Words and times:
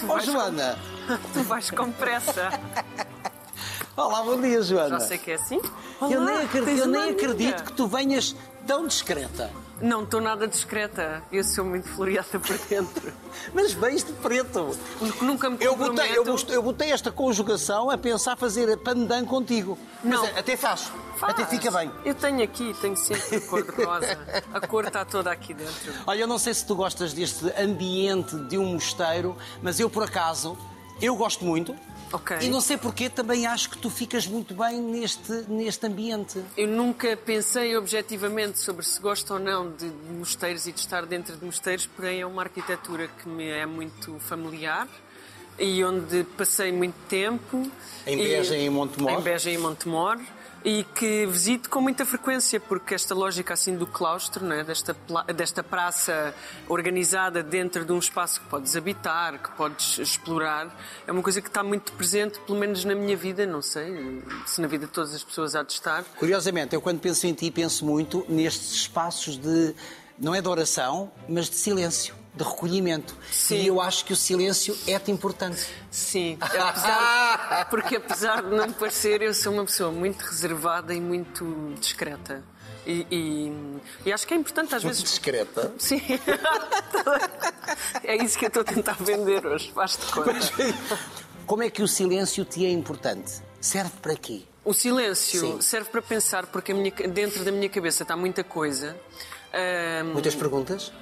Tu 0.00 0.06
Oh, 0.08 0.14
vais 0.14 0.24
Joana! 0.24 0.78
Com, 1.06 1.16
tu 1.34 1.42
vais 1.42 1.70
com 1.70 1.92
pressa. 1.92 2.50
Olá, 3.96 4.22
bom 4.22 4.40
dia, 4.40 4.62
Joana. 4.62 4.98
Já 4.98 5.06
sei 5.06 5.18
que 5.18 5.32
é 5.32 5.34
assim. 5.34 5.60
eu 6.00 6.06
Olá, 6.22 6.24
nem 6.24 6.36
acredito, 6.44 6.78
eu 6.78 6.86
nem 6.86 7.10
acredito 7.10 7.64
que 7.64 7.72
tu 7.72 7.86
venhas 7.86 8.34
tão 8.66 8.86
discreta. 8.86 9.50
Não 9.80 10.02
estou 10.04 10.20
nada 10.20 10.46
discreta. 10.46 11.22
Eu 11.32 11.42
sou 11.42 11.64
muito 11.64 11.88
floreada 11.88 12.38
por 12.38 12.58
dentro. 12.68 13.12
Mas 13.54 13.72
vens 13.72 14.04
de 14.04 14.12
preto. 14.14 14.76
Nunca 15.22 15.48
me 15.48 15.56
Eu 15.60 15.74
botei, 15.76 16.16
eu, 16.16 16.24
botei- 16.24 16.56
eu 16.56 16.62
botei 16.62 16.92
esta 16.92 17.10
conjugação 17.10 17.88
a 17.90 17.96
pensar 17.96 18.36
fazer 18.36 18.76
pandan 18.78 19.24
contigo. 19.24 19.78
Não. 20.04 20.22
Mas 20.26 20.36
até 20.38 20.56
faz. 20.56 20.90
Faz. 21.16 21.32
Até 21.32 21.46
fica 21.46 21.70
bem. 21.70 21.90
Eu 22.04 22.14
tenho 22.14 22.42
aqui, 22.42 22.74
tenho 22.80 22.96
sempre 22.96 23.36
a 23.36 23.40
cor 23.40 23.62
de 23.62 23.84
rosa. 23.84 24.18
A 24.52 24.66
cor 24.66 24.84
está 24.86 25.04
toda 25.04 25.30
aqui 25.30 25.54
dentro. 25.54 25.92
Olha, 26.06 26.20
eu 26.20 26.26
não 26.28 26.38
sei 26.38 26.52
se 26.54 26.64
tu 26.66 26.74
gostas 26.74 27.12
deste 27.12 27.46
ambiente 27.60 28.36
de 28.48 28.56
um 28.58 28.74
mosteiro, 28.74 29.36
mas 29.62 29.78
eu, 29.80 29.88
por 29.90 30.02
acaso, 30.02 30.56
eu 31.00 31.14
gosto 31.16 31.44
muito. 31.44 31.74
Ok. 32.12 32.38
E 32.40 32.48
não 32.48 32.60
sei 32.60 32.76
porquê, 32.76 33.08
também 33.08 33.46
acho 33.46 33.70
que 33.70 33.78
tu 33.78 33.88
ficas 33.88 34.26
muito 34.26 34.54
bem 34.54 34.80
neste, 34.80 35.32
neste 35.48 35.86
ambiente. 35.86 36.42
Eu 36.56 36.66
nunca 36.66 37.16
pensei 37.16 37.76
objetivamente 37.76 38.58
sobre 38.58 38.84
se 38.84 39.00
gosto 39.00 39.34
ou 39.34 39.38
não 39.38 39.70
de 39.70 39.90
de 39.90 40.12
mosteiros 40.12 40.66
e 40.66 40.72
de 40.72 40.80
estar 40.80 41.06
dentro 41.06 41.36
de 41.36 41.44
mosteiros, 41.44 41.86
porém 41.86 42.20
é 42.20 42.26
uma 42.26 42.42
arquitetura 42.42 43.08
que 43.08 43.28
me 43.28 43.48
é 43.48 43.66
muito 43.66 44.18
familiar 44.18 44.88
e 45.58 45.84
onde 45.84 46.24
passei 46.36 46.72
muito 46.72 46.96
tempo. 47.08 47.70
Em 48.06 48.16
Beja 48.16 48.56
e 48.56 48.66
em 48.66 48.70
Montemor. 48.70 49.12
Em 49.12 49.20
Beja 49.20 49.50
e 49.50 49.54
em 49.54 49.58
Montemor. 49.58 50.18
E 50.62 50.84
que 50.84 51.24
visito 51.24 51.70
com 51.70 51.80
muita 51.80 52.04
frequência, 52.04 52.60
porque 52.60 52.94
esta 52.94 53.14
lógica 53.14 53.54
assim 53.54 53.76
do 53.76 53.86
claustro, 53.86 54.44
né, 54.44 54.62
desta, 54.62 54.94
desta 55.34 55.62
praça 55.62 56.34
organizada 56.68 57.42
dentro 57.42 57.82
de 57.84 57.92
um 57.92 57.98
espaço 57.98 58.40
que 58.42 58.46
podes 58.46 58.76
habitar, 58.76 59.42
que 59.42 59.50
podes 59.52 59.98
explorar, 59.98 60.68
é 61.06 61.12
uma 61.12 61.22
coisa 61.22 61.40
que 61.40 61.48
está 61.48 61.62
muito 61.62 61.92
presente, 61.92 62.38
pelo 62.40 62.58
menos 62.58 62.84
na 62.84 62.94
minha 62.94 63.16
vida, 63.16 63.46
não 63.46 63.62
sei 63.62 64.22
se 64.46 64.60
na 64.60 64.68
vida 64.68 64.84
de 64.84 64.92
todas 64.92 65.14
as 65.14 65.24
pessoas 65.24 65.54
há 65.54 65.62
de 65.62 65.72
estar. 65.72 66.04
Curiosamente, 66.18 66.74
eu 66.74 66.82
quando 66.82 67.00
penso 67.00 67.26
em 67.26 67.32
ti, 67.32 67.50
penso 67.50 67.86
muito 67.86 68.26
nestes 68.28 68.72
espaços 68.72 69.38
de, 69.38 69.74
não 70.18 70.34
é 70.34 70.42
de 70.42 70.48
oração, 70.48 71.10
mas 71.26 71.48
de 71.48 71.56
silêncio, 71.56 72.14
de 72.34 72.44
recolhimento. 72.44 73.16
Sim. 73.30 73.56
E 73.56 73.66
eu 73.66 73.80
acho 73.80 74.04
que 74.04 74.12
o 74.12 74.16
silêncio 74.16 74.76
é-te 74.86 75.10
importante. 75.10 75.66
Sim, 75.90 76.38
apesar, 76.40 77.66
porque 77.70 77.96
apesar 77.96 78.42
de 78.42 78.50
não 78.54 78.70
parecer, 78.72 79.20
eu 79.22 79.34
sou 79.34 79.52
uma 79.52 79.64
pessoa 79.64 79.90
muito 79.90 80.22
reservada 80.22 80.94
e 80.94 81.00
muito 81.00 81.74
discreta. 81.80 82.42
E, 82.86 83.06
e- 83.10 83.80
e 84.06 84.12
acho 84.12 84.26
que 84.26 84.32
é 84.32 84.36
importante 84.36 84.74
às 84.74 84.82
vezes. 84.82 85.02
discreta. 85.02 85.72
Sim. 85.78 86.00
É 88.04 88.16
isso 88.16 88.38
que 88.38 88.44
eu 88.46 88.48
estou 88.48 88.62
a 88.62 88.64
tentar 88.64 88.94
vender 88.98 89.44
hoje, 89.46 89.70
faz-te 89.72 90.06
conta. 90.06 90.32
Como 91.46 91.62
é 91.62 91.70
que 91.70 91.82
o 91.82 91.88
silêncio 91.88 92.44
te 92.44 92.64
é 92.64 92.70
importante? 92.70 93.32
Serve 93.60 93.92
para 94.00 94.14
quê? 94.16 94.42
O 94.64 94.72
silêncio 94.72 95.40
Sim. 95.40 95.60
serve 95.60 95.90
para 95.90 96.02
pensar, 96.02 96.46
porque 96.46 96.72
a 96.72 96.74
minha- 96.74 96.90
dentro 97.08 97.44
da 97.44 97.50
minha 97.52 97.68
cabeça 97.68 98.02
está 98.02 98.16
muita 98.16 98.44
coisa. 98.44 98.96
Ahm, 99.52 100.12
Muitas 100.12 100.34
perguntas? 100.34 100.92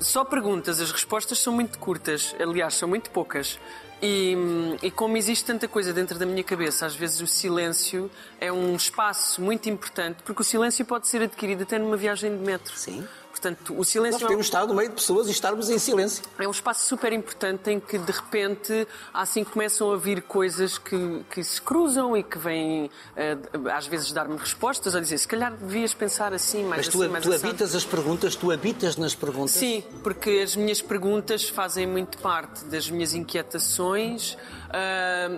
Só 0.00 0.24
perguntas, 0.24 0.80
as 0.80 0.90
respostas 0.90 1.38
são 1.38 1.52
muito 1.52 1.78
curtas, 1.78 2.34
aliás, 2.38 2.74
são 2.74 2.88
muito 2.88 3.10
poucas. 3.10 3.58
E, 4.02 4.34
e 4.82 4.90
como 4.90 5.16
existe 5.16 5.44
tanta 5.44 5.68
coisa 5.68 5.92
dentro 5.92 6.18
da 6.18 6.24
minha 6.24 6.42
cabeça, 6.42 6.86
às 6.86 6.94
vezes 6.94 7.20
o 7.20 7.26
silêncio 7.26 8.10
é 8.40 8.50
um 8.50 8.74
espaço 8.74 9.42
muito 9.42 9.68
importante, 9.68 10.22
porque 10.24 10.40
o 10.40 10.44
silêncio 10.44 10.84
pode 10.86 11.06
ser 11.06 11.22
adquirido 11.22 11.64
até 11.64 11.78
numa 11.78 11.96
viagem 11.96 12.34
de 12.34 12.42
metro. 12.42 12.74
Sim. 12.76 13.06
Portanto, 13.40 13.72
o 13.72 13.76
Nós 13.78 13.88
silêncio 13.88 14.26
é 14.30 14.36
um- 14.36 14.40
estar 14.40 14.66
no 14.66 14.74
meio 14.74 14.90
de 14.90 14.96
pessoas 14.96 15.26
e 15.26 15.30
estarmos 15.30 15.70
em 15.70 15.78
silêncio. 15.78 16.22
é 16.38 16.46
um 16.46 16.50
espaço 16.50 16.86
super 16.86 17.10
importante 17.10 17.70
em 17.70 17.80
que 17.80 17.96
de 17.96 18.12
repente 18.12 18.86
assim 19.14 19.42
começam 19.44 19.90
a 19.92 19.96
vir 19.96 20.20
coisas 20.22 20.76
que, 20.76 21.24
que 21.30 21.42
se 21.42 21.60
cruzam 21.62 22.14
e 22.14 22.22
que 22.22 22.36
vêm 22.36 22.90
eh, 23.16 23.38
às 23.74 23.86
vezes 23.86 24.12
dar-me 24.12 24.36
respostas 24.36 24.94
ou 24.94 25.00
dizer 25.00 25.16
se 25.16 25.26
calhar 25.26 25.52
devias 25.54 25.94
pensar 25.94 26.34
assim, 26.34 26.64
mais 26.64 26.86
Mas 26.86 26.88
assim, 26.88 26.98
tu, 27.06 27.10
mais 27.10 27.24
tu 27.24 27.32
assado." 27.32 27.48
habitas 27.48 27.74
as 27.74 27.84
perguntas, 27.86 28.36
tu 28.36 28.50
habitas 28.52 28.96
nas 28.98 29.14
perguntas? 29.14 29.52
Sim, 29.52 29.82
porque 30.02 30.40
as 30.44 30.54
minhas 30.54 30.82
perguntas 30.82 31.48
fazem 31.48 31.86
muito 31.86 32.18
parte 32.18 32.64
das 32.66 32.90
minhas 32.90 33.14
inquietações, 33.14 34.36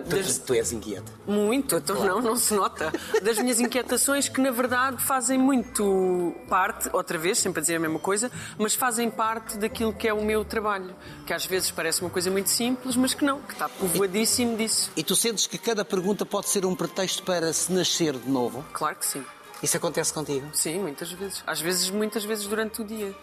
das- 0.07 0.37
Tu, 0.37 0.45
tu 0.47 0.53
és 0.53 0.71
inquieta. 0.71 1.11
muito, 1.25 1.75
então 1.75 2.03
não, 2.05 2.21
não 2.21 2.35
se 2.35 2.53
nota. 2.53 2.91
Das 3.21 3.37
minhas 3.39 3.59
inquietações 3.59 4.29
que, 4.29 4.39
na 4.39 4.51
verdade, 4.51 5.03
fazem 5.03 5.37
muito 5.37 6.35
parte, 6.47 6.89
outra 6.93 7.17
vez, 7.17 7.37
sempre 7.39 7.59
a 7.59 7.61
dizer 7.61 7.75
a 7.75 7.79
mesma 7.79 7.99
coisa, 7.99 8.31
mas 8.57 8.73
fazem 8.75 9.09
parte 9.09 9.57
daquilo 9.57 9.93
que 9.93 10.07
é 10.07 10.13
o 10.13 10.23
meu 10.23 10.45
trabalho. 10.45 10.95
Que 11.25 11.33
às 11.33 11.45
vezes 11.45 11.71
parece 11.71 12.01
uma 12.01 12.09
coisa 12.09 12.29
muito 12.29 12.49
simples, 12.49 12.95
mas 12.95 13.13
que 13.13 13.25
não, 13.25 13.41
que 13.41 13.53
está 13.53 13.67
povoadíssimo 13.69 14.55
disso. 14.57 14.91
E 14.95 15.03
tu 15.03 15.15
sentes 15.15 15.47
que 15.47 15.57
cada 15.57 15.83
pergunta 15.83 16.25
pode 16.25 16.49
ser 16.49 16.65
um 16.65 16.75
pretexto 16.75 17.23
para 17.23 17.51
se 17.53 17.71
nascer 17.71 18.13
de 18.13 18.29
novo? 18.29 18.63
Claro 18.73 18.95
que 18.95 19.05
sim. 19.05 19.23
Isso 19.61 19.77
acontece 19.77 20.11
contigo? 20.13 20.45
Sim, 20.53 20.79
muitas 20.79 21.09
vezes. 21.11 21.41
Às 21.47 21.61
vezes, 21.61 21.89
muitas 21.89 22.25
vezes 22.25 22.45
durante 22.47 22.81
o 22.81 22.85
dia. 22.85 23.15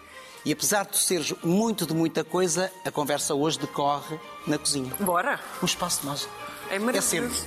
E 0.43 0.51
apesar 0.51 0.85
de 0.85 0.91
tu 0.91 0.97
seres 0.97 1.33
muito 1.43 1.85
de 1.85 1.93
muita 1.93 2.23
coisa, 2.23 2.71
a 2.83 2.91
conversa 2.91 3.35
hoje 3.35 3.59
decorre 3.59 4.19
na 4.47 4.57
cozinha. 4.57 4.91
Bora! 4.99 5.39
Um 5.61 5.65
espaço 5.65 6.05
mágico. 6.05 6.33
É 6.69 6.75
É 6.75 6.79
maravilhoso. 6.79 7.07
sempre. 7.07 7.37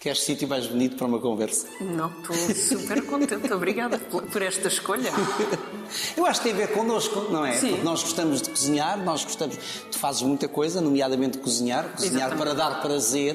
Queres 0.00 0.22
sítio 0.22 0.46
mais 0.46 0.64
bonito 0.68 0.96
para 0.96 1.06
uma 1.08 1.18
conversa? 1.18 1.66
Não, 1.80 2.08
estou 2.20 2.36
super 2.54 3.04
contente. 3.04 3.52
Obrigada 3.52 3.98
por 3.98 4.22
por 4.22 4.42
esta 4.42 4.68
escolha. 4.68 5.10
Eu 6.16 6.24
acho 6.24 6.40
que 6.40 6.50
tem 6.50 6.52
a 6.62 6.66
ver 6.66 6.72
connosco, 6.72 7.20
não 7.32 7.44
é? 7.44 7.54
Sim. 7.54 7.70
Porque 7.70 7.82
nós 7.84 8.02
gostamos 8.04 8.40
de 8.40 8.48
cozinhar, 8.50 8.96
nós 9.02 9.24
gostamos. 9.24 9.56
Tu 9.90 9.98
fazes 9.98 10.22
muita 10.22 10.46
coisa, 10.46 10.80
nomeadamente 10.80 11.38
cozinhar, 11.38 11.88
cozinhar 11.96 12.28
Exatamente. 12.28 12.38
para 12.38 12.54
dar 12.54 12.80
prazer. 12.80 13.34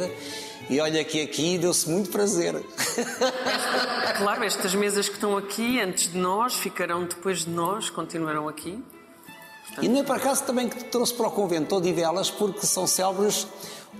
E 0.69 0.79
olha 0.79 1.03
que 1.03 1.21
aqui 1.21 1.57
deu-se 1.57 1.89
muito 1.89 2.09
prazer. 2.09 2.55
Claro, 4.15 4.43
estas 4.43 4.75
mesas 4.75 5.09
que 5.09 5.15
estão 5.15 5.35
aqui 5.35 5.81
antes 5.81 6.11
de 6.11 6.17
nós 6.19 6.53
ficarão 6.53 7.03
depois 7.03 7.39
de 7.39 7.49
nós, 7.49 7.89
continuarão 7.89 8.47
aqui. 8.47 8.81
E 9.81 9.89
não 9.89 10.01
é 10.01 10.03
por 10.03 10.15
acaso 10.15 10.43
também 10.43 10.69
que 10.69 10.77
te 10.77 10.85
trouxe 10.85 11.13
para 11.15 11.27
o 11.27 11.31
convento 11.31 11.75
Odivelas, 11.75 12.29
porque 12.29 12.65
são 12.65 12.85
célebres 12.85 13.47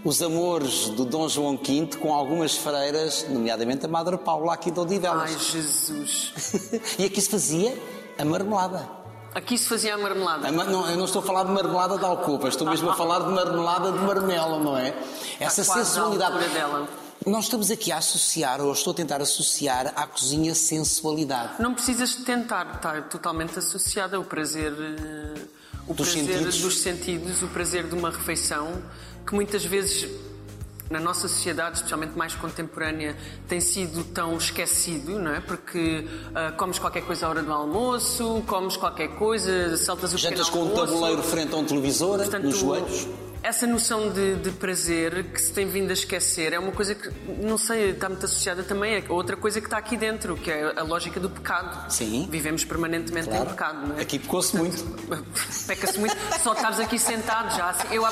os 0.04 0.22
amores 0.22 0.90
do 0.90 1.04
Dom 1.04 1.28
João 1.28 1.58
V 1.58 1.98
com 2.00 2.14
algumas 2.14 2.56
freiras, 2.56 3.26
nomeadamente 3.30 3.86
a 3.86 3.90
Madre 3.90 4.18
Paula 4.18 4.54
aqui 4.54 4.70
de 4.70 4.80
Ai, 4.80 4.86
Odivelas. 4.86 5.52
Jesus. 5.52 6.34
e 7.00 7.06
aqui 7.06 7.20
se 7.20 7.30
fazia 7.30 7.78
a 8.18 8.24
marmelada. 8.24 9.03
Aqui 9.36 9.58
se 9.58 9.68
fazia 9.68 9.96
a 9.96 9.98
marmelada. 9.98 10.48
A 10.48 10.52
ma- 10.52 10.64
não, 10.66 10.88
eu 10.90 10.96
não 10.98 11.06
estou 11.06 11.22
a 11.22 11.26
falar 11.26 11.44
de 11.44 11.52
marmelada 11.52 11.98
de 11.98 12.06
alcopa, 12.06 12.48
estou 12.48 12.68
mesmo 12.70 12.90
a 12.90 12.96
falar 12.96 13.20
de 13.20 13.32
marmelada 13.32 13.92
de 13.92 13.98
marmelo, 14.00 14.60
não 14.64 14.78
é? 14.78 14.94
Essa 15.40 15.62
Está 15.62 15.74
sensualidade. 15.76 16.38
dela. 16.50 16.88
Nós 17.26 17.46
estamos 17.46 17.72
aqui 17.72 17.92
a 17.92 17.98
associar, 17.98 18.60
ou 18.62 18.72
estou 18.74 18.92
a 18.92 18.96
tentar 18.96 19.22
associar 19.22 19.94
à 19.96 20.06
cozinha 20.06 20.54
sensualidade. 20.54 21.54
Não 21.60 21.74
precisas 21.74 22.10
de 22.18 22.24
tentar, 22.26 22.76
está 22.76 23.02
totalmente 23.04 23.58
associada 23.58 24.18
ao 24.18 24.24
prazer, 24.24 24.74
eh, 24.74 25.42
o 25.88 25.94
Dos 25.94 26.10
prazer 26.12 26.34
sentidos. 26.34 26.62
dos 26.62 26.82
sentidos, 26.82 27.42
o 27.42 27.48
prazer 27.48 27.88
de 27.88 27.96
uma 27.96 28.10
refeição, 28.12 28.84
que 29.26 29.34
muitas 29.34 29.64
vezes 29.64 30.10
na 30.90 31.00
nossa 31.00 31.28
sociedade, 31.28 31.78
especialmente 31.78 32.18
mais 32.18 32.36
contemporânea, 32.36 33.16
tem 33.48 33.60
sido 33.60 34.04
tão 34.04 34.38
esquecido, 34.38 35.18
não 35.18 35.34
é? 35.34 35.40
Porque 35.40 36.08
ah, 36.36 36.52
comes 36.52 36.78
qualquer 36.78 37.04
coisa 37.04 37.26
à 37.26 37.30
hora 37.30 37.42
do 37.42 37.52
almoço, 37.52 38.44
comes 38.46 38.78
qualquer 38.78 39.10
coisa, 39.16 39.76
saltas 39.78 40.14
o 40.14 40.18
Jantas 40.18 40.50
com 40.50 40.60
pequeno 40.60 40.66
um 40.66 40.70
almoço. 40.72 40.94
tabuleiro 40.94 41.24
frente 41.24 41.54
a 41.54 41.58
um 41.58 41.66
televisor, 41.66 42.18
Portanto, 42.18 42.44
nos 42.44 42.58
joelhos. 42.58 43.08
Essa 43.44 43.68
noção 43.68 44.10
de, 44.10 44.36
de 44.36 44.52
prazer 44.52 45.26
que 45.26 45.42
se 45.42 45.52
tem 45.52 45.68
vindo 45.68 45.90
a 45.90 45.94
esquecer 45.94 46.54
é 46.54 46.60
uma 46.60 46.72
coisa 46.72 46.96
que, 46.96 47.10
não 47.46 47.58
sei, 47.58 47.90
está 47.90 48.08
muito 48.08 48.26
associada 48.26 48.64
também 48.64 49.04
a 49.06 49.12
outra 49.14 49.36
coisa 49.36 49.60
que 49.60 49.68
está 49.68 49.78
aqui 49.78 49.98
dentro, 49.98 50.38
que 50.38 50.50
é 50.50 50.72
a 50.80 50.82
lógica 50.84 51.20
do 51.20 51.30
pecado. 51.30 51.92
Sim. 51.92 52.26
Vivemos 52.32 52.64
permanentemente 52.64 53.28
Claro. 53.28 53.44
em 53.44 53.48
pecado, 53.50 53.88
não 53.88 53.98
é? 53.98 54.02
Aqui 54.02 54.18
pecou-se 54.18 54.56
muito. 54.56 54.82
Peca-se 55.68 56.00
muito, 56.00 56.16
só 56.42 56.54
estás 56.54 56.80
aqui 56.80 56.98
sentado 56.98 57.54
já. 57.54 57.70
assim, 57.72 57.88
eu 57.94 58.04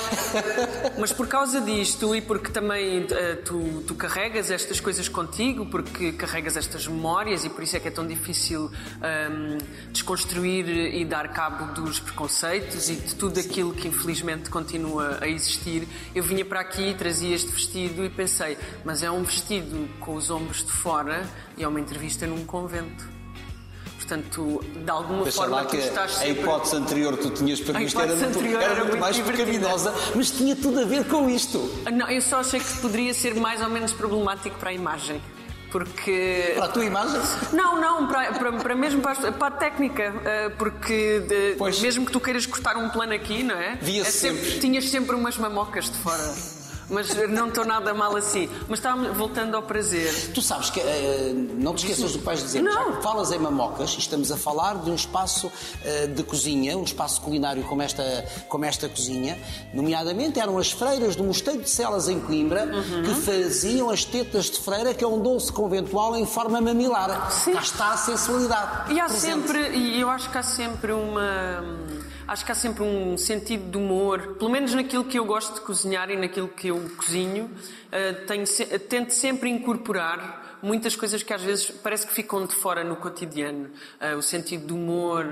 Mas 0.99 1.13
por 1.13 1.27
causa 1.27 1.61
disto 1.61 2.13
e 2.13 2.19
porque 2.21 2.51
também 2.51 3.07
eh, 3.09 3.35
tu, 3.35 3.83
tu 3.87 3.95
carregas 3.95 4.51
estas 4.51 4.81
coisas 4.81 5.07
contigo, 5.07 5.65
porque 5.65 6.11
carregas 6.11 6.57
estas 6.57 6.87
memórias 6.87 7.45
e 7.45 7.49
por 7.49 7.63
isso 7.63 7.77
é 7.77 7.79
que 7.79 7.87
é 7.87 7.91
tão 7.91 8.05
difícil 8.05 8.69
ahm, 9.01 9.57
desconstruir 9.93 10.67
e 10.67 11.05
dar 11.05 11.29
cabo 11.31 11.73
dos 11.73 12.01
preconceitos 12.01 12.89
e 12.89 12.97
de 12.97 13.15
tudo 13.15 13.39
aquilo 13.39 13.73
que 13.73 13.87
infelizmente 13.87 14.49
continua 14.49 15.20
a 15.21 15.27
existir. 15.27 15.87
Eu 16.13 16.23
vinha 16.23 16.43
para 16.43 16.59
aqui 16.59 16.89
e 16.89 16.93
trazia 16.93 17.33
este 17.35 17.51
vestido 17.51 18.03
e 18.03 18.09
pensei, 18.09 18.57
mas 18.83 19.03
é 19.03 19.11
um 19.11 19.23
vestido 19.23 19.87
com 19.99 20.15
os 20.15 20.29
ombros 20.29 20.65
de 20.65 20.71
fora 20.71 21.23
e 21.57 21.63
é 21.63 21.67
uma 21.67 21.79
entrevista 21.79 22.25
num 22.27 22.45
convento. 22.45 23.07
Portanto, 23.97 24.61
de 24.83 24.89
alguma 24.91 25.23
Deixa 25.23 25.37
forma 25.37 25.63
que 25.65 25.77
estás 25.77 26.11
a 26.11 26.19
sempre... 26.19 26.41
hipótese 26.41 26.75
anterior 26.75 27.15
que 27.17 27.23
tu 27.23 27.29
tinhas 27.29 27.61
previsto 27.61 27.97
era 28.01 28.13
hipótese 28.13 28.39
muito, 28.39 28.57
era 28.57 28.63
era 28.73 28.83
muito 28.83 28.97
mais 28.97 29.17
pecaminosa, 29.19 29.93
mas 30.15 30.31
tinha 30.31 30.55
tudo 30.55 30.81
a 30.81 30.85
ver 30.85 31.05
com 31.07 31.29
isto. 31.29 31.71
Ah, 31.85 31.91
Não, 31.91 32.09
eu 32.09 32.21
só 32.21 32.39
achei 32.41 32.59
que 32.59 32.77
poderia 32.81 33.13
ser 33.13 33.35
mais 33.35 33.61
ou 33.61 33.69
menos 33.69 33.93
problemático 33.93 34.57
para 34.57 34.71
a 34.71 34.73
imagem. 34.73 35.21
Porque. 35.71 36.53
Para 36.55 36.65
a 36.65 36.69
tua 36.69 36.85
imagem? 36.85 37.19
Não, 37.53 37.79
não, 37.79 38.07
para, 38.07 38.33
para, 38.33 38.51
para 38.53 38.75
mesmo 38.75 39.01
para 39.01 39.29
a, 39.29 39.31
para 39.31 39.47
a 39.47 39.51
técnica. 39.51 40.13
eh, 40.25 40.49
Porque 40.57 41.19
de- 41.21 41.81
mesmo 41.81 42.05
que 42.05 42.11
tu 42.11 42.19
queiras 42.19 42.45
cortar 42.45 42.75
um 42.77 42.89
plano 42.89 43.13
aqui, 43.13 43.41
não 43.43 43.55
é? 43.55 43.77
Via-se 43.81 44.27
é 44.27 44.31
sempre. 44.33 44.59
Tinhas 44.59 44.89
sempre 44.89 45.15
umas 45.15 45.37
mamocas 45.37 45.89
de 45.89 45.97
fora. 45.97 46.60
Mas 46.91 47.09
não 47.29 47.47
estou 47.47 47.65
nada 47.65 47.93
mal 47.93 48.15
assim. 48.15 48.49
Mas 48.67 48.79
estávamos 48.79 49.15
voltando 49.17 49.55
ao 49.55 49.63
prazer. 49.63 50.31
Tu 50.33 50.41
sabes 50.41 50.69
que 50.69 50.79
eh, 50.79 51.31
não 51.33 51.73
te 51.73 51.85
esqueças 51.87 52.11
do 52.11 52.19
que 52.19 52.25
vais 52.25 52.41
dizer. 52.43 52.61
Não. 52.61 53.01
Falas 53.01 53.31
em 53.31 53.39
mamocas, 53.39 53.93
e 53.95 53.99
estamos 53.99 54.31
a 54.31 54.37
falar 54.37 54.75
de 54.79 54.89
um 54.91 54.95
espaço 54.95 55.51
eh, 55.85 56.07
de 56.07 56.21
cozinha, 56.23 56.77
um 56.77 56.83
espaço 56.83 57.21
culinário 57.21 57.63
como 57.63 57.81
esta, 57.81 58.03
como 58.49 58.65
esta 58.65 58.89
cozinha, 58.89 59.39
nomeadamente 59.73 60.39
eram 60.39 60.57
as 60.57 60.71
freiras 60.71 61.15
do 61.15 61.23
Mosteiro 61.23 61.61
de 61.61 61.69
Celas 61.69 62.09
em 62.09 62.19
Coimbra 62.19 62.65
Uhum. 62.65 63.03
que 63.03 63.13
faziam 63.15 63.89
as 63.89 64.03
tetas 64.03 64.45
de 64.49 64.59
freira, 64.59 64.93
que 64.93 65.03
é 65.03 65.07
um 65.07 65.19
doce 65.21 65.51
conventual 65.51 66.15
em 66.17 66.25
forma 66.25 66.59
mamilar. 66.59 67.31
Sim. 67.31 67.53
Cá 67.53 67.61
está 67.61 67.91
a 67.93 67.97
sensualidade. 67.97 68.93
E 68.93 68.99
há 68.99 69.05
presente. 69.05 69.47
sempre, 69.47 69.69
e 69.77 70.01
eu 70.01 70.09
acho 70.09 70.29
que 70.29 70.37
há 70.37 70.43
sempre 70.43 70.91
uma. 70.91 71.63
Acho 72.31 72.45
que 72.45 72.51
há 72.53 72.55
sempre 72.55 72.81
um 72.81 73.17
sentido 73.17 73.69
de 73.69 73.77
humor, 73.77 74.35
pelo 74.39 74.49
menos 74.49 74.73
naquilo 74.73 75.03
que 75.03 75.19
eu 75.19 75.25
gosto 75.25 75.55
de 75.55 75.59
cozinhar 75.59 76.09
e 76.09 76.15
naquilo 76.15 76.47
que 76.47 76.69
eu 76.69 76.79
cozinho, 76.95 77.51
eh, 77.91 78.13
tenho 78.25 78.47
se- 78.47 78.65
tento 78.79 79.09
sempre 79.11 79.49
incorporar 79.49 80.59
muitas 80.63 80.95
coisas 80.95 81.21
que 81.23 81.33
às 81.33 81.41
vezes 81.41 81.69
parece 81.69 82.07
que 82.07 82.13
ficam 82.13 82.45
de 82.45 82.55
fora 82.55 82.85
no 82.85 82.95
cotidiano. 82.95 83.69
Eh, 83.99 84.15
o 84.15 84.21
sentido 84.21 84.67
do 84.67 84.75
humor, 84.75 85.25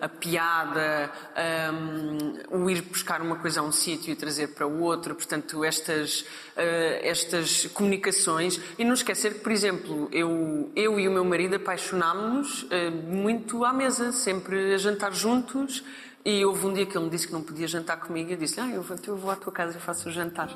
a 0.00 0.08
piada, 0.08 1.12
ehm, 1.36 2.38
o 2.50 2.70
ir 2.70 2.80
buscar 2.80 3.20
uma 3.20 3.36
coisa 3.36 3.60
a 3.60 3.62
um 3.62 3.70
sítio 3.70 4.10
e 4.10 4.16
trazer 4.16 4.54
para 4.54 4.66
o 4.66 4.80
outro, 4.80 5.14
portanto, 5.14 5.62
estas, 5.62 6.24
eh, 6.56 7.00
estas 7.06 7.66
comunicações. 7.66 8.58
E 8.78 8.84
não 8.86 8.94
esquecer 8.94 9.34
que, 9.34 9.40
por 9.40 9.52
exemplo, 9.52 10.08
eu, 10.10 10.72
eu 10.74 10.98
e 10.98 11.06
o 11.06 11.10
meu 11.12 11.24
marido 11.26 11.56
apaixonámos-nos 11.56 12.66
eh, 12.70 12.88
muito 12.88 13.62
à 13.62 13.74
mesa, 13.74 14.10
sempre 14.10 14.72
a 14.72 14.78
jantar 14.78 15.12
juntos. 15.12 15.84
E 16.26 16.44
houve 16.44 16.66
um 16.66 16.72
dia 16.72 16.84
que 16.84 16.98
ele 16.98 17.04
me 17.04 17.10
disse 17.12 17.28
que 17.28 17.32
não 17.32 17.40
podia 17.40 17.68
jantar 17.68 18.00
comigo 18.00 18.28
e 18.30 18.32
eu 18.32 18.36
disse: 18.36 18.58
ah, 18.58 18.68
eu, 18.68 18.82
vou, 18.82 18.96
eu 19.06 19.16
vou 19.16 19.30
à 19.30 19.36
tua 19.36 19.52
casa 19.52 19.78
e 19.78 19.80
faço 19.80 20.08
o 20.08 20.12
jantar. 20.12 20.50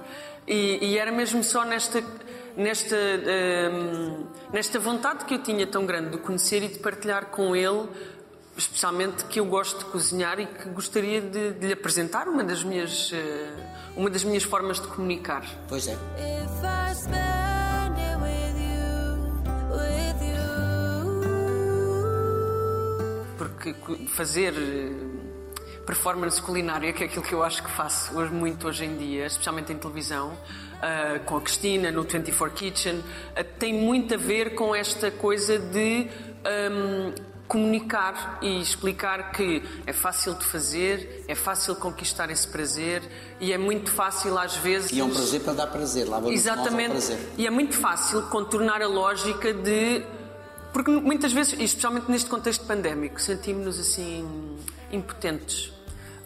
E, 0.44 0.84
e 0.84 0.98
era 0.98 1.12
mesmo 1.12 1.44
só 1.44 1.64
nesta, 1.64 2.02
nesta, 2.56 2.96
ehm, 2.96 4.26
nesta 4.52 4.80
vontade 4.80 5.24
que 5.24 5.34
eu 5.34 5.38
tinha 5.40 5.64
tão 5.68 5.86
grande 5.86 6.10
de 6.10 6.16
o 6.16 6.18
conhecer 6.18 6.60
e 6.64 6.66
de 6.66 6.80
partilhar 6.80 7.26
com 7.26 7.54
ele, 7.54 7.88
especialmente 8.56 9.24
que 9.26 9.38
eu 9.38 9.46
gosto 9.46 9.78
de 9.78 9.84
cozinhar 9.92 10.40
e 10.40 10.46
que 10.46 10.70
gostaria 10.70 11.20
de, 11.20 11.52
de 11.52 11.66
lhe 11.68 11.72
apresentar 11.72 12.26
uma 12.26 12.42
das 12.42 12.64
minhas, 12.64 13.12
eh, 13.14 13.92
uma 13.96 14.10
das 14.10 14.24
minhas 14.24 14.42
formas 14.42 14.80
de 14.80 14.88
comunicar. 14.88 15.44
Pois 15.68 15.86
é. 15.86 15.96
Porque 23.38 23.72
fazer 24.08 24.52
eh, 24.52 25.19
performance 25.90 26.40
culinária, 26.40 26.92
que 26.92 27.02
é 27.02 27.06
aquilo 27.06 27.24
que 27.24 27.32
eu 27.32 27.42
acho 27.42 27.64
que 27.64 27.70
faço 27.70 28.16
hoje, 28.16 28.32
muito 28.32 28.68
hoje 28.68 28.84
em 28.84 28.96
dia, 28.96 29.26
especialmente 29.26 29.72
em 29.72 29.76
televisão, 29.76 30.38
ah, 30.80 31.18
com 31.26 31.36
a 31.36 31.40
Cristina, 31.40 31.90
no 31.90 32.04
24 32.04 32.54
Kitchen, 32.54 33.02
ah, 33.34 33.42
tem 33.58 33.74
muito 33.74 34.14
a 34.14 34.16
ver 34.16 34.54
com 34.54 34.72
esta 34.72 35.10
coisa 35.10 35.58
de 35.58 36.08
ahm, 36.44 37.12
comunicar 37.48 38.38
e 38.40 38.60
explicar 38.60 39.32
que 39.32 39.64
é 39.84 39.92
fácil 39.92 40.34
de 40.34 40.44
fazer, 40.44 41.24
é 41.26 41.34
fácil 41.34 41.74
conquistar 41.74 42.30
esse 42.30 42.46
prazer 42.46 43.02
e 43.40 43.52
é 43.52 43.58
muito 43.58 43.90
fácil 43.90 44.38
às 44.38 44.54
vezes. 44.54 44.92
E 44.92 45.00
é 45.00 45.04
um 45.04 45.10
prazer 45.10 45.40
para 45.40 45.54
dar 45.54 45.66
prazer. 45.66 46.08
Lá 46.08 46.20
vamos 46.20 46.38
Exatamente. 46.38 46.90
prazer. 46.90 47.18
E 47.36 47.48
é 47.48 47.50
muito 47.50 47.76
fácil 47.76 48.22
contornar 48.28 48.80
a 48.80 48.86
lógica 48.86 49.52
de. 49.52 50.04
Porque 50.72 50.88
muitas 50.88 51.32
vezes, 51.32 51.54
especialmente 51.58 52.08
neste 52.08 52.30
contexto 52.30 52.64
pandémico, 52.64 53.20
sentimos-nos 53.20 53.80
assim 53.80 54.56
impotentes. 54.92 55.72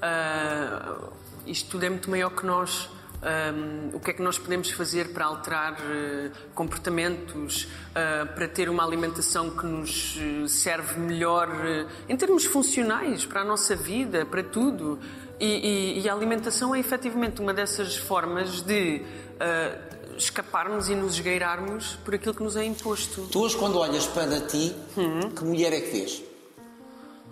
Ah, 0.06 0.98
isto 1.46 1.70
tudo 1.70 1.84
é 1.84 1.88
muito 1.90 2.10
maior 2.10 2.30
que 2.30 2.44
nós. 2.44 2.90
Ahm, 3.26 3.88
o 3.96 4.00
que 4.00 4.10
é 4.10 4.12
que 4.12 4.20
nós 4.20 4.36
podemos 4.38 4.70
fazer 4.70 5.14
para 5.14 5.24
alterar 5.24 5.78
eh, 5.80 6.30
comportamentos, 6.54 7.66
ah, 7.94 8.26
para 8.26 8.46
ter 8.46 8.68
uma 8.68 8.84
alimentação 8.84 9.48
que 9.56 9.64
nos 9.64 10.18
eh, 10.20 10.46
serve 10.46 11.00
melhor 11.00 11.48
eh, 11.64 11.86
em 12.06 12.16
termos 12.18 12.44
funcionais 12.44 13.24
para 13.24 13.40
a 13.40 13.44
nossa 13.44 13.74
vida, 13.74 14.26
para 14.26 14.42
tudo? 14.42 14.98
E, 15.40 15.46
e- 15.46 16.00
e 16.02 16.08
a 16.08 16.12
alimentação 16.12 16.74
é 16.74 16.78
efetivamente 16.78 17.40
uma 17.40 17.54
dessas 17.54 17.96
formas 17.96 18.60
de 18.60 19.00
ah, 19.40 19.78
escaparmos 20.18 20.90
e 20.90 20.94
nos 20.94 21.14
esgueirarmos 21.14 21.96
por 22.04 22.14
aquilo 22.14 22.34
que 22.34 22.42
nos 22.42 22.56
é 22.56 22.64
imposto. 22.66 23.26
Tu 23.32 23.40
hoje, 23.40 23.56
quando 23.56 23.78
olhas 23.78 24.06
para 24.06 24.38
ti, 24.42 24.76
Hum. 24.98 25.30
que 25.30 25.42
mulher 25.44 25.72
é 25.72 25.80
que 25.80 25.90
vês? 25.90 26.22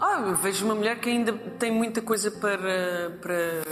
Ah, 0.05 0.21
eu 0.27 0.35
vejo 0.35 0.65
uma 0.65 0.75
mulher 0.75 0.99
que 0.99 1.09
ainda 1.09 1.33
tem 1.61 1.71
muita 1.71 2.03
coisa 2.03 2.29
para, 2.29 3.17
para, 3.23 3.63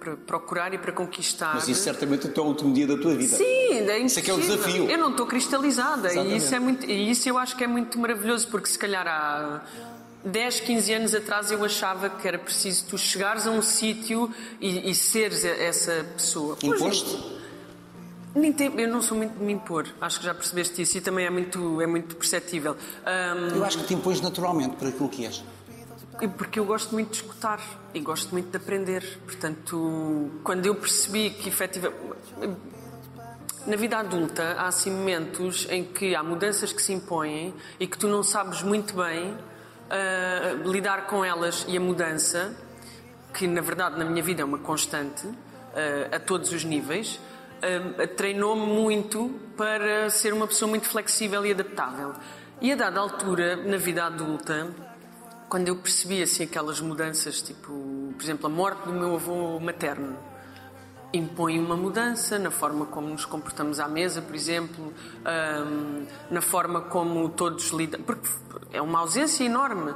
para 0.00 0.16
procurar 0.26 0.72
e 0.72 0.78
para 0.78 0.90
conquistar. 0.90 1.54
Mas 1.54 1.68
isso 1.68 1.82
certamente 1.82 2.26
é 2.34 2.40
o 2.40 2.44
último 2.44 2.72
dia 2.72 2.86
da 2.86 2.96
tua 2.96 3.14
vida. 3.14 3.36
Sim, 3.36 3.44
é 3.44 3.98
Isso 3.98 4.18
é 4.18 4.22
que 4.22 4.30
é 4.30 4.34
o 4.34 4.40
desafio. 4.40 4.88
Eu 4.88 4.96
não 4.96 5.10
estou 5.10 5.26
cristalizada 5.26 6.14
e 6.14 6.36
isso, 6.38 6.54
é 6.54 6.58
muito, 6.58 6.86
e 6.90 7.10
isso 7.10 7.28
eu 7.28 7.36
acho 7.36 7.54
que 7.54 7.62
é 7.62 7.66
muito 7.66 7.98
maravilhoso, 7.98 8.48
porque 8.48 8.68
se 8.68 8.78
calhar 8.78 9.06
há 9.06 9.60
10, 10.24 10.60
15 10.60 10.92
anos 10.94 11.14
atrás 11.14 11.50
eu 11.50 11.62
achava 11.62 12.08
que 12.08 12.26
era 12.26 12.38
preciso 12.38 12.86
tu 12.88 12.96
chegares 12.96 13.46
a 13.46 13.50
um 13.50 13.60
sítio 13.60 14.30
e, 14.58 14.90
e 14.90 14.94
seres 14.94 15.44
essa 15.44 16.06
pessoa. 16.16 16.56
Pois, 16.58 16.80
Imposto? 16.80 17.36
Nem 18.34 18.50
tem- 18.52 18.72
eu 18.80 18.88
não 18.88 19.00
sou 19.02 19.16
muito 19.16 19.38
de 19.38 19.44
me 19.44 19.52
impor, 19.52 19.86
acho 20.00 20.20
que 20.20 20.24
já 20.26 20.34
percebeste 20.34 20.80
isso 20.82 20.96
e 20.98 21.00
também 21.02 21.26
é 21.26 21.30
muito, 21.30 21.80
é 21.82 21.86
muito 21.86 22.16
perceptível. 22.16 22.76
Ahm, 23.04 23.56
Eu 23.56 23.64
acho 23.64 23.78
que 23.78 23.84
te 23.86 23.94
impões 23.94 24.20
naturalmente 24.22 24.76
por 24.76 24.88
aquilo 24.88 25.08
que 25.08 25.24
és. 25.26 25.42
Porque 26.38 26.58
eu 26.58 26.64
gosto 26.64 26.92
muito 26.92 27.10
de 27.10 27.16
escutar 27.16 27.60
e 27.92 28.00
gosto 28.00 28.32
muito 28.32 28.50
de 28.50 28.56
aprender. 28.56 29.18
Portanto, 29.24 30.30
quando 30.42 30.66
eu 30.66 30.74
percebi 30.74 31.30
que 31.30 31.48
efetivamente. 31.48 31.96
Na 33.66 33.74
vida 33.74 33.98
adulta 33.98 34.54
há 34.56 34.68
assim 34.68 34.92
momentos 34.92 35.66
em 35.68 35.82
que 35.82 36.14
há 36.14 36.22
mudanças 36.22 36.72
que 36.72 36.80
se 36.80 36.92
impõem 36.92 37.52
e 37.80 37.86
que 37.88 37.98
tu 37.98 38.06
não 38.06 38.22
sabes 38.22 38.62
muito 38.62 38.94
bem 38.94 39.36
ah, 39.90 40.56
lidar 40.64 41.06
com 41.06 41.24
elas 41.24 41.64
e 41.68 41.76
a 41.76 41.80
mudança, 41.80 42.56
que 43.32 43.46
na 43.46 43.60
verdade 43.60 43.98
na 43.98 44.04
minha 44.04 44.22
vida 44.22 44.42
é 44.42 44.44
uma 44.44 44.58
constante, 44.58 45.28
ah, 45.74 46.16
a 46.16 46.18
todos 46.20 46.52
os 46.52 46.64
níveis, 46.64 47.20
ah, 47.62 48.06
treinou-me 48.16 48.66
muito 48.66 49.30
para 49.56 50.10
ser 50.10 50.32
uma 50.32 50.46
pessoa 50.46 50.68
muito 50.68 50.88
flexível 50.88 51.44
e 51.44 51.52
adaptável. 51.52 52.14
E 52.60 52.72
a 52.72 52.76
dada 52.76 52.98
altura, 52.98 53.56
na 53.56 53.76
vida 53.76 54.04
adulta, 54.04 54.68
quando 55.48 55.68
eu 55.68 55.76
percebi 55.76 56.22
assim 56.22 56.44
aquelas 56.44 56.80
mudanças, 56.80 57.40
tipo, 57.40 57.72
por 58.16 58.22
exemplo, 58.22 58.46
a 58.46 58.50
morte 58.50 58.84
do 58.84 58.92
meu 58.92 59.14
avô 59.14 59.58
materno, 59.60 60.16
impõe 61.12 61.58
uma 61.58 61.76
mudança 61.76 62.38
na 62.38 62.50
forma 62.50 62.86
como 62.86 63.08
nos 63.08 63.24
comportamos 63.24 63.80
à 63.80 63.88
mesa, 63.88 64.20
por 64.20 64.34
exemplo, 64.34 64.92
ahm, 65.24 66.06
na 66.30 66.40
forma 66.40 66.82
como 66.82 67.28
todos 67.28 67.70
lidam, 67.70 68.02
porque 68.02 68.28
é 68.72 68.82
uma 68.82 69.00
ausência 69.00 69.44
enorme. 69.44 69.94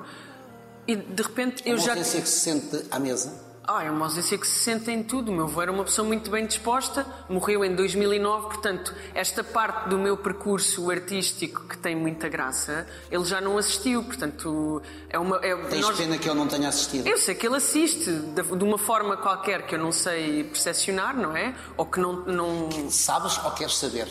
E 0.86 0.96
de 0.96 1.22
repente 1.22 1.62
eu 1.66 1.76
Uma 1.76 1.84
já 1.84 1.92
ausência 1.92 2.20
que 2.20 2.28
se 2.28 2.40
sente 2.40 2.86
à 2.90 2.98
mesa. 2.98 3.49
Ah, 3.66 3.84
é 3.84 3.90
uma 3.90 4.06
ausência 4.06 4.36
que 4.36 4.46
se 4.46 4.58
sente 4.58 4.90
em 4.90 5.02
tudo. 5.02 5.30
O 5.30 5.34
meu 5.34 5.44
avô 5.44 5.62
era 5.62 5.70
uma 5.70 5.84
pessoa 5.84 6.06
muito 6.06 6.30
bem 6.30 6.46
disposta, 6.46 7.06
morreu 7.28 7.64
em 7.64 7.74
2009, 7.76 8.46
portanto, 8.48 8.94
esta 9.14 9.44
parte 9.44 9.88
do 9.88 9.96
meu 9.98 10.16
percurso 10.16 10.90
artístico 10.90 11.62
que 11.68 11.78
tem 11.78 11.94
muita 11.94 12.28
graça, 12.28 12.86
ele 13.10 13.24
já 13.24 13.40
não 13.40 13.56
assistiu, 13.58 14.02
portanto, 14.02 14.82
é 15.08 15.18
uma. 15.18 15.36
É, 15.44 15.54
Tens 15.68 15.82
nós- 15.86 15.96
pena 15.96 16.18
que 16.18 16.28
eu 16.28 16.34
não 16.34 16.48
tenha 16.48 16.68
assistido. 16.68 17.06
eu 17.06 17.16
sei 17.18 17.34
que 17.34 17.46
ele 17.46 17.56
assiste 17.56 18.10
de, 18.10 18.64
uma 18.64 18.78
forma 18.78 19.16
qualquer 19.16 19.66
que 19.66 19.74
eu 19.74 19.78
não 19.78 19.92
sei 19.92 20.42
percepcionar, 20.44 21.16
não 21.16 21.36
é? 21.36 21.54
Ou 21.76 21.86
que 21.86 22.00
não, 22.00 22.24
não. 22.26 22.68
Sabes 22.90 23.38
ou 23.44 23.50
queres 23.52 23.76
saber? 23.76 24.08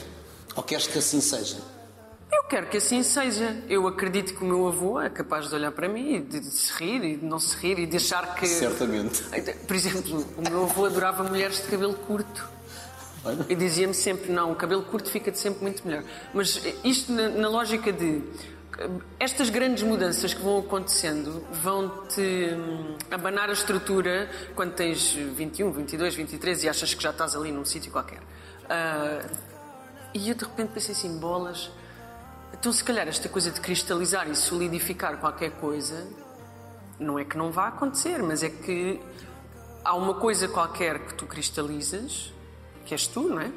Ou 0.56 0.64
queres 0.64 0.88
que 0.88 0.98
assim 1.00 1.20
seja? 1.22 1.58
Quero 2.50 2.66
que 2.66 2.78
assim 2.78 3.04
seja. 3.04 3.56
Eu 3.70 3.88
acredito 3.88 4.34
que 4.34 4.44
o 4.44 4.48
meu 4.48 4.68
avô 4.68 5.00
é 5.00 5.08
capaz 5.08 5.48
de 5.48 5.54
olhar 5.54 5.72
para 5.72 5.88
mim 5.88 6.16
e 6.16 6.20
de, 6.20 6.40
de 6.40 6.50
se 6.50 6.74
rir 6.74 7.04
e 7.04 7.16
de 7.16 7.24
não 7.24 7.38
se 7.38 7.56
rir 7.56 7.78
e 7.78 7.86
de 7.86 7.98
achar 7.98 8.34
que. 8.34 8.48
Certamente. 8.48 9.24
Por 9.68 9.76
exemplo, 9.76 10.26
o 10.36 10.42
meu 10.42 10.64
avô 10.64 10.86
adorava 10.86 11.24
mulheres 11.24 11.58
de 11.58 11.68
cabelo 11.68 11.94
curto. 11.94 12.50
Olha. 13.24 13.46
E 13.48 13.56
dizia-me 13.56 13.94
sempre: 13.94 14.32
não, 14.32 14.52
o 14.52 14.56
cabelo 14.56 14.82
curto 14.82 15.12
fica-te 15.12 15.38
sempre 15.38 15.62
muito 15.62 15.88
melhor. 15.88 16.04
Mas 16.34 16.60
isto 16.84 17.12
na, 17.12 17.30
na 17.30 17.50
lógica 17.50 17.94
de. 17.94 18.24
Estas 19.20 19.52
grandes 19.52 19.84
mudanças 19.84 20.34
que 20.34 20.42
vão 20.42 20.60
acontecendo 20.60 21.46
vão-te 21.52 22.22
hum, 22.22 22.96
abanar 23.12 23.50
a 23.50 23.54
estrutura 23.54 24.28
quando 24.56 24.74
tens 24.74 25.14
21, 25.14 25.72
22, 25.72 26.16
23 26.16 26.64
e 26.64 26.70
achas 26.70 26.94
que 26.96 27.04
já 27.04 27.12
estás 27.12 27.36
ali 27.36 27.52
num 27.52 27.66
sítio 27.66 27.92
qualquer. 27.92 28.22
Ah, 28.68 29.22
e 30.16 30.30
eu 30.30 30.36
de 30.36 30.46
repente 30.46 30.72
pensei 30.74 30.96
assim: 30.96 31.20
bolas. 31.20 31.70
Então, 32.54 32.72
se 32.72 32.84
calhar, 32.84 33.08
esta 33.08 33.30
coisa 33.30 33.52
de 33.52 33.62
cristalizar 33.62 34.30
e 34.30 34.36
solidificar 34.36 35.18
qualquer 35.18 35.52
coisa 35.52 36.08
não 37.00 37.18
é 37.18 37.24
que 37.24 37.38
não 37.38 37.52
vá 37.52 37.68
acontecer, 37.68 38.22
mas 38.22 38.44
é 38.44 38.50
que 38.50 39.00
há 39.84 39.96
uma 39.96 40.16
coisa 40.16 40.48
qualquer 40.48 41.00
que 41.00 41.14
tu 41.14 41.26
cristalizas, 41.26 42.34
que 42.86 42.94
és 42.94 43.08
tu, 43.08 43.30
não 43.30 43.40
é? 43.40 43.52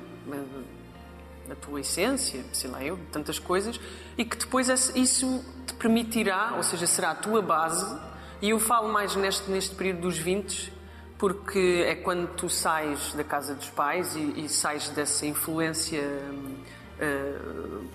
a 1.50 1.54
tua 1.56 1.80
essência, 1.80 2.44
sei 2.52 2.70
lá 2.70 2.82
eu, 2.82 2.98
tantas 3.10 3.38
coisas, 3.38 3.78
e 4.16 4.24
que 4.24 4.36
depois 4.36 4.68
isso 4.94 5.44
te 5.66 5.74
permitirá, 5.74 6.54
ou 6.56 6.62
seja, 6.62 6.86
será 6.86 7.10
a 7.10 7.14
tua 7.14 7.42
base, 7.42 7.98
e 8.40 8.50
eu 8.50 8.58
falo 8.58 8.92
mais 8.92 9.14
neste, 9.16 9.50
neste 9.50 9.74
período 9.74 10.02
dos 10.02 10.18
20, 10.18 10.72
porque 11.18 11.84
é 11.86 11.94
quando 11.94 12.34
tu 12.34 12.48
sais 12.48 13.12
da 13.14 13.22
casa 13.22 13.54
dos 13.54 13.68
pais 13.68 14.16
e, 14.16 14.44
e 14.44 14.48
sais 14.48 14.88
dessa 14.88 15.26
influência 15.26 16.02
eh, 17.02 17.34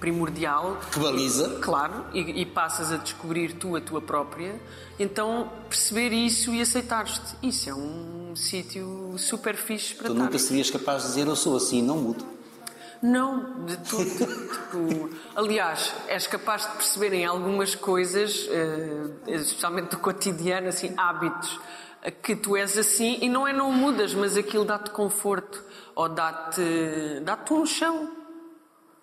primordial 0.02 0.78
Que 0.92 1.00
baliza. 1.00 1.60
Claro, 1.62 2.06
e, 2.14 2.42
e 2.42 2.46
passas 2.46 2.92
a 2.92 2.98
descobrir 2.98 3.54
tu 3.54 3.76
a 3.76 3.82
tua 3.82 4.02
própria, 4.02 4.60
então 5.00 5.50
perceber 5.70 6.12
isso 6.12 6.54
e 6.54 6.62
aceitar-te. 6.62 7.22
Isso 7.42 7.70
é 7.70 7.74
um 7.74 8.36
sítio 8.36 9.16
super 9.18 9.56
fixe 9.56 9.96
para 9.96 10.08
Tu 10.08 10.12
estar. 10.12 10.24
nunca 10.26 10.38
serias 10.38 10.70
capaz 10.70 11.04
de 11.04 11.08
dizer 11.10 11.26
eu 11.28 11.36
sou 11.36 11.56
assim, 11.56 11.82
não 11.82 11.98
mudo. 11.98 12.26
Não, 13.02 13.64
de 13.66 13.78
tudo. 13.78 14.10
tipo, 14.52 15.10
aliás, 15.36 15.94
és 16.08 16.28
capaz 16.28 16.64
de 16.64 16.72
perceber 16.78 17.14
em 17.14 17.26
algumas 17.26 17.76
coisas, 17.76 18.48
eh, 18.50 19.06
especialmente 19.28 19.92
do 19.92 19.98
cotidiano, 20.00 20.68
assim, 20.68 20.94
hábitos, 20.98 21.60
que 22.24 22.36
tu 22.36 22.56
és 22.58 22.78
assim 22.78 23.18
e 23.22 23.30
não 23.30 23.48
é 23.48 23.54
não 23.54 23.72
mudas, 23.72 24.14
mas 24.14 24.36
aquilo 24.38 24.66
dá-te 24.66 24.90
conforto 24.92 25.64
ou 25.96 26.10
dá-te 26.10 26.62
dá-te 27.24 27.54
um 27.54 27.66
chão. 27.66 28.17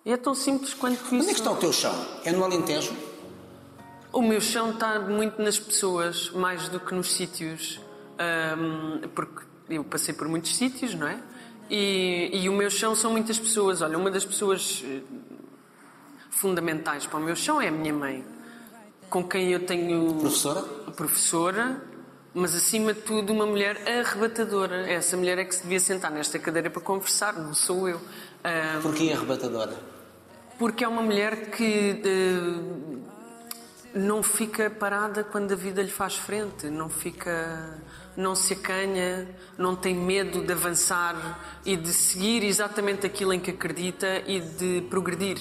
E 0.05 0.11
é 0.11 0.17
tão 0.17 0.35
simples 0.35 0.73
quanto 0.75 1.01
isso. 1.01 1.15
Onde 1.15 1.29
é 1.29 1.33
que 1.33 1.39
está 1.39 1.51
o 1.51 1.55
teu 1.55 1.73
chão? 1.73 1.93
É 2.23 2.31
no 2.31 2.43
Alentejo? 2.43 2.95
O 4.13 4.21
meu 4.21 4.39
chão 4.39 4.69
está 4.69 4.99
muito 4.99 5.41
nas 5.41 5.57
pessoas, 5.57 6.29
mais 6.29 6.69
do 6.69 6.79
que 6.79 6.93
nos 6.93 7.11
sítios. 7.11 7.81
Ahm, 8.19 9.09
porque 9.15 9.43
eu 9.67 9.83
passei 9.83 10.13
por 10.13 10.27
muitos 10.27 10.55
sítios, 10.55 10.93
não 10.93 11.07
é? 11.07 11.19
E, 11.69 12.29
e 12.31 12.47
o 12.47 12.53
meu 12.53 12.69
chão 12.69 12.95
são 12.95 13.11
muitas 13.11 13.39
pessoas. 13.39 13.81
Olha, 13.81 13.97
uma 13.97 14.11
das 14.11 14.23
pessoas 14.23 14.83
eh, 14.85 15.01
fundamentais 16.29 17.07
para 17.07 17.17
o 17.17 17.23
meu 17.23 17.35
chão 17.35 17.59
é 17.59 17.69
a 17.69 17.71
minha 17.71 17.91
mãe, 17.91 18.23
com 19.09 19.27
quem 19.27 19.51
eu 19.51 19.65
tenho. 19.65 20.19
Professora? 20.19 20.61
Professora, 20.95 21.81
mas 22.31 22.53
acima 22.53 22.93
de 22.93 23.01
tudo 23.01 23.33
uma 23.33 23.47
mulher 23.47 23.81
arrebatadora. 23.87 24.87
Essa 24.87 25.17
mulher 25.17 25.39
é 25.39 25.45
que 25.45 25.55
se 25.55 25.63
devia 25.63 25.79
sentar 25.79 26.11
nesta 26.11 26.37
cadeira 26.37 26.69
para 26.69 26.81
conversar, 26.81 27.33
não 27.33 27.55
sou 27.55 27.89
eu. 27.89 27.99
Ahm, 28.43 28.81
Porquê 28.83 29.11
arrebatadora? 29.11 29.94
Porque 30.57 30.83
é 30.83 30.87
uma 30.87 31.01
mulher 31.01 31.51
que 31.51 32.01
eh, 32.03 32.95
não 33.93 34.21
fica 34.23 34.69
parada 34.69 35.23
quando 35.23 35.51
a 35.51 35.55
vida 35.55 35.81
lhe 35.81 35.89
faz 35.89 36.15
frente, 36.15 36.69
não 36.69 36.89
fica, 36.89 37.79
não 38.15 38.35
se 38.35 38.53
acanha, 38.53 39.27
não 39.57 39.75
tem 39.75 39.95
medo 39.95 40.43
de 40.43 40.51
avançar 40.51 41.59
e 41.65 41.75
de 41.75 41.93
seguir 41.93 42.43
exatamente 42.43 43.05
aquilo 43.05 43.33
em 43.33 43.39
que 43.39 43.51
acredita 43.51 44.21
e 44.27 44.39
de 44.39 44.81
progredir. 44.89 45.39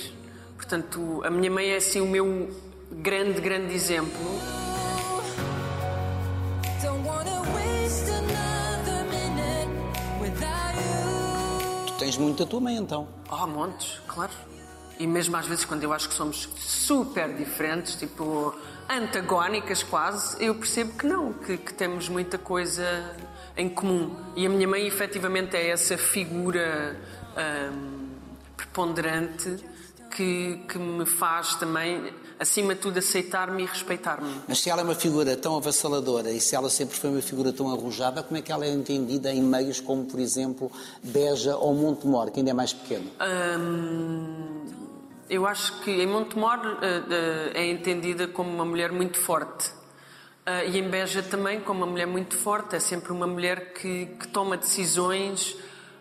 Portanto, 0.56 1.23
a 1.25 1.30
minha 1.30 1.50
mãe 1.50 1.71
é 1.71 1.76
assim 1.76 2.00
o 2.00 2.06
meu 2.06 2.50
grande, 2.90 3.40
grande 3.40 3.75
exemplo. 3.75 4.12
Tu 11.87 11.92
tens 11.99 12.16
muito 12.16 12.44
da 12.44 12.50
tua 12.50 12.61
mãe 12.61 12.76
então. 12.76 13.09
Oh, 13.30 13.47
montes, 13.47 14.00
claro. 14.06 14.33
E 14.98 15.06
mesmo 15.06 15.36
às 15.36 15.46
vezes 15.46 15.64
quando 15.64 15.82
eu 15.82 15.92
acho 15.92 16.08
que 16.08 16.14
somos 16.14 16.48
super 16.56 17.32
diferentes, 17.34 17.96
tipo 17.96 18.54
antagónicas 18.88 19.82
quase, 19.82 20.42
eu 20.44 20.54
percebo 20.54 20.96
que 20.96 21.06
não, 21.06 21.32
que, 21.32 21.56
que 21.56 21.72
temos 21.72 22.08
muita 22.08 22.38
coisa 22.38 23.16
em 23.56 23.68
comum. 23.68 24.14
E 24.36 24.46
a 24.46 24.48
minha 24.48 24.68
mãe 24.68 24.86
efetivamente 24.86 25.56
é 25.56 25.68
essa 25.68 25.96
figura 25.96 26.96
hum, 27.72 28.08
preponderante 28.56 29.56
que, 30.10 30.64
que 30.68 30.78
me 30.78 31.06
faz 31.06 31.54
também, 31.56 32.12
acima 32.44 32.74
de 32.74 32.80
tudo, 32.80 32.98
aceitar-me 32.98 33.64
e 33.64 33.66
respeitar-me. 33.66 34.42
Mas 34.46 34.60
se 34.60 34.70
ela 34.70 34.82
é 34.82 34.84
uma 34.84 34.94
figura 34.94 35.36
tão 35.36 35.56
avassaladora 35.56 36.30
e 36.30 36.40
se 36.40 36.54
ela 36.54 36.70
sempre 36.70 36.96
foi 36.96 37.10
uma 37.10 37.20
figura 37.20 37.52
tão 37.52 37.72
arrojada, 37.72 38.22
como 38.22 38.38
é 38.38 38.42
que 38.42 38.52
ela 38.52 38.64
é 38.64 38.70
entendida 38.70 39.32
em 39.32 39.42
meios 39.42 39.80
como, 39.80 40.04
por 40.04 40.20
exemplo, 40.20 40.70
Beja 41.02 41.56
ou 41.56 41.74
Montemor, 41.74 42.30
que 42.30 42.40
ainda 42.40 42.50
é 42.50 42.54
mais 42.54 42.72
pequeno? 42.72 43.10
Hum, 43.58 44.64
eu 45.28 45.46
acho 45.46 45.80
que 45.80 45.90
em 45.90 46.06
Montemor 46.06 46.78
eh, 46.82 47.02
eh, 47.10 47.62
é 47.62 47.66
entendida 47.66 48.28
como 48.28 48.50
uma 48.50 48.64
mulher 48.64 48.92
muito 48.92 49.18
forte. 49.18 49.70
Ah, 50.46 50.62
e 50.62 50.78
em 50.78 50.88
Beja 50.90 51.22
também 51.22 51.60
como 51.60 51.80
uma 51.80 51.90
mulher 51.90 52.06
muito 52.06 52.36
forte. 52.36 52.76
É 52.76 52.80
sempre 52.80 53.12
uma 53.12 53.26
mulher 53.26 53.72
que, 53.72 54.06
que 54.06 54.28
toma 54.28 54.56
decisões 54.56 55.56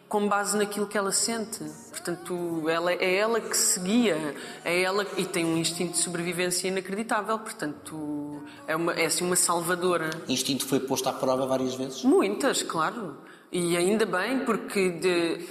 com 0.09 0.27
base 0.27 0.57
naquilo 0.57 0.85
que 0.85 0.97
ela 0.97 1.12
sente. 1.12 1.63
Portanto, 2.03 2.67
ela, 2.67 2.91
é 2.91 3.15
ela 3.15 3.39
que 3.39 3.55
se 3.55 3.79
guia, 3.79 4.36
é 4.65 4.81
ela 4.81 5.07
e 5.15 5.24
tem 5.24 5.45
um 5.45 5.55
instinto 5.57 5.93
de 5.93 6.00
sobrevivência 6.00 6.67
inacreditável. 6.67 7.39
Portanto, 7.39 8.43
é, 8.67 8.75
uma, 8.75 8.91
é 8.93 9.05
assim 9.05 9.24
uma 9.25 9.38
salvadora. 9.38 10.10
Instinto 10.27 10.65
foi 10.65 10.81
posto 10.81 11.07
à 11.07 11.13
prova 11.13 11.45
várias 11.48 11.75
vezes. 11.75 12.03
Muitas, 12.03 12.62
claro. 12.62 13.15
E 13.50 13.77
ainda 13.77 14.05
bem, 14.05 14.43
porque 14.43 14.89
de- 14.89 15.48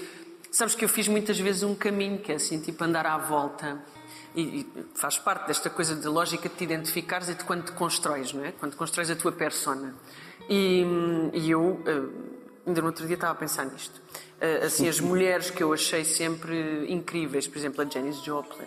sabes 0.50 0.75
que 0.75 0.85
eu 0.85 0.90
fiz 0.90 1.09
muitas 1.09 1.38
vezes 1.40 1.62
um 1.62 1.75
caminho 1.75 2.18
que 2.18 2.30
é 2.30 2.35
assim, 2.35 2.61
tipo 2.61 2.85
andar 2.85 3.06
à 3.06 3.16
volta. 3.16 3.82
E, 4.35 4.42
e 4.61 4.66
faz 4.94 5.18
parte 5.18 5.47
desta 5.47 5.71
coisa 5.71 5.94
de 5.97 6.06
lógica 6.06 6.50
de 6.50 6.54
te 6.54 6.64
identificares 6.64 7.30
e 7.30 7.35
de 7.35 7.44
quando 7.44 7.64
te 7.64 7.73
constróis, 7.73 8.30
não 8.35 8.44
é? 8.44 8.52
Quando 8.52 8.76
constróis 8.76 9.11
a 9.11 9.16
tua 9.16 9.32
persona. 9.32 9.94
E, 10.50 10.85
e 11.32 11.50
eu, 11.50 11.80
eh, 11.87 12.02
ainda 12.66 12.81
no 12.81 12.87
outro 12.88 13.07
dia 13.07 13.14
estava 13.14 13.33
a 13.33 13.37
pensar 13.37 13.64
nisto. 13.66 14.00
Eh, 14.40 14.64
Assim, 14.66 14.88
as 14.88 15.00
mulheres 15.00 15.50
que 15.50 15.62
eu 15.62 15.73
achei 15.73 16.04
sempre 16.04 16.87
incríveis, 16.92 17.47
por 17.47 17.59
exemplo, 17.59 17.83
a 17.83 17.88
Janis 17.88 18.16
Joplin 18.23 18.66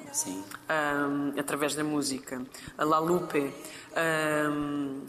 um, 0.70 1.40
através 1.40 1.76
da 1.76 1.84
música. 1.84 2.42
A 2.78 2.84
La 2.86 3.00
Lupe. 3.00 3.54
um, 4.52 5.02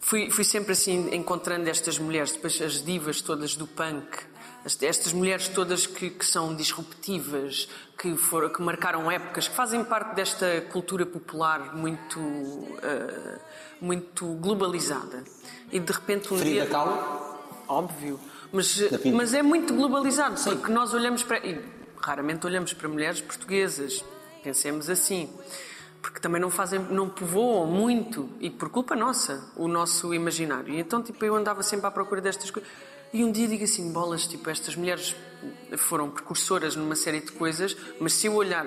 fui, 0.00 0.30
fui 0.30 0.44
sempre 0.44 0.72
assim 0.72 1.14
encontrando 1.14 1.68
estas 1.68 1.98
mulheres, 1.98 2.32
depois 2.32 2.60
as 2.60 2.82
divas 2.84 3.20
todas 3.22 3.56
do 3.56 3.66
punk, 3.66 4.06
as- 4.64 4.80
estas 4.82 5.12
mulheres 5.12 5.48
todas 5.48 5.86
que, 5.86 6.10
que 6.10 6.24
são 6.26 6.54
disruptivas, 6.54 7.68
que, 7.98 8.16
foram, 8.16 8.48
que 8.50 8.60
marcaram 8.62 9.10
épocas, 9.10 9.48
que 9.48 9.54
fazem 9.54 9.82
parte 9.84 10.14
desta 10.14 10.60
cultura 10.72 11.06
popular 11.06 11.74
muito, 11.76 12.18
uh, 12.18 13.40
muito 13.80 14.26
globalizada. 14.34 15.22
E 15.72 15.80
de 15.80 15.92
repente 15.92 16.32
um 16.32 16.38
Frida 16.38 16.62
dia. 16.62 16.66
Kahlo? 16.66 17.23
Óbvio. 17.68 18.20
Mas, 18.52 18.78
mas 19.12 19.34
é 19.34 19.42
muito 19.42 19.74
globalizado, 19.74 20.40
porque 20.42 20.72
nós 20.72 20.94
olhamos 20.94 21.22
para. 21.22 21.38
E 21.46 21.60
raramente 21.96 22.46
olhamos 22.46 22.72
para 22.72 22.88
mulheres 22.88 23.20
portuguesas. 23.20 24.04
Pensemos 24.42 24.88
assim. 24.88 25.28
Porque 26.00 26.20
também 26.20 26.38
não 26.38 26.50
fazem, 26.50 26.78
não 26.78 27.08
povoam 27.08 27.66
muito, 27.66 28.28
e 28.38 28.50
por 28.50 28.68
culpa 28.68 28.94
nossa, 28.94 29.50
o 29.56 29.66
nosso 29.66 30.12
imaginário. 30.12 30.74
E 30.74 30.78
então, 30.78 31.02
tipo, 31.02 31.24
eu 31.24 31.34
andava 31.34 31.62
sempre 31.62 31.86
à 31.86 31.90
procura 31.90 32.20
destas 32.20 32.50
coisas. 32.50 32.70
E 33.10 33.24
um 33.24 33.32
dia 33.32 33.48
digo 33.48 33.64
assim, 33.64 33.90
bolas, 33.90 34.26
tipo, 34.26 34.50
estas 34.50 34.76
mulheres 34.76 35.16
foram 35.78 36.10
precursoras 36.10 36.76
numa 36.76 36.94
série 36.94 37.20
de 37.20 37.32
coisas, 37.32 37.74
mas 37.98 38.12
se 38.12 38.26
eu 38.26 38.34
olhar 38.34 38.66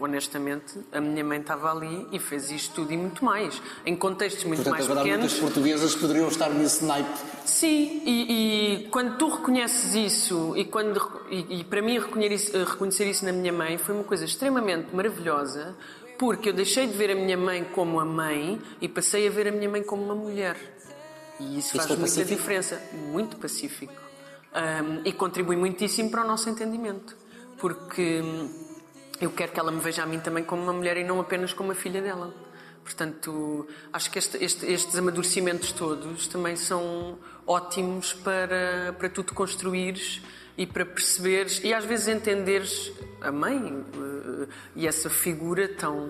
honestamente, 0.00 0.78
a 0.92 1.00
minha 1.00 1.22
mãe 1.22 1.40
estava 1.40 1.70
ali 1.70 2.08
e 2.10 2.18
fez 2.18 2.50
isto 2.50 2.74
tudo 2.76 2.92
e 2.92 2.96
muito 2.96 3.24
mais. 3.24 3.60
Em 3.84 3.94
contextos 3.94 4.44
muito 4.44 4.58
Portanto, 4.62 4.72
mais 4.72 4.84
agora 4.86 5.02
pequenos. 5.04 5.20
muitas 5.32 5.38
portuguesas 5.40 5.94
poderiam 5.94 6.28
estar 6.28 6.48
nesse 6.50 6.84
naipe. 6.84 7.10
Sim, 7.44 8.02
e, 8.04 8.82
e 8.84 8.88
quando 8.88 9.16
tu 9.18 9.28
reconheces 9.28 9.94
isso, 9.94 10.54
e, 10.56 10.64
quando, 10.64 11.00
e, 11.30 11.60
e 11.60 11.64
para 11.64 11.82
mim 11.82 11.98
reconhecer 11.98 12.34
isso, 12.34 12.64
reconhecer 12.64 13.10
isso 13.10 13.24
na 13.24 13.32
minha 13.32 13.52
mãe 13.52 13.76
foi 13.78 13.94
uma 13.94 14.04
coisa 14.04 14.24
extremamente 14.24 14.94
maravilhosa, 14.94 15.76
porque 16.18 16.48
eu 16.48 16.52
deixei 16.52 16.86
de 16.86 16.92
ver 16.94 17.10
a 17.10 17.14
minha 17.14 17.36
mãe 17.36 17.64
como 17.64 17.98
a 18.00 18.04
mãe 18.04 18.60
e 18.80 18.88
passei 18.88 19.26
a 19.26 19.30
ver 19.30 19.48
a 19.48 19.52
minha 19.52 19.68
mãe 19.68 19.82
como 19.82 20.02
uma 20.02 20.14
mulher. 20.14 20.56
E 21.38 21.58
isso, 21.58 21.68
Isso 21.68 21.76
faz 21.76 21.88
muita 21.88 22.02
pacífico? 22.02 22.36
diferença. 22.36 22.82
Muito 23.10 23.36
pacífico. 23.38 23.94
Ahm, 24.52 25.00
e 25.04 25.12
contribui 25.12 25.56
muitíssimo 25.56 26.10
para 26.10 26.22
o 26.22 26.26
nosso 26.26 26.48
entendimento. 26.50 27.16
Porque 27.56 28.22
eu 29.20 29.30
quero 29.30 29.52
que 29.52 29.60
ela 29.60 29.70
me 29.70 29.80
veja 29.80 30.02
a 30.02 30.06
mim 30.06 30.18
também 30.20 30.42
como 30.44 30.62
uma 30.62 30.72
mulher 30.72 30.96
e 30.96 31.04
não 31.04 31.20
apenas 31.20 31.52
como 31.52 31.72
a 31.72 31.74
filha 31.74 32.00
dela. 32.00 32.32
Portanto, 32.82 33.66
acho 33.92 34.10
que 34.10 34.18
este- 34.18 34.42
este- 34.42 34.66
estes 34.66 34.96
amadurecimentos 34.96 35.70
todos 35.72 36.26
também 36.26 36.56
são 36.56 37.18
ótimos 37.46 38.14
para, 38.14 38.94
para 38.98 39.08
tu 39.10 39.22
te 39.22 39.32
construires 39.34 40.22
e 40.56 40.66
para 40.66 40.84
perceberes 40.86 41.60
e 41.62 41.72
às 41.74 41.84
vezes 41.84 42.08
entenderes 42.08 42.90
a 43.20 43.30
mãe 43.30 43.84
eh, 43.94 44.48
e 44.76 44.86
essa 44.86 45.08
figura 45.10 45.68
tão 45.68 46.08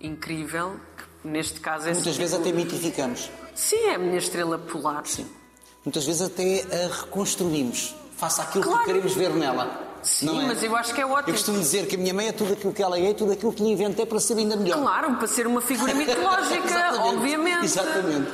incrível 0.00 0.80
que 1.22 1.28
neste 1.28 1.60
caso 1.60 1.88
é 1.88 1.92
Muitas 1.92 2.16
vezes 2.16 2.34
até 2.34 2.50
mitificamos. 2.52 3.30
Sim, 3.54 3.76
é 3.88 3.94
a 3.94 3.98
minha 3.98 4.18
estrela 4.18 4.58
polar. 4.58 5.04
Sim. 5.06 5.26
Muitas 5.84 6.04
vezes 6.04 6.22
até 6.22 6.62
a 6.84 6.88
reconstruímos. 7.02 7.94
Face 8.16 8.40
àquilo 8.40 8.64
Claro. 8.64 8.78
que 8.80 8.86
queremos 8.86 9.14
ver 9.14 9.30
nela. 9.30 9.85
Sim, 10.06 10.40
é? 10.40 10.46
mas 10.46 10.62
eu 10.62 10.74
acho 10.76 10.94
que 10.94 11.00
é 11.00 11.06
ótimo. 11.06 11.28
Eu 11.28 11.34
costumo 11.34 11.58
dizer 11.58 11.86
que 11.86 11.96
a 11.96 11.98
minha 11.98 12.14
mãe 12.14 12.28
é 12.28 12.32
tudo 12.32 12.52
aquilo 12.52 12.72
que 12.72 12.82
ela 12.82 12.96
é 12.96 13.10
e 13.10 13.14
tudo 13.14 13.32
aquilo 13.32 13.52
que 13.52 13.62
lhe 13.62 13.70
inventei 13.70 14.06
para 14.06 14.20
ser 14.20 14.38
ainda 14.38 14.56
melhor. 14.56 14.80
Claro, 14.80 15.16
para 15.16 15.26
ser 15.26 15.46
uma 15.46 15.60
figura 15.60 15.92
mitológica, 15.94 16.64
Exatamente, 16.64 17.14
obviamente. 17.14 17.64
exatamente. 17.64 18.30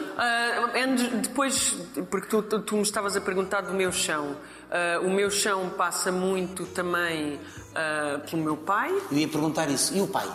And 0.75 1.21
depois, 1.23 1.71
porque 2.11 2.29
tu, 2.29 2.43
tu, 2.43 2.77
me 2.77 2.83
estavas 2.83 3.17
a 3.17 3.21
perguntar 3.21 3.63
do 3.63 3.73
meu 3.73 3.91
chão. 3.91 4.37
Ah, 4.71 5.01
o 5.03 5.11
meu 5.11 5.31
chão 5.31 5.71
passa 5.71 6.13
muito 6.13 6.67
também 6.67 7.41
ah, 7.75 8.21
pelo 8.29 8.43
meu 8.43 8.57
pai. 8.57 8.91
Eu 9.11 9.19
ia 9.19 9.29
perguntar 9.29 9.71
isso. 9.71 9.95
E 9.97 10.01
o 10.01 10.07
pai? 10.07 10.31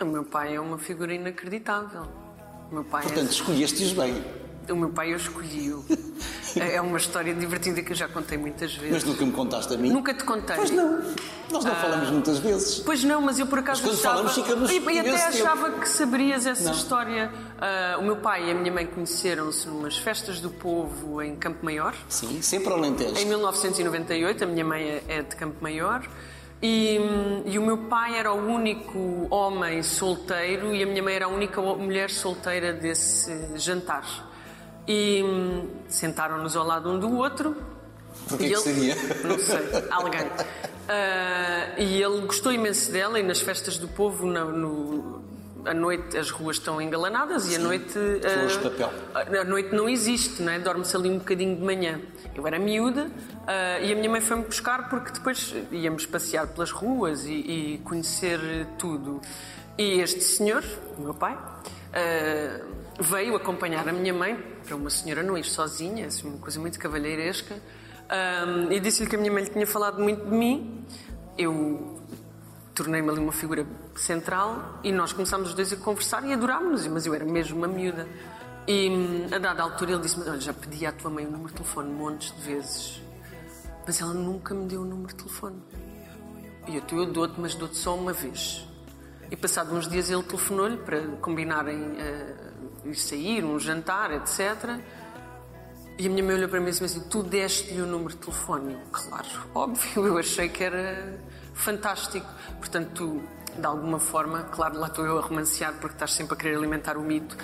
O 0.00 0.04
meu 0.04 0.24
pai 0.24 0.54
é 0.54 0.60
uma 0.60 0.78
figura 0.78 1.12
inacreditável. 1.12 2.06
O 2.70 2.74
meu 2.74 2.84
pai 2.84 3.02
Portanto, 3.02 3.30
escolheste-os 3.30 3.92
bem. 3.92 4.24
O 4.70 4.76
meu 4.76 4.90
pai 4.90 5.12
eu 5.12 5.16
escolhi-o. 5.16 5.84
É 6.56 6.74
é 6.76 6.80
uma 6.80 6.96
história 6.98 7.32
divertida 7.34 7.82
que 7.82 7.92
eu 7.92 7.96
já 7.96 8.08
contei 8.08 8.36
muitas 8.38 8.72
Mas 8.74 8.82
vezes. 8.82 9.04
nunca 9.04 9.24
me 9.24 9.32
contaste 9.32 9.74
a 9.74 9.76
mim. 9.76 9.90
Nunca 9.90 10.12
te 10.14 10.24
contei. 10.24 10.56
Pois 10.56 10.70
não. 10.70 11.00
Nós 11.50 11.64
não 11.64 11.74
falamos 11.76 12.10
muitas 12.10 12.38
vezes. 12.38 12.80
Pois 12.80 13.04
não, 13.04 13.20
mas 13.20 13.38
eu 13.38 13.46
por 13.46 13.58
acaso 13.60 13.82
Mas 13.82 13.90
quando 13.92 13.98
achava... 14.00 14.14
falamos, 14.16 14.34
ficamos 14.34 14.70
e, 14.70 14.78
e 14.78 14.98
até 14.98 15.12
tempo. 15.12 15.28
achava 15.28 15.70
que 15.72 15.88
saberias 15.88 16.46
essa 16.46 16.64
Não. 16.64 16.72
história. 16.72 17.30
Ah, 17.58 17.96
o 17.98 18.02
meu 18.02 18.16
pai 18.16 18.48
e 18.48 18.50
a 18.50 18.54
minha 18.54 18.72
mãe 18.72 18.86
conheceram-se 18.86 19.66
numas 19.68 19.96
festas 19.98 20.40
do 20.40 20.50
povo 20.50 21.22
em 21.22 21.36
Campo 21.36 21.64
Maior. 21.64 21.94
Sim, 22.08 22.42
sempre 22.42 22.72
Alentejo. 22.72 23.16
Em 23.18 23.24
1998, 23.26 24.44
a 24.44 24.46
minha 24.46 24.64
mãe 24.64 24.82
é- 24.82 25.02
é 25.08 25.22
de 25.22 25.36
Campo 25.36 25.56
Maior. 25.60 26.02
E, 26.60 26.98
e 27.46 27.56
o 27.58 27.62
meu 27.62 27.78
pai 27.86 28.18
era 28.18 28.32
o 28.32 28.46
único 28.52 29.28
homem 29.30 29.80
solteiro 29.82 30.74
e 30.74 30.82
a 30.82 30.86
minha 30.86 31.02
mãe 31.02 31.14
era 31.14 31.26
a 31.26 31.28
única 31.28 31.60
mulher 31.62 32.10
solteira 32.10 32.72
desse 32.72 33.32
jantar. 33.56 34.27
E 34.88 35.22
hum, 35.22 35.68
sentaram-nos 35.86 36.56
ao 36.56 36.66
lado 36.66 36.90
um 36.90 36.98
do 36.98 37.14
outro. 37.14 37.54
Porquê 38.28 38.46
E 38.46 38.48
que 38.48 38.54
ele- 38.54 38.62
seria? 38.62 38.94
Não 39.22 39.38
sei, 39.38 39.58
alguém. 39.90 40.26
Ah, 40.88 41.74
e 41.78 42.02
ele 42.02 42.20
gostou 42.22 42.50
imenso 42.50 42.90
dela 42.90 43.20
e 43.20 43.22
nas 43.22 43.40
festas 43.40 43.76
do 43.76 43.86
povo, 43.86 44.26
na- 44.26 44.46
no, 44.46 45.22
à 45.66 45.74
noite 45.74 46.16
as 46.16 46.30
ruas 46.30 46.56
estão 46.56 46.80
engalanadas 46.80 47.50
e 47.52 47.56
à 47.56 47.58
noite. 47.58 47.92
flores 47.92 48.58
de 48.58 48.66
ah, 48.66 48.70
papel. 48.70 49.40
a 49.40 49.44
noite 49.44 49.74
não 49.74 49.86
existe, 49.88 50.40
não 50.42 50.50
é? 50.52 50.58
Dorme-se 50.58 50.96
ali 50.96 51.10
um 51.10 51.18
bocadinho 51.18 51.54
de 51.56 51.62
manhã. 51.62 52.00
Eu 52.34 52.46
era 52.46 52.58
miúda 52.58 53.10
ah, 53.46 53.78
e 53.80 53.92
a 53.92 53.96
minha 53.96 54.08
mãe 54.08 54.22
foi-me 54.22 54.44
buscar 54.44 54.88
porque 54.88 55.12
depois 55.12 55.54
íamos 55.70 56.06
passear 56.06 56.46
pelas 56.46 56.70
ruas 56.70 57.26
e, 57.26 57.32
e 57.32 57.80
conhecer 57.84 58.40
tudo. 58.78 59.20
E 59.76 60.00
este 60.00 60.22
senhor, 60.22 60.64
o 60.96 61.02
meu 61.02 61.14
pai, 61.14 61.36
ah, 61.92 62.60
veio 62.98 63.36
acompanhar 63.36 63.88
a 63.88 63.92
minha 63.92 64.12
mãe 64.12 64.36
para 64.66 64.74
uma 64.74 64.90
senhora 64.90 65.22
não 65.22 65.38
ir 65.38 65.44
sozinha, 65.44 66.06
assim, 66.06 66.28
uma 66.28 66.38
coisa 66.38 66.58
muito 66.58 66.78
cavalheiresca. 66.78 67.56
Ah, 68.08 68.66
e 68.70 68.80
disse-lhe 68.80 69.08
que 69.08 69.16
a 69.16 69.18
minha 69.18 69.32
mãe 69.32 69.44
lhe 69.44 69.50
tinha 69.50 69.66
falado 69.66 70.02
muito 70.02 70.24
de 70.24 70.34
mim. 70.34 70.84
Eu 71.36 72.02
tornei-me 72.74 73.10
ali 73.10 73.20
uma 73.20 73.32
figura 73.32 73.66
central 73.94 74.80
e 74.82 74.92
nós 74.92 75.12
começámos 75.12 75.50
os 75.50 75.54
dois 75.54 75.72
a 75.72 75.76
conversar 75.76 76.24
e 76.24 76.32
adorámos-nos, 76.32 76.86
mas 76.88 77.06
eu 77.06 77.14
era 77.14 77.24
mesmo 77.24 77.58
uma 77.58 77.68
miúda. 77.68 78.08
E 78.66 78.90
hum, 78.90 79.26
a 79.34 79.38
dada 79.38 79.62
altura 79.62 79.92
ele 79.92 80.02
disse-me: 80.02 80.28
Olha, 80.28 80.40
já 80.40 80.52
pedi 80.52 80.84
à 80.84 80.92
tua 80.92 81.10
mãe 81.10 81.26
o 81.26 81.30
número 81.30 81.48
de 81.48 81.54
telefone 81.54 81.92
montes 81.92 82.34
de 82.34 82.40
vezes, 82.42 83.02
mas 83.86 84.00
ela 84.00 84.14
nunca 84.14 84.54
me 84.54 84.66
deu 84.66 84.82
o 84.82 84.84
número 84.84 85.08
de 85.08 85.14
telefone. 85.14 85.56
E 86.66 86.76
eu, 86.76 86.82
"Então 86.82 86.98
eu 86.98 87.06
dou-te, 87.06 87.40
mas 87.40 87.54
dou-te 87.54 87.76
só 87.76 87.96
uma 87.96 88.12
vez. 88.12 88.66
E 89.30 89.36
passado 89.36 89.74
uns 89.74 89.88
dias 89.88 90.10
ele 90.10 90.22
telefonou-lhe 90.22 90.76
para 90.78 91.00
combinarem 91.16 91.96
eh, 91.98 92.47
ir 92.84 92.94
sair, 92.94 93.44
um 93.44 93.58
jantar, 93.58 94.12
etc. 94.12 94.78
E 95.98 96.06
a 96.06 96.10
minha 96.10 96.22
mãe 96.22 96.36
olhou 96.36 96.48
para 96.48 96.60
mim 96.60 96.68
e 96.68 96.70
disse 96.70 96.84
assim: 96.84 97.00
Tu 97.08 97.22
deste-lhe 97.24 97.82
o 97.82 97.86
número 97.86 98.10
de 98.10 98.16
telefone? 98.18 98.74
Eu, 98.74 98.80
claro, 98.92 99.26
óbvio, 99.54 100.06
eu 100.06 100.18
achei 100.18 100.48
que 100.48 100.62
era 100.62 101.18
fantástico. 101.54 102.26
Portanto, 102.58 102.90
tu, 102.94 103.22
de 103.58 103.66
alguma 103.66 103.98
forma, 103.98 104.44
claro, 104.44 104.78
lá 104.78 104.86
estou 104.86 105.04
eu 105.04 105.18
a 105.18 105.20
romancear 105.20 105.74
porque 105.74 105.94
estás 105.94 106.12
sempre 106.12 106.34
a 106.34 106.36
querer 106.36 106.56
alimentar 106.56 106.96
o 106.96 107.02
mito. 107.02 107.36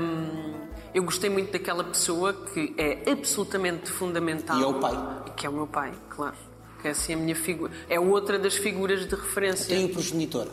Hum, 0.00 0.54
eu 0.94 1.02
gostei 1.04 1.28
muito 1.28 1.52
daquela 1.52 1.84
pessoa 1.84 2.32
que 2.32 2.74
é 2.78 3.10
absolutamente 3.10 3.90
fundamental. 3.90 4.58
E 4.58 4.62
é 4.62 4.66
o 4.66 4.80
pai. 4.80 5.22
Que 5.36 5.46
é 5.46 5.50
o 5.50 5.52
meu 5.52 5.66
pai, 5.66 5.92
claro. 6.08 6.36
Que 6.80 6.88
é 6.88 6.90
assim 6.92 7.12
a 7.12 7.16
minha 7.16 7.36
figura. 7.36 7.72
É 7.90 8.00
outra 8.00 8.38
das 8.38 8.56
figuras 8.56 9.06
de 9.06 9.14
referência. 9.14 9.74
Tem 9.74 9.84
o 9.84 9.88
progenitor. 9.90 10.48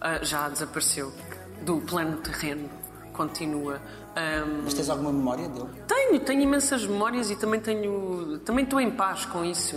Ah, 0.00 0.22
já 0.22 0.48
desapareceu. 0.48 1.12
Do 1.62 1.80
plano 1.80 2.16
terreno. 2.18 2.79
Continua. 3.24 3.74
Hum, 4.16 4.62
Mas 4.64 4.72
tens 4.72 4.88
alguma 4.88 5.12
memória 5.12 5.46
dele? 5.48 5.68
tenho, 5.86 6.18
tenho 6.20 6.40
imensas 6.40 6.86
memórias 6.86 7.30
e 7.30 7.36
também 7.36 7.60
tenho. 7.60 8.38
Também 8.46 8.64
estou 8.64 8.80
em 8.80 8.90
paz 8.90 9.26
com 9.26 9.44
isso. 9.44 9.76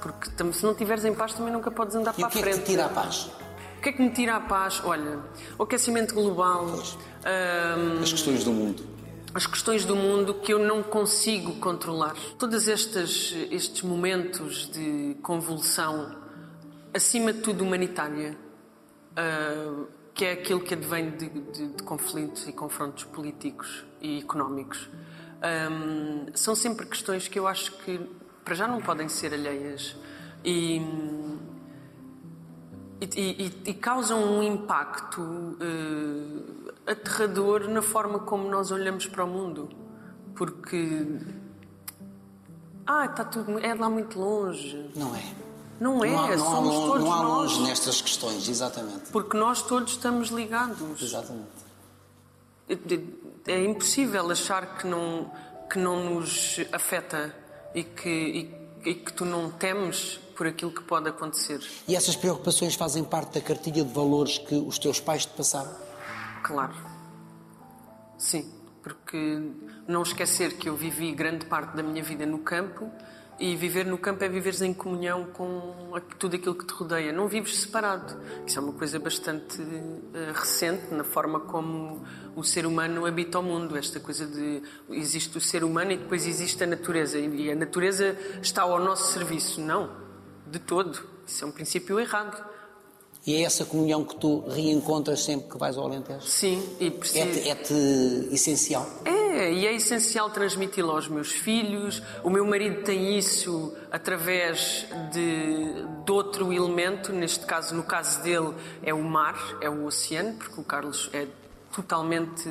Porque 0.00 0.30
se 0.52 0.62
não 0.64 0.70
estiveres 0.70 1.04
em 1.04 1.12
paz 1.12 1.34
também 1.34 1.52
nunca 1.52 1.68
podes 1.70 1.96
andar 1.96 2.14
E 2.16 2.20
para 2.20 2.28
o 2.28 2.30
que 2.30 2.38
a 2.38 2.40
é 2.40 2.44
que 2.44 2.50
frente. 2.50 2.64
te 2.64 2.70
tira 2.70 2.84
a 2.84 2.88
paz? 2.88 3.28
O 3.78 3.80
que 3.82 3.88
é 3.88 3.92
que 3.92 4.00
me 4.02 4.10
tira 4.10 4.36
a 4.36 4.40
paz? 4.40 4.80
Olha, 4.84 5.18
o 5.58 5.64
aquecimento 5.64 6.14
global, 6.14 6.64
hum, 6.66 8.00
As 8.02 8.12
questões 8.12 8.44
do 8.44 8.52
mundo. 8.52 8.84
as 9.34 9.46
questões 9.48 9.84
do 9.84 9.96
mundo 9.96 10.34
que 10.34 10.52
eu 10.52 10.58
não 10.60 10.80
consigo 10.82 11.54
controlar. 11.56 12.14
Todos 12.38 12.68
estes, 12.68 13.34
estes 13.50 13.82
momentos 13.82 14.70
de 14.70 15.16
convulsão, 15.22 16.14
acima 16.94 17.32
de 17.32 17.40
tudo 17.40 17.64
humanitária, 17.64 18.36
ah, 19.16 19.84
que 20.16 20.24
é 20.24 20.32
aquilo 20.32 20.60
que 20.60 20.74
advém 20.74 21.10
de, 21.10 21.28
de- 21.28 21.68
de 21.68 21.82
conflitos 21.84 22.48
e 22.48 22.52
confrontos 22.52 23.04
políticos 23.04 23.84
e 24.00 24.18
económicos, 24.18 24.88
Ahm, 25.42 26.28
são 26.34 26.54
sempre 26.56 26.86
questões 26.86 27.28
que 27.28 27.38
eu 27.38 27.46
acho 27.46 27.70
que 27.84 28.00
para 28.42 28.54
já 28.54 28.66
não 28.66 28.80
podem 28.80 29.06
ser 29.06 29.34
alheias 29.34 29.94
e, 30.42 30.78
e, 33.00 33.06
e- 33.16 33.62
e 33.66 33.74
causam 33.74 34.18
um 34.38 34.42
impacto 34.42 35.56
eh, 35.60 36.90
aterrador 36.90 37.68
na 37.68 37.82
forma 37.82 38.20
como 38.20 38.48
nós 38.48 38.70
olhamos 38.70 39.06
para 39.06 39.24
o 39.24 39.28
mundo. 39.28 39.68
Porque. 40.34 41.06
Ah, 42.86 43.04
está 43.04 43.22
tudo. 43.24 43.58
É 43.58 43.74
lá 43.74 43.90
muito 43.90 44.18
longe. 44.18 44.90
Não 44.96 45.14
é? 45.14 45.22
Não 45.78 46.02
é, 46.04 46.10
não 46.10 46.18
há, 46.18 46.26
não 46.28 46.32
há 46.34 46.38
somos 46.38 46.74
longe, 46.74 46.86
todos 46.86 47.04
não 47.04 47.12
há 47.12 47.22
nós. 47.22 47.52
longe 47.52 47.62
nestas 47.62 48.00
questões, 48.00 48.48
exatamente. 48.48 49.10
Porque 49.12 49.36
nós 49.36 49.62
todos 49.62 49.92
estamos 49.92 50.28
ligados. 50.28 51.02
Exatamente. 51.02 51.66
É 53.46 53.64
impossível 53.64 54.30
achar 54.30 54.78
que 54.78 54.86
não, 54.86 55.30
que 55.70 55.78
não 55.78 56.14
nos 56.14 56.58
afeta 56.72 57.34
e 57.74 57.84
que, 57.84 58.08
e, 58.84 58.90
e 58.90 58.94
que 58.94 59.12
tu 59.12 59.24
não 59.24 59.50
temes 59.50 60.18
por 60.34 60.46
aquilo 60.46 60.70
que 60.70 60.82
pode 60.82 61.08
acontecer. 61.08 61.60
E 61.86 61.94
essas 61.94 62.16
preocupações 62.16 62.74
fazem 62.74 63.04
parte 63.04 63.34
da 63.34 63.40
cartilha 63.40 63.84
de 63.84 63.92
valores 63.92 64.38
que 64.38 64.54
os 64.54 64.78
teus 64.78 65.00
pais 65.00 65.24
te 65.24 65.32
passaram? 65.32 65.74
Claro. 66.42 66.74
Sim, 68.18 68.50
porque 68.82 69.50
não 69.86 70.02
esquecer 70.02 70.56
que 70.56 70.68
eu 70.68 70.76
vivi 70.76 71.12
grande 71.12 71.46
parte 71.46 71.76
da 71.76 71.82
minha 71.82 72.02
vida 72.02 72.24
no 72.26 72.38
campo 72.38 72.90
e 73.38 73.54
viver 73.54 73.84
no 73.84 73.98
campo 73.98 74.24
é 74.24 74.28
viveres 74.28 74.62
em 74.62 74.72
comunhão 74.72 75.26
com 75.26 75.92
tudo 76.18 76.36
aquilo 76.36 76.54
que 76.54 76.64
te 76.64 76.72
rodeia. 76.72 77.12
Não 77.12 77.28
vives 77.28 77.60
separado. 77.60 78.16
Isso 78.46 78.58
é 78.58 78.62
uma 78.62 78.72
coisa 78.72 78.98
bastante 78.98 79.60
eh, 80.14 80.32
recente 80.34 80.94
na 80.94 81.04
forma 81.04 81.40
como 81.40 82.02
o 82.34 82.42
ser 82.42 82.64
humano 82.64 83.04
habita 83.04 83.38
o 83.38 83.42
mundo. 83.42 83.76
Esta 83.76 84.00
coisa 84.00 84.26
de 84.26 84.62
existe 84.90 85.36
o 85.36 85.40
ser 85.40 85.64
humano 85.64 85.92
e 85.92 85.98
depois 85.98 86.26
existe 86.26 86.64
a 86.64 86.66
natureza. 86.66 87.18
E 87.18 87.50
a 87.50 87.54
natureza 87.54 88.16
está 88.40 88.62
ao 88.62 88.78
nosso 88.80 89.12
serviço. 89.12 89.60
Não, 89.60 89.90
de 90.46 90.58
todo. 90.58 90.98
Isso 91.26 91.44
é 91.44 91.46
um 91.46 91.52
princípio 91.52 92.00
errado. 92.00 92.42
E 93.26 93.34
é 93.34 93.42
essa 93.42 93.64
comunhão 93.64 94.04
que 94.04 94.14
tu 94.14 94.44
reencontras 94.48 95.24
sempre 95.24 95.50
que 95.50 95.58
vais 95.58 95.76
ao 95.76 95.84
Alentejo? 95.84 96.22
Sim, 96.22 96.62
e 96.78 96.92
preciso... 96.92 97.24
É-te 97.24 97.48
é-te 97.48 98.28
essencial? 98.30 98.88
É, 99.04 99.52
e 99.52 99.66
é 99.66 99.74
essencial 99.74 100.30
transmiti-lo 100.30 100.92
aos 100.92 101.08
meus 101.08 101.32
filhos. 101.32 102.00
O 102.22 102.30
meu 102.30 102.46
marido 102.46 102.84
tem 102.84 103.18
isso 103.18 103.74
através 103.90 104.86
de, 105.12 106.04
de 106.04 106.12
outro 106.12 106.52
elemento, 106.52 107.12
neste 107.12 107.44
caso, 107.44 107.74
no 107.74 107.82
caso 107.82 108.22
dele, 108.22 108.54
é 108.84 108.94
o 108.94 109.02
mar, 109.02 109.58
é 109.60 109.68
o 109.68 109.84
oceano, 109.86 110.34
porque 110.34 110.60
o 110.60 110.64
Carlos 110.64 111.10
é 111.12 111.26
totalmente 111.76 112.48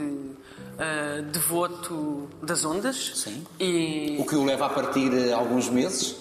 ah, 0.77 1.21
devoto 1.31 2.29
das 2.41 2.63
ondas. 2.63 3.13
Sim. 3.15 3.45
E 3.59 4.17
O 4.19 4.25
que 4.25 4.35
o 4.35 4.45
leva 4.45 4.67
a 4.67 4.69
partir 4.69 5.11
eh, 5.13 5.33
alguns 5.33 5.69
meses, 5.69 6.15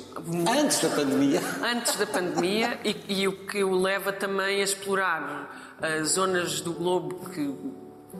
antes 0.48 0.80
da 0.80 0.88
pandemia. 0.88 1.40
antes 1.62 1.96
da 1.96 2.06
pandemia 2.06 2.80
e, 2.84 3.20
e 3.20 3.28
o 3.28 3.46
que 3.46 3.62
o 3.62 3.78
leva 3.78 4.12
também 4.12 4.60
a 4.60 4.64
explorar 4.64 5.76
as 5.82 6.10
zonas 6.10 6.60
do 6.60 6.72
globo 6.72 7.28
que 7.30 7.54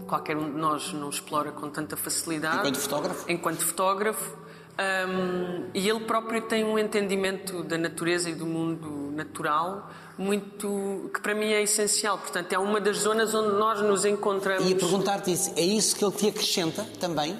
qualquer 0.06 0.36
um 0.36 0.52
de 0.52 0.58
nós 0.58 0.92
não 0.92 1.08
explora 1.08 1.52
com 1.52 1.70
tanta 1.70 1.96
facilidade. 1.96 2.58
Enquanto 2.58 2.78
fotógrafo? 2.78 3.24
Enquanto 3.30 3.64
fotógrafo. 3.64 4.44
Hum, 4.76 5.70
e 5.72 5.88
ele 5.88 6.00
próprio 6.00 6.42
tem 6.42 6.64
um 6.64 6.76
entendimento 6.76 7.62
da 7.62 7.78
natureza 7.78 8.28
e 8.28 8.34
do 8.34 8.44
mundo 8.44 9.12
natural 9.14 9.88
muito 10.16 11.10
que 11.12 11.20
para 11.20 11.34
mim 11.34 11.46
é 11.46 11.62
essencial. 11.62 12.18
Portanto, 12.18 12.52
é 12.52 12.58
uma 12.58 12.80
das 12.80 12.98
zonas 12.98 13.34
onde 13.34 13.56
nós 13.56 13.80
nos 13.80 14.04
encontramos. 14.04 14.68
E 14.68 14.72
a 14.72 14.76
perguntar-te 14.76 15.32
isso, 15.32 15.52
é 15.56 15.62
isso 15.62 15.96
que 15.96 16.04
ele 16.04 16.14
te 16.14 16.28
acrescenta 16.28 16.86
também? 17.00 17.38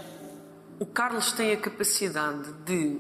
O 0.79 0.87
Carlos 0.87 1.33
tem 1.33 1.53
a 1.53 1.57
capacidade 1.57 2.53
de 2.65 2.99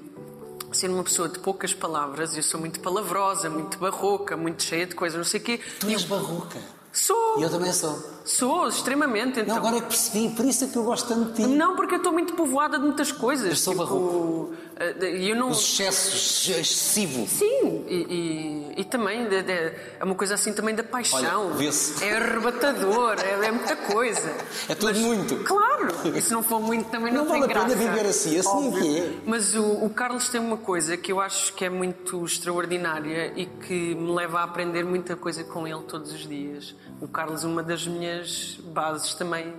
ser 0.72 0.90
uma 0.90 1.04
pessoa 1.04 1.28
de 1.28 1.38
poucas 1.38 1.72
palavras, 1.72 2.37
eu 2.37 2.42
sou 2.42 2.58
muito 2.58 2.80
palavrosa, 2.80 3.48
muito 3.48 3.78
barroca, 3.78 4.37
muito 4.37 4.62
cheia 4.62 4.87
de 4.87 4.94
coisas, 4.94 5.16
não 5.16 5.24
sei 5.24 5.40
o 5.40 5.42
quê. 5.42 5.60
Tu 5.78 5.88
és 5.88 6.04
barroca. 6.04 6.58
Sou, 6.96 7.40
E 7.40 7.42
eu 7.42 7.50
também 7.50 7.72
sou. 7.72 7.98
sou, 8.24 8.68
extremamente. 8.68 9.40
Então, 9.40 9.57
Não, 9.57 9.57
agora 9.57 9.78
é 9.78 9.80
que 9.80 9.88
percebi, 9.88 10.28
por 10.33 10.44
isso 10.44 10.64
é 10.64 10.68
que 10.68 10.76
eu 10.76 10.85
gosto 10.85 11.09
tanto 11.09 11.33
de 11.33 11.42
ti. 11.42 11.48
Não, 11.48 11.74
porque 11.74 11.94
eu 11.94 11.98
estou 11.98 12.12
muito 12.12 12.35
povoada 12.35 12.78
de 12.78 12.85
muitas 12.85 13.11
coisas. 13.11 13.48
Eu 13.48 13.57
sou 13.57 13.74
tipo, 13.74 14.52
eh, 14.76 15.16
E 15.16 15.30
eu 15.30 15.35
não. 15.37 15.50
Os 15.50 15.59
excessos 15.59 16.48
excessivo. 16.48 17.26
Sim, 17.28 17.85
e, 17.88 18.72
e- 18.76 18.80
e 18.80 18.85
também 18.85 19.28
de- 19.28 19.42
de- 19.42 19.52
é 19.98 20.04
uma 20.04 20.14
coisa 20.14 20.35
assim 20.35 20.52
também 20.52 20.72
da 20.72 20.85
paixão. 20.85 21.52
Olha. 21.57 21.70
É 22.00 22.16
arrebatador, 22.16 23.16
é, 23.18 23.46
é 23.46 23.50
muita 23.50 23.74
coisa. 23.74 24.33
É 24.68 24.74
tudo 24.76 24.98
muito. 25.00 25.37
Claro, 25.44 25.73
e 26.14 26.20
se 26.20 26.33
não 26.33 26.42
for 26.42 26.61
muito 26.61 26.88
também 26.90 27.12
não, 27.12 27.25
Não 27.25 27.31
tem 27.33 27.40
vale 27.40 27.53
a 27.53 27.57
pena 27.57 27.75
graça. 27.75 27.88
viver 27.90 28.07
assim, 28.09 28.38
assim 28.38 28.70
que 28.73 28.99
é. 29.01 29.12
Mas 29.27 29.55
o, 29.55 29.85
o 29.85 29.90
Carlos 29.90 30.29
tem 30.29 30.40
uma 30.40 30.57
coisa 30.57 30.97
que 30.97 31.11
eu 31.12 31.20
acho 31.20 31.53
que 31.55 31.64
é 31.64 31.70
muito 31.70 32.25
extraordinária 32.25 33.33
e 33.37 33.47
que 33.47 33.94
me 33.94 34.12
leva 34.12 34.40
a 34.40 34.44
aprender 34.44 34.85
muita 34.85 35.16
coisa 35.16 35.42
com 35.44 35.66
ele 35.66 35.83
todos 35.88 36.12
os 36.12 36.27
dias. 36.29 36.75
O 37.01 37.09
Carlos 37.09 37.44
é 37.44 37.47
uma 37.47 37.62
das 37.62 37.87
minhas 37.87 38.59
bases 38.73 39.14
também 39.14 39.53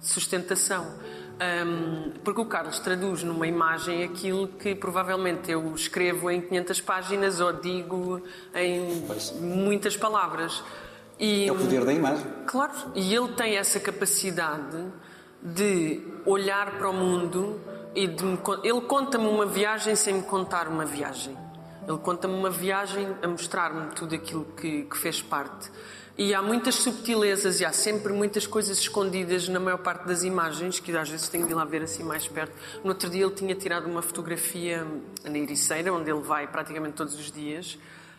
de 0.00 0.06
sustentação. 0.06 0.86
Hum, 1.38 2.12
porque 2.24 2.40
o 2.40 2.46
Carlos 2.46 2.78
traduz 2.78 3.22
numa 3.22 3.46
imagem 3.46 4.02
aquilo 4.04 4.48
que 4.48 4.74
provavelmente 4.74 5.50
eu 5.50 5.74
escrevo 5.74 6.30
em 6.30 6.40
500 6.40 6.80
páginas 6.80 7.40
ou 7.40 7.52
digo 7.52 8.22
em 8.54 9.04
Pois. 9.06 9.32
muitas 9.32 9.96
palavras. 9.98 10.62
E, 11.18 11.46
É 11.48 11.52
o 11.52 11.56
poder 11.56 11.84
da 11.84 11.92
imagem. 11.92 12.24
Claro, 12.46 12.72
e 12.94 13.14
ele 13.14 13.28
tem 13.28 13.56
essa 13.56 13.78
capacidade 13.80 14.76
de 15.54 16.00
olhar 16.24 16.76
para 16.76 16.90
o 16.90 16.92
mundo 16.92 17.60
e 17.94 18.06
de 18.06 18.24
me 18.24 18.38
ele 18.64 18.80
conta-me 18.82 19.26
uma 19.26 19.46
viagem 19.46 19.94
sem 19.94 20.14
me 20.14 20.22
contar 20.22 20.66
uma 20.66 20.84
viagem. 20.84 21.36
Ele 21.86 21.98
conta-me 21.98 22.34
uma 22.34 22.50
viagem 22.50 23.06
a 23.22 23.28
mostrar-me 23.28 23.94
tudo 23.94 24.14
aquilo 24.14 24.44
que, 24.56 24.82
que 24.82 24.96
fez 24.96 25.22
parte. 25.22 25.70
E 26.18 26.34
há 26.34 26.42
muitas 26.42 26.76
subtilezas 26.76 27.60
e 27.60 27.64
há 27.64 27.72
sempre 27.72 28.12
muitas 28.12 28.46
coisas 28.46 28.78
escondidas 28.78 29.48
na 29.48 29.60
maior 29.60 29.78
parte 29.78 30.06
das 30.06 30.24
imagens, 30.24 30.80
que 30.80 30.96
às 30.96 31.08
vezes 31.08 31.28
tenho 31.28 31.46
de 31.46 31.52
ir 31.52 31.54
lá 31.54 31.64
ver 31.64 31.82
assim 31.82 32.02
mais 32.02 32.26
perto. 32.26 32.52
No 32.82 32.88
outro 32.88 33.08
dia 33.08 33.24
ele 33.24 33.34
tinha 33.34 33.54
tirado 33.54 33.86
uma 33.86 34.02
fotografia 34.02 34.84
na 35.24 35.38
Ericeira, 35.38 35.92
onde 35.92 36.10
ele 36.10 36.22
vai 36.22 36.46
praticamente 36.48 36.94
todos 36.94 37.14
os 37.14 37.30
dias, 37.30 37.78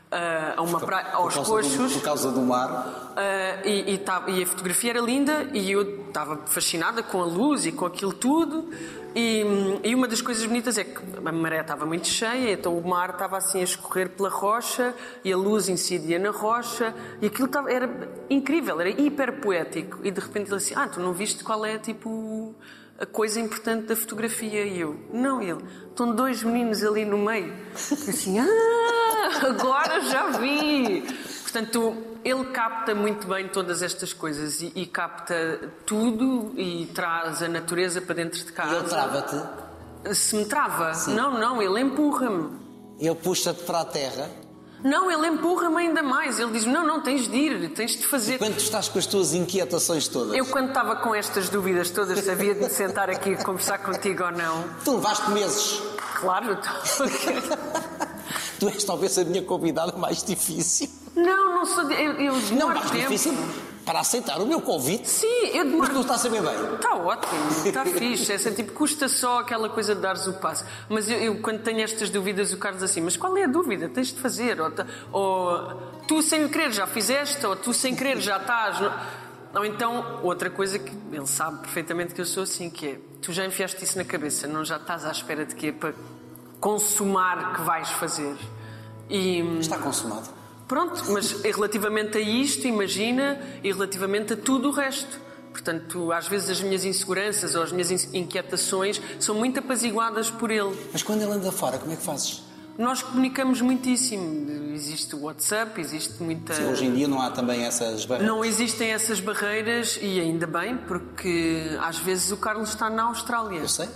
a 0.10 0.62
uma 0.62 0.80
praia, 0.80 1.08
aos 1.13 1.34
por, 1.36 1.46
coxos. 1.46 1.74
do, 1.76 1.89
por 1.96 2.02
causa 2.02 2.32
do 2.32 2.41
mar. 2.41 3.13
Ah, 3.15 3.62
e, 3.65 3.93
e 3.93 3.98
tava- 3.98 4.30
e 4.32 4.41
a 4.43 4.46
fotografia 4.48 4.91
era 4.91 5.02
linda 5.02 5.50
e 5.54 5.72
eu 5.72 6.06
estava 6.08 6.38
fascinada 6.46 7.04
com 7.04 7.22
a 7.22 7.26
luz 7.26 7.65
e 7.65 7.72
com 7.72 7.86
aquilo 7.86 8.13
tudo. 8.13 8.70
E, 9.15 9.43
e 9.84 9.96
uma 9.96 10.08
das 10.08 10.22
coisas 10.22 10.46
bonitas 10.46 10.78
é 10.78 10.84
que 10.84 11.02
a 11.26 11.32
maré 11.32 11.60
estava 11.62 11.86
muito 11.88 12.06
cheia, 12.08 12.52
então 12.54 12.78
o 12.78 12.88
mar 12.88 13.10
estava 13.12 13.36
assim 13.38 13.62
a 13.62 13.63
escorrer 13.63 14.10
pela 14.10 14.30
rocha 14.30 14.93
e 15.24 15.34
a 15.34 15.38
luz 15.38 15.67
incidia 15.67 16.20
na 16.20 16.30
rocha 16.30 16.93
e 17.20 17.26
aquilo 17.26 17.48
estava, 17.48 17.72
era 17.72 17.89
incrível, 18.30 18.80
era 18.80 18.89
hiper 18.89 19.41
poético. 19.41 19.98
E 20.04 20.12
de 20.12 20.20
repente 20.22 20.50
ele 20.50 20.58
assim: 20.58 20.74
Ah, 20.76 20.88
tu 20.88 21.00
não 21.00 21.13
viste 21.13 21.43
qual 21.43 21.65
é 21.65 21.80
tipo 21.80 22.54
a 23.00 23.06
coisa 23.08 23.39
importante 23.39 23.88
da 23.88 23.96
fotografia? 23.96 24.63
E 24.65 24.80
eu: 24.82 24.96
Não, 25.12 25.41
ele, 25.41 25.63
estão 25.89 26.13
dois 26.13 26.43
meninos 26.43 26.84
ali 26.84 27.04
no 27.04 27.17
meio. 27.17 27.48
Eu 27.52 28.10
assim: 28.10 28.38
Ah, 28.39 28.46
agora 29.48 30.02
já 30.02 30.28
vi. 30.38 31.02
Portanto, 31.44 31.96
ele 32.24 32.46
capta 32.46 32.94
muito 32.94 33.28
bem 33.28 33.48
todas 33.48 33.82
estas 33.82 34.13
coisas 34.13 34.62
e, 34.62 34.72
e 34.76 34.86
capta 34.86 35.72
tudo 35.86 36.54
e 36.58 36.86
traz 36.94 37.42
a 37.42 37.48
natureza 37.48 38.02
para 38.02 38.16
dentro 38.16 38.38
de 38.40 38.46
E 38.46 38.48
ele 38.48 38.54
casa. 38.54 38.84
trava-te, 38.84 40.16
Se 40.16 40.36
me 40.36 40.46
trava? 40.46 40.92
Não, 41.08 41.38
não, 41.40 41.62
ele 41.62 41.80
empurra-me. 41.82 42.50
ele 43.00 43.16
puxa-te 43.16 43.63
para 43.63 43.82
a 43.82 43.86
terra. 43.86 44.30
Não, 44.84 45.10
ele 45.10 45.26
empurra-me 45.28 45.78
ainda 45.78 46.04
mais. 46.04 46.40
Ele 46.40 46.52
diz: 46.52 46.66
Não, 46.66 46.86
não, 46.86 47.02
tens 47.02 47.28
de 47.28 47.36
ir, 47.36 47.70
tens 47.72 47.92
de 47.98 48.06
fazer. 48.06 48.38
Quando 48.38 48.54
tu 48.58 48.60
estás 48.63 48.88
com 48.88 49.00
as 49.00 49.08
tuas 49.08 49.34
inquietações 49.34 50.08
todas, 50.08 50.36
Eu, 50.36 50.46
quando 50.46 50.68
estava 50.68 50.98
com 50.98 51.16
estas 51.16 51.50
dúvidas 51.50 51.90
todas, 51.90 52.20
sabia 52.24 52.54
de 52.54 52.62
me 52.62 52.70
sentar 52.70 53.10
aqui 53.10 53.32
e 53.32 53.38
conversar 53.44 53.80
contigo 53.80 54.24
ou 54.26 54.32
não. 54.32 54.66
tu 54.86 54.96
levaste 54.98 55.32
meses. 55.32 55.82
Claro, 56.20 56.54
estou- 56.54 57.08
Tu 58.60 58.67
és 58.70 58.84
talvez 58.84 59.17
a 59.17 59.24
minha 59.24 59.41
convidada 59.43 59.96
mais 59.98 60.24
difícil. 60.24 60.89
Não, 61.15 61.56
não 61.56 61.65
sou. 61.65 61.89
Eu, 61.91 62.13
eu 62.13 62.34
Não, 62.54 62.67
mais 62.67 62.82
tempo. 62.91 62.96
difícil 62.98 63.34
para 63.86 64.00
aceitar 64.02 64.39
o 64.41 64.46
meu 64.46 64.60
convite. 64.62 65.08
Sim, 65.10 65.26
eu 65.54 65.63
Mas 65.63 65.72
demoro 65.72 65.93
tu 65.93 66.02
estás 66.02 66.26
a 66.26 66.30
ver 66.30 66.41
bem. 66.41 66.74
Está 66.76 66.96
ótimo, 66.96 67.50
está 67.65 67.86
fixe. 67.86 68.32
É 68.32 68.36
assim, 68.36 68.52
tipo, 68.54 68.74
custa 68.74 69.08
só 69.08 69.39
aquela 69.39 69.70
coisa 69.70 69.96
de 69.96 70.02
dares 70.02 70.28
o 70.28 70.34
passo. 70.34 70.65
Mas 70.89 71.10
eu, 71.10 71.17
eu, 71.17 71.41
quando 71.41 71.62
tenho 71.63 71.80
estas 71.82 72.10
dúvidas, 72.10 72.52
o 72.52 72.58
Carlos 72.58 72.84
assim, 72.84 73.00
mas 73.02 73.15
qual 73.15 73.36
é 73.38 73.46
a 73.46 73.48
dúvida? 73.48 73.88
Tens 73.88 74.08
de 74.08 74.20
fazer. 74.20 74.60
Ou, 74.60 74.72
ou 75.13 75.74
tu 76.08 76.22
sem 76.22 76.48
querer 76.50 76.72
já 76.74 76.86
fizeste, 76.86 77.46
ou 77.46 77.56
tu 77.56 77.74
sem 77.74 77.96
querer 77.96 78.20
já 78.20 78.38
estás. 78.38 78.78
Ou 79.56 79.65
então, 79.65 80.20
outra 80.22 80.50
coisa 80.50 80.78
que 80.78 80.91
ele 81.12 81.26
sabe 81.26 81.60
perfeitamente 81.60 82.13
que 82.13 82.20
eu 82.22 82.26
sou 82.26 82.43
assim, 82.43 82.70
que 82.70 82.86
é, 82.88 83.00
tu 83.22 83.32
já 83.32 83.46
enfiaste 83.46 83.82
isso 83.84 83.98
na 83.98 84.04
cabeça, 84.04 84.46
não 84.48 84.65
já 84.65 84.76
estás 84.76 85.06
à 85.06 85.12
espera 85.12 85.46
de 85.46 85.56
quê? 85.56 85.72
Para 85.72 85.93
consumar 86.60 87.56
que 87.56 87.62
vais 87.62 87.89
fazer. 87.91 88.36
E, 89.10 89.39
Está 89.60 89.78
consumado. 89.78 90.28
Pronto, 90.67 91.02
mas 91.12 91.32
relativamente 91.43 92.17
a 92.17 92.22
isto, 92.22 92.67
imagina, 92.67 93.39
e 93.63 93.72
relativamente 93.72 94.34
a 94.34 94.38
tudo 94.38 94.67
o 94.70 94.72
resto. 94.72 95.20
Portanto, 95.52 96.12
às 96.12 96.28
vezes 96.28 96.50
as 96.50 96.62
minhas 96.62 96.84
inseguranças 96.84 97.56
ou 97.56 97.63
as 97.63 97.72
minhas 97.72 97.89
in- 97.89 98.17
inquietações 98.20 99.02
são 99.20 99.34
muito 99.34 99.60
apaziguadas 99.60 100.30
por 100.30 100.52
ele. 100.52 100.78
Mas 100.91 101.02
quando 101.04 101.22
ele 101.22 101.32
anda 101.32 101.52
fora, 101.52 101.78
como 101.78 101.93
é 101.93 101.96
que 101.96 102.04
fazes? 102.04 102.43
Nós 102.78 103.02
comunicamos 103.02 103.60
muitíssimo. 103.62 104.72
Existe 104.76 105.15
o 105.15 105.22
WhatsApp, 105.22 105.80
existe 105.82 106.22
muita. 106.22 106.54
Sim, 106.54 106.65
hoje 106.70 106.86
em 106.86 106.93
dia 106.93 107.08
não 107.08 107.20
há 107.20 107.32
também 107.32 107.63
essas 107.63 108.06
barreiras. 108.06 108.36
Não 108.36 108.46
existem 108.46 108.89
essas 108.91 109.20
barreiras 109.20 109.98
e 110.00 110.20
ainda 110.20 110.46
bem, 110.46 110.78
porque 110.78 111.76
às 111.82 111.98
vezes 111.98 112.30
o 112.32 112.38
Carlos 112.38 112.70
está 112.70 112.88
na 112.88 113.04
Austrália. 113.06 113.58
Eu 113.60 113.67
sei. 113.70 113.88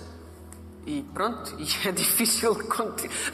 E 0.85 1.05
pronto, 1.13 1.55
e 1.59 1.87
é 1.87 1.91
difícil, 1.91 2.57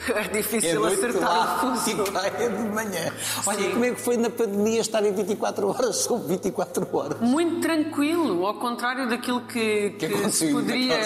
é 0.06 0.20
É 0.20 0.28
difícil 0.28 0.80
noite 0.80 0.98
acertar 0.98 1.64
o 1.64 1.76
fuso. 1.76 1.90
e 2.02 2.12
cai 2.12 2.44
é 2.44 2.48
de 2.48 2.62
manhã. 2.68 3.12
Olha, 3.46 3.58
Sim. 3.58 3.70
como 3.70 3.84
é 3.84 3.90
que 3.92 4.00
foi 4.00 4.16
na 4.16 4.30
pandemia 4.30 4.80
estar 4.80 5.04
em 5.04 5.12
24 5.14 5.68
horas 5.68 5.96
sobre 6.04 6.28
24 6.28 6.96
horas? 6.96 7.20
Muito 7.20 7.60
tranquilo, 7.60 8.46
ao 8.46 8.54
contrário 8.54 9.08
daquilo 9.08 9.40
que, 9.42 9.90
que 9.98 10.06
aconteceu 10.06 10.48
se 10.48 10.52
poderia. 10.52 11.00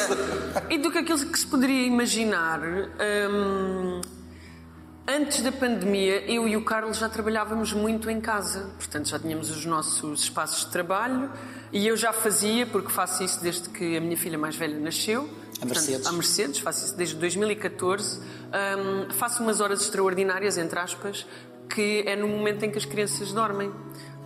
E 0.69 0.79
do 0.79 0.91
que 0.91 0.99
aquilo 0.99 1.19
que 1.27 1.39
se 1.39 1.47
poderia 1.47 1.87
imaginar. 1.87 2.61
hum, 2.61 4.01
antes 5.07 5.43
da 5.43 5.53
pandemia, 5.53 6.29
eu 6.31 6.49
e 6.49 6.57
o 6.57 6.65
Carlos 6.65 6.99
já 6.99 7.09
trabalhávamos 7.09 7.73
muito 7.73 8.11
em 8.11 8.21
casa. 8.21 8.71
Portanto, 8.79 9.09
já 9.09 9.19
tínhamos 9.19 9.49
os 9.51 9.65
nossos 9.65 10.25
espaços 10.25 10.65
de 10.65 10.73
trabalho 10.73 11.31
e 11.73 11.87
eu 11.87 11.97
já 11.97 12.13
fazia, 12.13 12.67
porque 12.67 12.91
faço 12.91 13.23
isso 13.23 13.41
desde 13.41 13.69
que 13.69 13.97
a 13.97 14.01
minha 14.01 14.17
filha 14.17 14.37
mais 14.37 14.57
velha 14.57 14.79
nasceu. 14.79 15.29
A 15.63 15.65
Mercedes. 15.65 16.07
a 16.07 16.13
Mercedes, 16.13 16.59
faço 16.59 16.87
isso 16.87 16.97
desde 16.97 17.15
2014. 17.17 18.19
Hum, 18.19 19.11
faço 19.13 19.43
umas 19.43 19.61
horas 19.61 19.81
extraordinárias, 19.83 20.59
entre 20.59 20.79
aspas, 20.79 21.25
que 21.71 22.03
é 22.05 22.17
no 22.17 22.27
momento 22.27 22.65
em 22.65 22.71
que 22.71 22.77
as 22.77 22.85
crianças 22.85 23.33
dormem, 23.33 23.73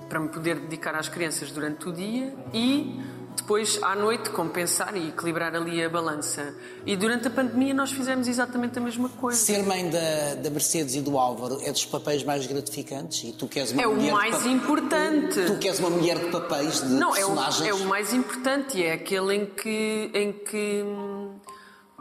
para 0.09 0.19
me 0.19 0.29
poder 0.29 0.57
dedicar 0.57 0.95
às 0.95 1.09
crianças 1.09 1.51
durante 1.51 1.89
o 1.89 1.93
dia 1.93 2.35
e 2.55 3.01
depois 3.37 3.79
à 3.83 3.95
noite 3.95 4.31
compensar 4.31 4.97
e 4.97 5.09
equilibrar 5.09 5.55
ali 5.55 5.83
a 5.85 5.89
balança. 5.89 6.55
E 6.85 6.97
durante 6.97 7.29
a 7.29 7.31
pandemia 7.31 7.73
nós 7.75 7.93
fizemos 7.93 8.27
exatamente 8.27 8.79
a 8.79 8.81
mesma 8.83 9.09
coisa. 9.09 9.39
Ser 9.39 9.63
mãe 9.63 9.89
da, 9.91 10.35
da 10.43 10.51
Mercedes 10.51 10.95
e 10.97 11.01
do 11.01 11.19
Álvaro 11.19 11.59
é 11.63 11.71
dos 11.71 11.85
papéis 11.85 12.25
mais 12.25 12.47
gratificantes 12.47 13.25
e 13.25 13.33
tu 13.33 13.47
queres 13.47 13.73
uma 13.73 13.83
É 13.83 13.87
o 13.87 13.95
mulher 13.95 14.07
de 14.07 14.13
mais 14.13 14.37
pa- 14.43 14.49
importante. 14.49 15.45
Tu 15.47 15.59
queres 15.59 15.79
uma 15.79 15.91
mulher 15.91 16.19
de 16.19 16.31
papéis, 16.31 16.81
de 16.81 16.89
Não, 16.95 17.15
é 17.15 17.25
o, 17.25 17.29
personagens. 17.35 17.69
é 17.69 17.75
o 17.75 17.85
mais 17.87 18.13
importante 18.13 18.79
e 18.79 18.83
é 18.85 18.93
aquele 18.95 19.35
em 19.35 19.47
que, 19.47 20.11
em 20.15 20.33
que 20.33 20.83
hum, 20.85 21.39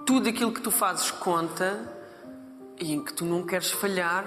tudo 0.06 0.30
aquilo 0.30 0.52
que 0.52 0.62
tu 0.62 0.72
fazes 0.72 1.12
conta 1.12 1.92
e 2.80 2.94
em 2.94 3.04
que 3.04 3.14
tu 3.14 3.26
não 3.26 3.44
queres 3.46 3.72
falhar 3.72 4.26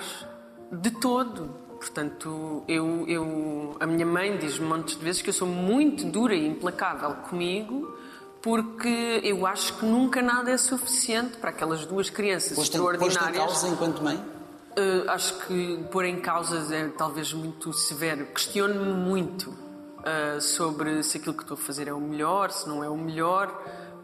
de 0.71 0.91
todo. 0.91 1.68
Portanto, 1.79 2.65
eu, 2.67 3.05
eu, 3.09 3.77
a 3.79 3.87
minha 3.87 4.05
mãe 4.07 4.37
diz-me 4.37 4.67
montes 4.67 4.97
de 4.97 5.05
vezes 5.05 5.23
que 5.23 5.31
eu 5.31 5.33
sou 5.35 5.47
muito 5.49 6.05
dura 6.07 6.35
e 6.35 6.47
implacável 6.47 7.15
comigo 7.29 7.97
porque 8.43 9.21
eu 9.25 9.47
acho 9.47 9.75
que 9.79 9.85
nunca 9.87 10.23
nada 10.23 10.51
é 10.51 10.57
suficiente 10.57 11.37
para 11.39 11.51
aquelas 11.51 11.85
duas 11.87 12.09
crianças 12.11 12.57
Posto 12.57 12.77
em- 12.77 12.81
posto 12.81 13.03
em 13.03 13.07
extraordinárias. 13.09 13.45
causa 13.53 13.69
enquanto 13.69 14.03
mãe? 14.03 14.17
Uh, 14.17 15.11
acho 15.11 15.47
que 15.47 15.85
pôr 15.91 16.05
em 16.05 16.21
causa 16.21 16.75
é 16.75 16.89
talvez 16.89 17.33
muito 17.33 17.73
severo. 17.73 18.27
Questiono-me 18.27 18.93
muito 18.95 19.51
uh, 19.51 20.41
sobre 20.41 21.03
se 21.03 21.19
aquilo 21.19 21.35
que 21.35 21.43
estou 21.43 21.57
a 21.57 21.59
fazer 21.59 21.89
é 21.89 21.93
o 21.93 22.01
melhor, 22.01 22.51
se 22.53 22.69
não 22.69 22.83
é 22.85 22.89
o 22.89 22.97
melhor, 22.97 23.61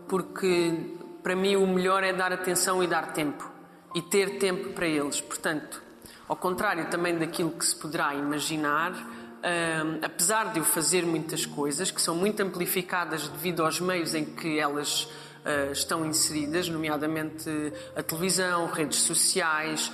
porque 0.08 0.94
para 1.22 1.36
mim 1.36 1.54
o 1.56 1.66
melhor 1.66 2.02
é 2.02 2.12
dar 2.12 2.32
atenção 2.32 2.82
e 2.82 2.86
dar 2.88 3.12
tempo 3.12 3.48
e 3.94 4.02
ter 4.02 4.38
tempo 4.38 4.70
para 4.72 4.86
eles. 4.86 5.20
Portanto, 5.20 5.80
ao 6.28 6.36
contrário 6.36 6.86
também 6.90 7.18
daquilo 7.18 7.50
que 7.50 7.64
se 7.64 7.76
poderá 7.76 8.14
imaginar, 8.14 8.92
um, 8.92 10.04
apesar 10.04 10.52
de 10.52 10.58
eu 10.58 10.64
fazer 10.64 11.04
muitas 11.04 11.44
coisas 11.44 11.90
que 11.90 12.00
são 12.00 12.14
muito 12.14 12.42
amplificadas 12.42 13.28
devido 13.28 13.62
aos 13.62 13.80
meios 13.80 14.14
em 14.14 14.24
que 14.24 14.58
elas 14.58 15.08
eh, 15.44 15.72
estão 15.72 16.06
inseridas, 16.06 16.70
nomeadamente 16.70 17.50
a 17.94 18.02
televisão, 18.02 18.66
redes 18.66 19.00
sociais, 19.00 19.92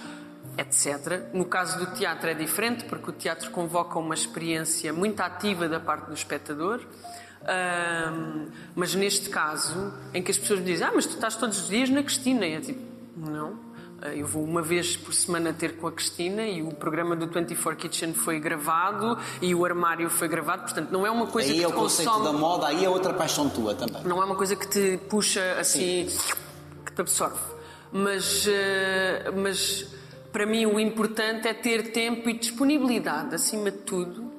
etc. 0.56 1.34
No 1.34 1.44
caso 1.44 1.76
do 1.76 1.86
teatro 1.86 2.30
é 2.30 2.34
diferente, 2.34 2.84
porque 2.84 3.10
o 3.10 3.12
teatro 3.12 3.50
convoca 3.50 3.98
uma 3.98 4.14
experiência 4.14 4.92
muito 4.92 5.20
ativa 5.20 5.68
da 5.68 5.80
parte 5.80 6.06
do 6.06 6.14
espectador. 6.14 6.80
Ahm, 7.42 8.46
mas 8.76 8.94
neste 8.94 9.28
caso, 9.28 9.92
em 10.14 10.22
que 10.22 10.30
as 10.30 10.38
pessoas 10.38 10.60
me 10.60 10.66
dizem, 10.66 10.86
ah, 10.86 10.92
mas 10.94 11.06
tu 11.06 11.14
estás 11.14 11.34
todos 11.34 11.62
os 11.62 11.68
dias 11.68 11.90
na 11.90 12.04
Cristina, 12.04 12.46
e 12.46 12.54
eu 12.54 12.60
tipo, 12.60 12.80
não. 13.16 13.58
Ah, 14.02 14.14
Eu 14.14 14.26
vou 14.26 14.42
uma 14.42 14.62
vez 14.62 14.96
por 14.96 15.12
semana 15.12 15.52
ter 15.52 15.76
com 15.76 15.86
a 15.86 15.92
Cristina 15.92 16.46
e 16.46 16.62
o 16.62 16.70
programa 16.72 17.14
do 17.14 17.26
24 17.26 17.76
Kitchen 17.76 18.14
foi 18.14 18.40
gravado 18.40 19.18
e 19.42 19.54
o 19.54 19.64
armário 19.64 20.08
foi 20.08 20.28
gravado, 20.28 20.62
portanto 20.62 20.90
não 20.90 21.06
é 21.06 21.10
uma 21.10 21.26
coisa 21.26 21.50
Aí 21.50 21.58
que 21.58 21.64
é 21.64 21.66
te 21.66 21.72
o 21.72 21.76
conceito 21.76 22.22
da 22.22 22.32
moda, 22.32 22.66
aí 22.66 22.84
é 22.84 22.88
outra 22.88 23.12
paixão 23.12 23.48
tua 23.50 23.74
também. 23.74 24.02
Não 24.04 24.22
é 24.22 24.24
uma 24.24 24.36
coisa 24.36 24.56
que 24.56 24.66
te 24.68 24.98
puxa 25.08 25.56
assim, 25.58 26.08
que 26.86 26.92
te 26.92 27.00
absorve. 27.00 27.38
Mas, 27.92 28.46
eh, 28.48 29.32
mas 29.36 29.86
para 30.32 30.46
mim 30.46 30.64
o 30.64 30.78
importante 30.78 31.48
é 31.48 31.52
ter 31.52 31.92
tempo 31.92 32.30
e 32.30 32.38
disponibilidade, 32.38 33.34
acima 33.34 33.70
de 33.70 33.78
tudo, 33.78 34.30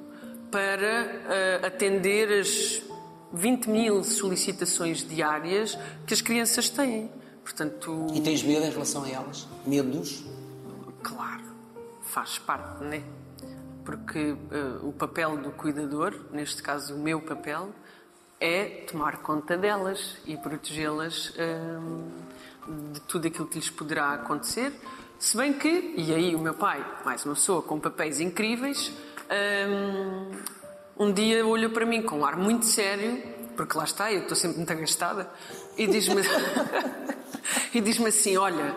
para 0.50 0.86
eh, 0.86 1.60
atender 1.62 2.40
as 2.40 2.82
20 3.32 3.66
mil 3.70 4.02
solicitações 4.02 5.06
diárias 5.06 5.78
que 6.06 6.14
as 6.14 6.20
crianças 6.20 6.68
têm. 6.68 7.10
Portanto, 7.42 8.06
E 8.14 8.20
tens 8.20 8.42
medo 8.42 8.64
em 8.64 8.70
relação 8.70 9.04
a 9.04 9.08
elas? 9.08 9.46
Medos? 9.66 10.24
Claro, 11.02 11.42
faz 12.02 12.38
parte, 12.38 12.84
né? 12.84 13.02
Porque 13.84 14.36
eh, 14.50 14.78
o 14.82 14.92
papel 14.92 15.36
do 15.38 15.50
cuidador, 15.50 16.14
neste 16.30 16.62
caso 16.62 16.94
o 16.94 16.98
meu 16.98 17.20
papel, 17.20 17.70
é 18.40 18.84
tomar 18.90 19.18
conta 19.18 19.56
delas 19.56 20.16
e 20.26 20.36
protegê-las 20.36 21.32
hum, 21.38 22.08
de 22.92 23.00
tudo 23.02 23.28
aquilo 23.28 23.46
que 23.46 23.56
lhes 23.56 23.70
poderá 23.70 24.14
acontecer. 24.14 24.72
Se 25.18 25.36
bem 25.36 25.52
que, 25.52 25.94
e 25.96 26.12
aí 26.12 26.34
o 26.34 26.38
meu 26.40 26.54
pai, 26.54 26.84
mais 27.04 27.24
uma 27.24 27.34
pessoa 27.34 27.62
com 27.62 27.78
papéis 27.78 28.18
incríveis, 28.18 28.92
hum, 29.68 30.30
um 30.98 31.12
dia 31.12 31.46
olhou 31.46 31.70
para 31.70 31.86
mim 31.86 32.02
com 32.02 32.18
um 32.18 32.24
ar 32.24 32.36
muito 32.36 32.66
sério, 32.66 33.22
porque 33.56 33.78
lá 33.78 33.84
está, 33.84 34.12
eu 34.12 34.22
estou 34.22 34.36
sempre 34.36 34.56
muito 34.58 34.72
agastada, 34.72 35.30
e 35.76 35.86
diz-me 35.86 36.22
e 37.74 37.80
diz-me 37.80 38.08
assim: 38.08 38.36
Olha, 38.36 38.74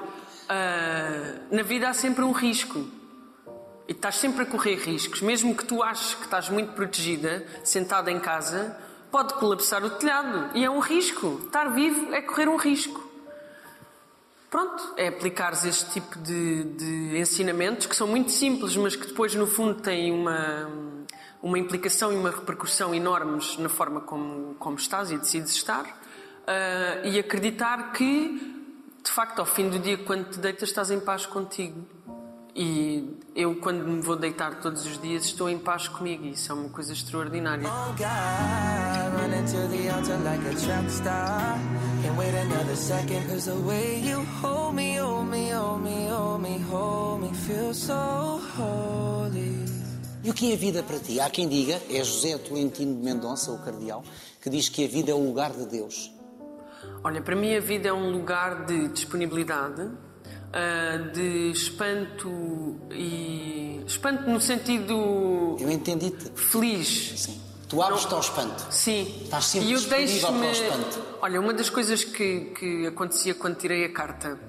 ah, 0.47 1.35
na 1.51 1.63
vida 1.63 1.89
há 1.89 1.93
sempre 1.93 2.23
um 2.23 2.31
risco. 2.31 2.85
E 3.87 3.91
estás 3.91 4.15
sempre 4.15 4.43
a 4.43 4.45
correr 4.45 4.75
riscos. 4.75 5.21
Mesmo 5.21 5.55
que 5.55 5.63
tu 5.63 5.83
aches 5.83 6.15
que 6.15 6.23
estás 6.23 6.49
muito 6.49 6.73
protegida, 6.73 7.45
sentada 7.63 8.11
em 8.11 8.19
casa, 8.19 8.75
pode 9.11 9.33
colapsar 9.35 9.83
o 9.83 9.89
telhado. 9.91 10.51
E 10.55 10.65
é 10.65 10.69
um 10.69 10.79
risco. 10.79 11.41
Estar 11.45 11.69
vivo 11.69 12.13
é 12.13 12.21
correr 12.21 12.47
um 12.47 12.55
risco. 12.55 13.03
Pronto, 14.49 14.93
é 14.95 15.09
aplicares 15.09 15.65
este 15.65 15.91
tipo 15.91 16.17
de, 16.19 16.63
de 16.63 17.17
ensinamentos 17.17 17.87
que 17.87 17.95
são 17.95 18.07
muito 18.07 18.31
simples, 18.31 18.75
mas 18.77 18.95
que 18.95 19.07
depois, 19.07 19.35
no 19.35 19.45
fundo, 19.45 19.81
têm 19.81 20.11
uma, 20.11 20.69
uma 21.43 21.59
implicação 21.59 22.13
e 22.13 22.15
uma 22.15 22.31
repercussão 22.31 22.95
enormes 22.95 23.57
na 23.57 23.67
forma 23.67 24.01
como, 24.01 24.55
como 24.55 24.77
estás 24.77 25.11
e 25.11 25.17
decides 25.17 25.51
estar. 25.51 25.85
Ah, 26.47 27.01
e 27.03 27.17
acreditar 27.19 27.91
que, 27.91 28.53
de 29.03 29.11
facto, 29.11 29.39
ao 29.39 29.45
fim 29.45 29.69
do 29.69 29.79
dia, 29.79 29.97
quando 29.97 30.29
te 30.29 30.39
deitas, 30.39 30.69
estás 30.69 30.91
em 30.91 30.99
paz 30.99 31.25
contigo. 31.25 31.85
E 32.55 33.17
eu, 33.35 33.55
quando 33.55 33.85
me 33.85 34.01
vou 34.01 34.15
deitar 34.15 34.61
todos 34.61 34.85
os 34.85 35.01
dias, 35.01 35.25
estou 35.25 35.49
em 35.49 35.59
paz 35.59 35.89
comigo. 35.89 36.23
E 36.25 36.31
isso 36.31 36.51
é 36.51 36.55
uma 36.55 36.69
coisa 36.69 36.93
extraordinária. 36.93 37.67
Oh 37.67 37.91
God, 37.91 37.99
like 40.23 40.41
hold 44.41 44.73
me, 44.73 44.97
hold 44.99 45.27
me, 45.27 45.49
hold 46.69 47.21
me, 47.21 47.73
so. 47.73 48.35
E 50.23 50.29
o 50.31 50.33
que 50.33 50.51
é 50.51 50.55
a 50.55 50.57
vida 50.57 50.81
para 50.81 50.97
ti? 50.97 51.19
Há 51.19 51.29
quem 51.29 51.47
diga, 51.47 51.79
é 51.87 52.03
José 52.03 52.35
Tolentino 52.39 52.95
de 52.95 53.03
Mendonça, 53.03 53.51
o 53.51 53.59
cardeal, 53.59 54.03
que 54.41 54.49
diz 54.49 54.69
que 54.69 54.83
a 54.83 54.87
vida 54.87 55.11
é 55.11 55.13
o 55.13 55.23
lugar 55.23 55.51
de 55.51 55.67
Deus. 55.67 56.14
Olha, 57.05 57.21
para 57.21 57.35
mim 57.35 57.55
a 57.55 57.59
vida 57.59 57.87
é 57.87 57.93
um 57.93 58.09
lugar 58.09 58.65
de 58.65 58.87
disponibilidade, 58.87 59.87
ah, 60.51 60.97
de 61.13 61.51
espanto 61.51 62.79
e. 62.89 63.79
espanto 63.85 64.27
no 64.27 64.41
sentido 64.41 65.55
Eu 65.59 65.69
entendi-te. 65.69 66.31
feliz. 66.33 67.13
Sim. 67.17 67.39
Tu 67.69 67.79
abres-te 67.79 68.11
ao 68.11 68.19
espanto. 68.19 68.65
Sim. 68.71 69.21
Estás 69.21 69.45
sempre 69.45 69.67
e 69.67 69.73
eu 69.73 69.77
disponível 69.77 70.33
para 70.33 70.47
o 70.47 70.51
espanto. 70.51 71.03
Olha, 71.21 71.39
uma 71.39 71.53
das 71.53 71.69
coisas 71.69 72.03
que, 72.03 72.51
que 72.57 72.87
acontecia 72.87 73.35
quando 73.35 73.55
tirei 73.57 73.85
a 73.85 73.93
carta. 73.93 74.39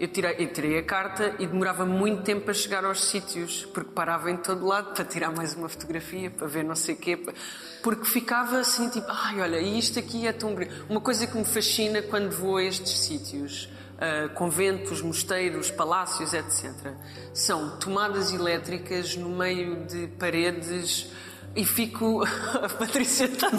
Eu 0.00 0.08
tirei, 0.08 0.34
eu 0.38 0.50
tirei 0.50 0.78
a 0.78 0.82
carta 0.82 1.34
e 1.38 1.46
demorava 1.46 1.84
muito 1.84 2.22
tempo 2.22 2.50
a 2.50 2.54
chegar 2.54 2.86
aos 2.86 3.04
sítios, 3.04 3.66
porque 3.66 3.90
parava 3.90 4.30
em 4.30 4.36
todo 4.38 4.66
lado 4.66 4.94
para 4.94 5.04
tirar 5.04 5.30
mais 5.30 5.54
uma 5.54 5.68
fotografia, 5.68 6.30
para 6.30 6.46
ver 6.46 6.64
não 6.64 6.74
sei 6.74 6.94
o 6.94 6.98
quê, 6.98 7.18
porque 7.82 8.06
ficava 8.06 8.58
assim, 8.60 8.88
tipo, 8.88 9.08
ai, 9.10 9.42
olha, 9.42 9.60
isto 9.60 9.98
aqui 9.98 10.26
é 10.26 10.32
tão 10.32 10.54
bonito. 10.54 10.86
Uma 10.88 11.02
coisa 11.02 11.26
que 11.26 11.36
me 11.36 11.44
fascina 11.44 12.00
quando 12.00 12.30
vou 12.30 12.56
a 12.56 12.64
estes 12.64 12.98
sítios, 12.98 13.68
ah, 13.98 14.30
conventos, 14.30 15.02
mosteiros, 15.02 15.70
palácios, 15.70 16.32
etc., 16.32 16.94
são 17.34 17.76
tomadas 17.76 18.32
elétricas 18.32 19.14
no 19.14 19.28
meio 19.28 19.84
de 19.84 20.06
paredes 20.18 21.12
e 21.56 21.64
fico. 21.64 22.22
A 22.62 22.68
Patrícia 22.68 23.24
está 23.24 23.50
Não 23.50 23.58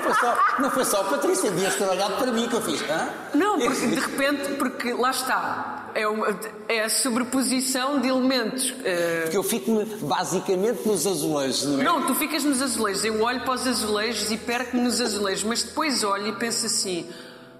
foi 0.00 0.14
só, 0.14 0.38
não 0.58 0.70
foi 0.70 0.84
só 0.84 1.04
Patrícia, 1.04 1.50
devias 1.50 1.74
ter 1.76 1.84
olhado 1.88 2.16
para 2.18 2.32
mim 2.32 2.48
que 2.48 2.54
eu 2.54 2.62
fiz. 2.62 2.80
Hã? 2.82 3.08
Não, 3.34 3.58
porque 3.58 3.86
de 3.86 3.94
repente, 3.94 4.54
porque 4.54 4.92
lá 4.92 5.10
está, 5.10 5.90
é, 5.94 6.06
uma- 6.08 6.28
é 6.68 6.84
a 6.84 6.88
sobreposição 6.90 8.00
de 8.00 8.08
elementos. 8.08 8.74
eh, 8.84 9.20
Porque 9.22 9.36
eu 9.36 9.42
fico 9.42 9.84
basicamente 10.02 10.86
nos 10.86 11.06
azulejos, 11.06 11.64
não 11.66 11.80
é? 11.80 11.84
Não, 11.84 12.06
tu 12.06 12.14
ficas 12.14 12.42
nos 12.44 12.60
azulejos, 12.60 13.04
eu 13.04 13.20
olho 13.22 13.40
para 13.42 13.54
os 13.54 13.66
azulejos 13.66 14.30
e 14.30 14.36
perco-me 14.36 14.82
nos 14.82 15.00
azulejos, 15.00 15.44
mas 15.44 15.62
depois 15.62 16.02
olho 16.02 16.28
e 16.28 16.32
penso 16.32 16.66
assim: 16.66 17.08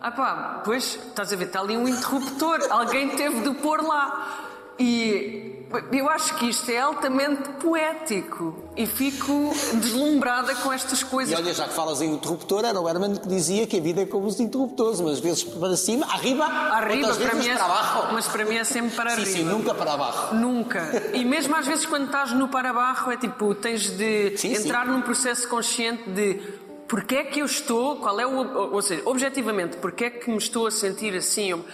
ah 0.00 0.10
pá, 0.10 0.62
pois, 0.64 0.98
estás 1.08 1.32
a 1.32 1.36
ver, 1.36 1.46
está 1.46 1.60
ali 1.60 1.76
um 1.76 1.86
interruptor, 1.88 2.58
alguém 2.70 3.10
teve 3.10 3.40
de 3.42 3.54
pôr 3.60 3.80
lá. 3.82 4.42
E 4.78 5.52
eu 5.92 6.08
acho 6.08 6.36
que 6.36 6.48
isto 6.48 6.70
é 6.70 6.78
altamente 6.78 7.48
poético 7.60 8.54
e 8.76 8.86
fico 8.86 9.52
deslumbrada 9.74 10.54
com 10.56 10.72
estas 10.72 11.00
E 11.00 11.04
coisas. 11.06 11.38
olha, 11.38 11.52
já 11.52 11.66
que 11.66 11.74
falas 11.74 12.00
em 12.00 12.12
interruptor, 12.14 12.64
era 12.64 12.80
o 12.80 12.88
Herman 12.88 13.16
que 13.16 13.26
dizia 13.26 13.66
que 13.66 13.78
a 13.78 13.80
vida 13.80 14.02
é 14.02 14.06
como 14.06 14.26
os 14.26 14.38
interruptores, 14.38 15.00
umas 15.00 15.18
vezes 15.18 15.44
para 15.44 15.76
cima, 15.76 16.06
arriba, 16.12 16.44
Arriba, 16.44 17.08
outras 17.08 17.16
para 17.16 17.34
vezes 17.34 17.46
mim 17.46 17.52
é, 17.52 17.56
para 17.56 17.64
abaixo. 17.64 18.08
mas 18.14 18.28
para 18.28 18.44
mim 18.44 18.54
é 18.56 18.64
sempre 18.64 18.90
para 18.96 19.10
Sim, 19.10 19.20
arriba. 19.22 19.38
sim, 19.38 19.44
nunca 19.44 19.74
para 19.74 19.92
abaixo. 19.94 20.34
Nunca. 20.34 21.10
E 21.14 21.24
mesmo 21.24 21.54
às 21.56 21.66
vezes 21.66 21.84
quando 21.86 22.06
estás 22.06 22.32
no 22.32 22.48
para 22.48 22.72
baixo 22.72 23.10
é 23.10 23.16
tipo, 23.16 23.54
tens 23.54 23.90
de 23.96 24.36
Sim, 24.36 24.54
sim. 24.54 24.64
entrar 24.64 24.86
num 24.86 25.00
processo 25.02 25.48
consciente 25.48 26.08
de 26.10 26.40
porque 26.88 27.16
é 27.16 27.24
que 27.24 27.40
eu 27.40 27.46
estou, 27.46 27.96
qual 27.96 28.20
é 28.20 28.24
o. 28.24 28.72
Ou 28.72 28.80
seja, 28.80 29.02
objetivamente, 29.06 29.76
porque 29.78 30.04
é 30.04 30.10
que 30.10 30.30
me 30.30 30.36
estou 30.38 30.68
a 30.68 30.70
sentir 30.70 31.16
assim? 31.16 31.50
Eu- 31.50 31.64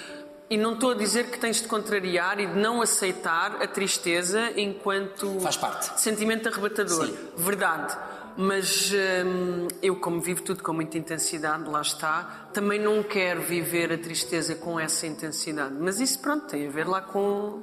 E 0.52 0.56
não 0.58 0.74
estou 0.74 0.90
a 0.90 0.94
dizer 0.94 1.30
que 1.30 1.38
tens 1.38 1.62
de 1.62 1.66
contrariar 1.66 2.38
e 2.38 2.46
de 2.46 2.58
não 2.58 2.82
aceitar 2.82 3.62
a 3.62 3.66
tristeza 3.66 4.52
enquanto 4.54 5.40
Faz 5.40 5.56
parte. 5.56 5.98
sentimento 5.98 6.46
arrebatador. 6.46 7.06
Sim. 7.06 7.16
Verdade. 7.38 7.96
Mas 8.36 8.92
hum, 9.24 9.68
eu, 9.82 9.96
como 9.96 10.20
vivo 10.20 10.42
tudo 10.42 10.62
com 10.62 10.72
muita 10.74 10.98
intensidade, 10.98 11.68
lá 11.70 11.80
está, 11.80 12.48
também 12.52 12.78
não 12.78 13.02
quero 13.02 13.40
viver 13.40 13.92
a 13.94 13.96
tristeza 13.98 14.54
com 14.54 14.78
essa 14.78 15.06
intensidade. 15.06 15.74
Mas 15.78 16.00
isso, 16.00 16.18
pronto, 16.18 16.46
tem 16.46 16.66
a 16.66 16.70
ver 16.70 16.86
lá 16.86 17.00
com 17.00 17.62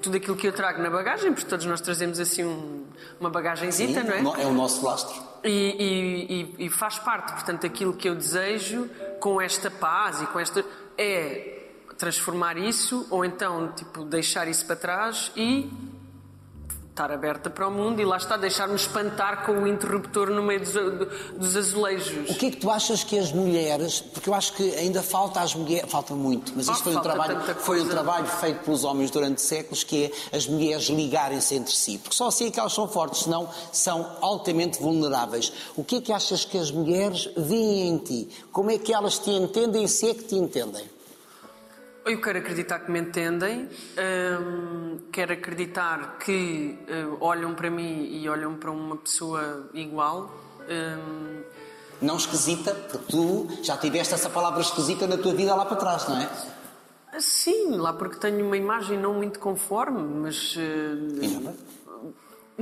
tudo 0.00 0.16
aquilo 0.16 0.34
que 0.36 0.46
eu 0.46 0.52
trago 0.52 0.82
na 0.82 0.88
bagagem, 0.88 1.32
porque 1.34 1.46
todos 1.48 1.66
nós 1.66 1.80
trazemos 1.82 2.18
assim 2.18 2.44
um- 2.44 2.86
uma 3.20 3.28
Sim, 3.28 3.32
bagagenzita, 3.34 4.02
não 4.02 4.34
é? 4.34 4.42
é 4.42 4.46
o 4.46 4.52
nosso 4.52 4.82
lastro. 4.84 5.14
E, 5.44 5.50
e- 5.50 6.42
e- 6.62 6.66
e 6.66 6.70
faz 6.70 6.98
parte, 6.98 7.32
portanto, 7.32 7.66
aquilo 7.66 7.92
que 7.94 8.08
eu 8.08 8.14
desejo 8.14 8.88
com 9.20 9.40
esta 9.42 9.70
paz 9.70 10.22
e 10.22 10.26
com 10.26 10.38
esta. 10.40 10.64
é 10.98 11.59
transformar 12.00 12.56
isso, 12.56 13.06
ou 13.10 13.26
então, 13.26 13.72
tipo, 13.72 14.04
deixar 14.04 14.48
isso 14.48 14.64
para 14.64 14.74
trás 14.74 15.30
e 15.36 15.70
estar 16.88 17.12
aberta 17.12 17.48
para 17.48 17.68
o 17.68 17.70
mundo 17.70 18.00
e 18.00 18.04
lá 18.04 18.16
está, 18.16 18.38
deixar-me 18.38 18.74
espantar 18.74 19.44
com 19.44 19.52
o 19.52 19.68
interruptor 19.68 20.30
no 20.30 20.42
meio 20.42 20.60
dos, 20.60 20.72
dos 21.36 21.56
azulejos. 21.56 22.30
O 22.30 22.34
que 22.34 22.46
é 22.46 22.50
que 22.50 22.56
tu 22.56 22.70
achas 22.70 23.04
que 23.04 23.18
as 23.18 23.32
mulheres, 23.32 24.00
porque 24.00 24.30
eu 24.30 24.34
acho 24.34 24.54
que 24.54 24.74
ainda 24.76 25.02
falta 25.02 25.40
às 25.40 25.54
mulheres, 25.54 25.90
falta 25.90 26.14
muito, 26.14 26.52
mas 26.56 26.68
isto 26.68 26.82
foi 26.82 26.96
um 26.96 27.00
trabalho, 27.00 27.40
foi 27.58 27.80
um 27.82 27.88
trabalho 27.88 28.26
feito 28.26 28.64
pelos 28.64 28.82
homens 28.82 29.10
durante 29.10 29.42
séculos, 29.42 29.84
que 29.84 30.04
é 30.04 30.36
as 30.36 30.46
mulheres 30.46 30.84
ligarem-se 30.88 31.54
entre 31.54 31.74
si, 31.74 31.98
porque 31.98 32.16
só 32.16 32.28
assim 32.28 32.46
é 32.46 32.50
que 32.50 32.58
elas 32.58 32.72
são 32.72 32.88
fortes, 32.88 33.24
senão 33.24 33.48
são 33.72 34.16
altamente 34.22 34.80
vulneráveis. 34.80 35.52
O 35.76 35.84
que 35.84 35.96
é 35.96 36.00
que 36.00 36.12
achas 36.12 36.46
que 36.46 36.56
as 36.56 36.70
mulheres 36.70 37.28
veem 37.36 37.88
em 37.88 37.98
ti? 37.98 38.28
Como 38.50 38.70
é 38.70 38.78
que 38.78 38.92
elas 38.92 39.18
te 39.18 39.30
entendem, 39.30 39.86
se 39.86 40.08
é 40.08 40.14
que 40.14 40.24
te 40.24 40.34
entendem? 40.34 40.99
Eu 42.04 42.20
quero 42.20 42.38
acreditar 42.38 42.78
que 42.80 42.90
me 42.90 42.98
entendem, 42.98 43.68
hum, 44.40 44.98
quero 45.12 45.32
acreditar 45.34 46.16
que 46.18 46.78
hum, 46.88 47.16
olham 47.20 47.54
para 47.54 47.70
mim 47.70 48.08
e 48.10 48.28
olham 48.28 48.54
para 48.56 48.70
uma 48.70 48.96
pessoa 48.96 49.68
igual. 49.74 50.30
hum, 50.68 51.42
Não 52.00 52.16
esquisita, 52.16 52.74
porque 52.74 53.06
tu 53.12 53.48
já 53.62 53.76
tiveste 53.76 54.14
essa 54.14 54.30
palavra 54.30 54.60
esquisita 54.62 55.06
na 55.06 55.18
tua 55.18 55.34
vida 55.34 55.54
lá 55.54 55.66
para 55.66 55.76
trás, 55.76 56.08
não 56.08 56.18
é? 56.20 56.30
Sim, 57.20 57.76
lá 57.76 57.92
porque 57.92 58.16
tenho 58.16 58.46
uma 58.46 58.56
imagem 58.56 58.98
não 58.98 59.14
muito 59.14 59.38
conforme, 59.38 60.00
mas. 60.02 60.56
é? 60.56 61.52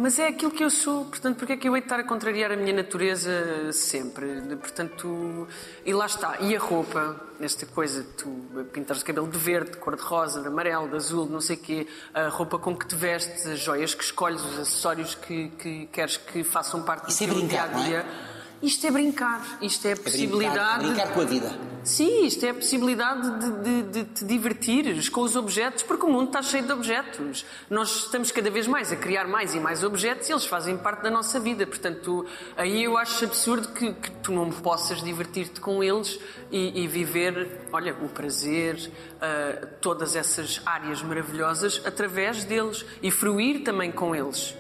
Mas 0.01 0.19
é 0.19 0.29
aquilo 0.29 0.51
que 0.51 0.63
eu 0.63 0.71
sou, 0.71 1.05
portanto, 1.07 1.37
porque 1.37 1.55
é 1.55 1.57
que 1.57 1.69
eu 1.69 1.75
hei 1.75 1.81
de 1.81 1.87
estar 1.87 1.99
a 1.99 2.05
contrariar 2.05 2.53
a 2.53 2.57
minha 2.57 2.73
natureza 2.73 3.73
sempre? 3.73 4.27
Portanto, 4.57 5.49
e 5.85 5.93
lá 5.93 6.07
está. 6.07 6.37
E 6.41 6.55
a 6.55 6.59
roupa, 6.59 7.17
esta 7.41 7.67
coisa, 7.67 8.07
tu 8.17 8.29
pintares 8.73 9.03
o 9.03 9.05
cabelo 9.05 9.29
de 9.29 9.39
verde, 9.39 9.73
de 9.73 9.77
cor-de-rosa, 9.79 10.41
de 10.41 10.47
amarelo, 10.47 10.89
de 10.89 10.97
azul, 10.97 11.27
de 11.27 11.33
não 11.33 11.41
sei 11.41 11.57
o 11.57 11.59
quê, 11.59 11.87
a 12.15 12.29
roupa 12.29 12.59
com 12.59 12.77
que 12.77 12.87
te 12.87 12.95
vestes, 12.95 13.47
as 13.47 13.59
joias 13.59 13.95
que 13.95 14.05
escolhes, 14.05 14.41
os 14.45 14.59
acessórios 14.61 15.15
que, 15.15 15.49
que 15.59 15.87
queres 15.87 16.17
que 16.17 16.45
façam 16.45 16.83
parte 16.83 17.07
do 17.07 17.11
Isso 17.11 17.25
é 17.25 17.27
teu 17.27 17.35
brincar, 17.35 17.71
não 17.71 17.81
é? 17.81 17.85
dia-a-dia. 17.85 18.39
Isto 18.61 18.87
é 18.89 18.91
brincar, 18.91 19.59
isto 19.63 19.87
é 19.87 19.91
a 19.91 19.93
É 19.93 19.95
brincar, 19.95 20.11
possibilidade. 20.11 20.85
brincar 20.87 21.13
com 21.15 21.21
a 21.21 21.25
vida. 21.25 21.59
Sim, 21.85 22.27
isto 22.27 22.45
é 22.45 22.51
a 22.51 22.55
possibilidade 22.55 23.39
de, 23.39 23.53
de- 23.63 23.83
de 23.93 24.05
te 24.13 24.25
divertires 24.25 25.09
com 25.09 25.21
os 25.23 25.37
objetos, 25.37 25.85
porque 25.85 26.05
o 26.05 26.09
mundo 26.11 26.27
está 26.27 26.43
cheio 26.43 26.65
de 26.65 26.73
objetos. 26.73 27.47
Nós 27.71 28.05
estamos 28.07 28.33
cada 28.33 28.51
vez 28.51 28.67
mais 28.67 28.91
a 28.93 28.97
criar 28.97 29.27
mais 29.29 29.55
e 29.55 29.61
mais 29.61 29.85
objetos 29.85 30.29
e 30.29 30.33
eles 30.33 30.45
fazem 30.45 30.77
parte 30.77 31.03
da 31.03 31.11
nossa 31.11 31.39
vida. 31.39 31.67
Portanto, 31.67 32.27
aí 32.57 32.83
eu 32.83 32.99
acho 32.99 33.25
absurdo 33.25 33.69
que, 33.69 33.93
que 33.95 34.11
tu 34.23 34.33
não 34.33 34.51
possas 34.51 35.03
divertir-te 35.05 35.61
com 35.61 35.83
eles 35.83 36.19
e, 36.51 36.83
e 36.83 36.87
viver, 36.89 37.69
olha, 37.73 37.95
o 38.03 38.09
prazer, 38.09 38.91
ah, 39.21 39.67
todas 39.81 40.17
essas 40.17 40.61
áreas 40.67 41.01
maravilhosas 41.01 41.81
através 41.87 42.45
deles 42.45 42.85
e 43.03 43.11
fruir 43.11 43.63
também 43.63 43.93
com 43.93 44.15
eles. 44.17 44.53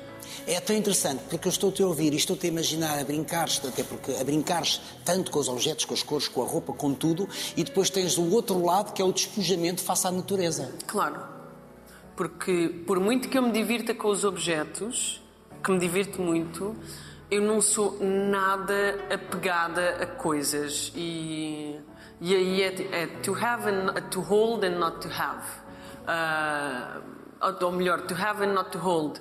É 0.51 0.61
tão 0.61 0.75
interessante, 0.75 1.25
porque 1.29 1.47
eu 1.47 1.51
estou-te 1.51 1.83
a 1.83 1.87
ouvir 1.87 2.15
e 2.15 2.17
estou-te 2.17 2.47
a 2.47 2.49
imaginar 2.49 2.99
a 2.99 3.05
brincares, 3.05 3.61
até 3.63 3.85
porque 3.85 4.13
a 4.13 4.25
brincares 4.25 4.81
tanto 5.05 5.31
com 5.31 5.39
os 5.39 5.47
objetos, 5.47 5.85
com 5.85 5.93
as 5.93 6.03
cores, 6.03 6.27
com 6.27 6.43
a 6.43 6.47
roupa, 6.47 6.73
com 6.73 6.95
tudo, 6.95 7.29
e 7.55 7.63
depois 7.63 7.91
tens 7.91 8.17
o 8.17 8.31
outro 8.31 8.65
lado 8.65 8.95
que 8.95 9.03
é 9.03 9.05
o 9.05 9.13
despojamento 9.13 9.83
face 9.83 10.07
à 10.07 10.11
natureza. 10.11 10.73
Claro. 10.87 11.21
Porque 12.17 12.83
por 12.87 12.99
muito 12.99 13.29
que 13.29 13.37
eu 13.37 13.43
me 13.43 13.53
divirta 13.53 13.95
com 13.95 14.09
os 14.09 14.25
objetos, 14.25 15.23
que 15.63 15.71
me 15.71 15.79
divirto 15.79 16.23
muito, 16.23 16.75
eu 17.31 17.43
não 17.43 17.61
sou 17.61 17.99
nada 18.03 18.99
apegada 19.13 20.03
a 20.03 20.07
coisas. 20.07 20.91
E, 20.97 21.79
e 22.23 22.35
aí 22.35 22.63
é, 22.63 23.03
é 23.03 23.07
to 23.23 23.35
have 23.35 23.69
and 23.69 23.93
to 24.11 24.23
hold 24.23 24.65
and 24.65 24.79
not 24.79 24.99
to 25.01 25.09
have. 25.09 25.45
Ah, 26.07 27.03
ou 27.61 27.73
melhor, 27.73 28.01
to 28.07 28.15
have 28.15 28.43
and 28.43 28.55
not 28.55 28.71
to 28.71 28.79
hold. 28.79 29.21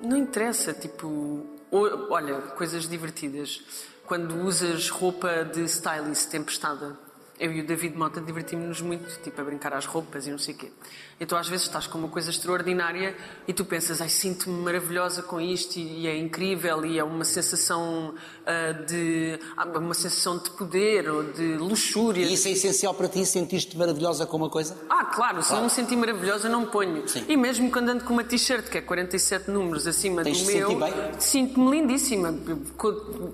Não 0.00 0.16
interessa, 0.16 0.72
tipo, 0.72 1.44
olha, 1.70 2.40
coisas 2.56 2.88
divertidas. 2.88 3.62
Quando 4.06 4.42
usas 4.42 4.88
roupa 4.88 5.44
de 5.44 5.62
stylist 5.64 6.30
tempestada, 6.30 6.98
eu 7.38 7.52
e 7.52 7.60
o 7.60 7.66
David 7.66 7.96
Mota 7.96 8.20
divertimos-nos 8.20 8.80
muito, 8.80 9.22
tipo, 9.22 9.40
a 9.40 9.44
brincar 9.44 9.72
às 9.74 9.86
roupas 9.86 10.26
e 10.26 10.30
não 10.30 10.38
sei 10.38 10.54
o 10.54 10.58
quê. 10.58 10.72
Então 11.20 11.36
às 11.36 11.46
vezes 11.46 11.66
estás 11.66 11.86
com 11.86 11.98
uma 11.98 12.08
coisa 12.08 12.30
extraordinária 12.30 13.14
e 13.46 13.52
tu 13.52 13.62
pensas, 13.64 14.00
ai, 14.00 14.08
sinto-me 14.08 14.62
maravilhosa 14.62 15.22
com 15.22 15.38
isto 15.38 15.76
e, 15.76 16.00
e 16.00 16.06
é 16.06 16.16
incrível 16.16 16.84
e 16.86 16.98
é 16.98 17.04
uma 17.04 17.24
sensação 17.24 18.14
ah, 18.46 18.72
de 18.72 19.38
ah, 19.54 19.66
uma 19.78 19.92
sensação 19.92 20.38
de 20.38 20.48
poder 20.50 21.10
ou 21.10 21.22
de 21.24 21.56
luxúria. 21.56 22.24
E 22.24 22.32
isso 22.32 22.48
é 22.48 22.52
essencial 22.52 22.94
para 22.94 23.06
ti, 23.06 23.26
sentiste 23.26 23.76
maravilhosa 23.76 24.24
com 24.24 24.38
uma 24.38 24.48
coisa? 24.48 24.74
Ah, 24.88 25.04
claro, 25.04 25.42
se 25.42 25.52
não 25.52 25.64
me 25.64 25.70
sentir 25.70 25.96
maravilhosa, 25.96 26.48
não 26.48 26.62
me 26.62 26.66
ponho. 26.68 27.06
Sim. 27.06 27.24
E 27.28 27.36
mesmo 27.36 27.70
quando 27.70 27.90
ando 27.90 28.04
com 28.04 28.14
uma 28.14 28.24
t-shirt 28.24 28.70
que 28.70 28.78
é 28.78 28.80
47 28.80 29.50
números 29.50 29.86
acima 29.86 30.22
Tens 30.24 30.40
do 30.40 30.46
meu, 30.50 30.78
sinto-me 31.18 31.70
lindíssima. 31.70 32.34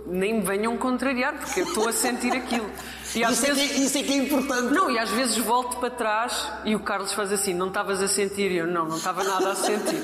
Nem 0.07 0.35
me 0.35 0.40
venham 0.40 0.77
contrariar, 0.77 1.38
porque 1.38 1.61
eu 1.61 1.66
estou 1.66 1.88
a 1.88 1.92
sentir 1.92 2.33
aquilo. 2.33 2.68
E 3.14 3.22
Isso 3.22 3.46
é, 3.46 3.49
que, 3.49 3.55
vezes. 3.55 3.70
é- 3.70 3.79
isso 3.85 3.99
é 3.99 4.03
que 4.03 4.12
é 4.12 4.16
importante. 4.16 4.75
Não, 4.75 4.90
e 4.90 4.99
às 4.99 5.11
vezes 5.11 5.38
volto 5.38 5.77
para 5.79 5.90
trás 5.90 6.51
e 6.64 6.75
o 6.75 6.81
Carlos 6.81 7.12
faz 7.12 7.33
assim: 7.33 7.55
não 7.55 7.68
estavas 7.76 8.02
a 8.02 8.08
sentir? 8.08 8.50
E 8.50 8.56
eu, 8.56 8.66
não, 8.66 8.86
não 8.86 8.96
estava 8.96 9.22
nada 9.22 9.50
a 9.52 9.54
sentir. 9.54 10.02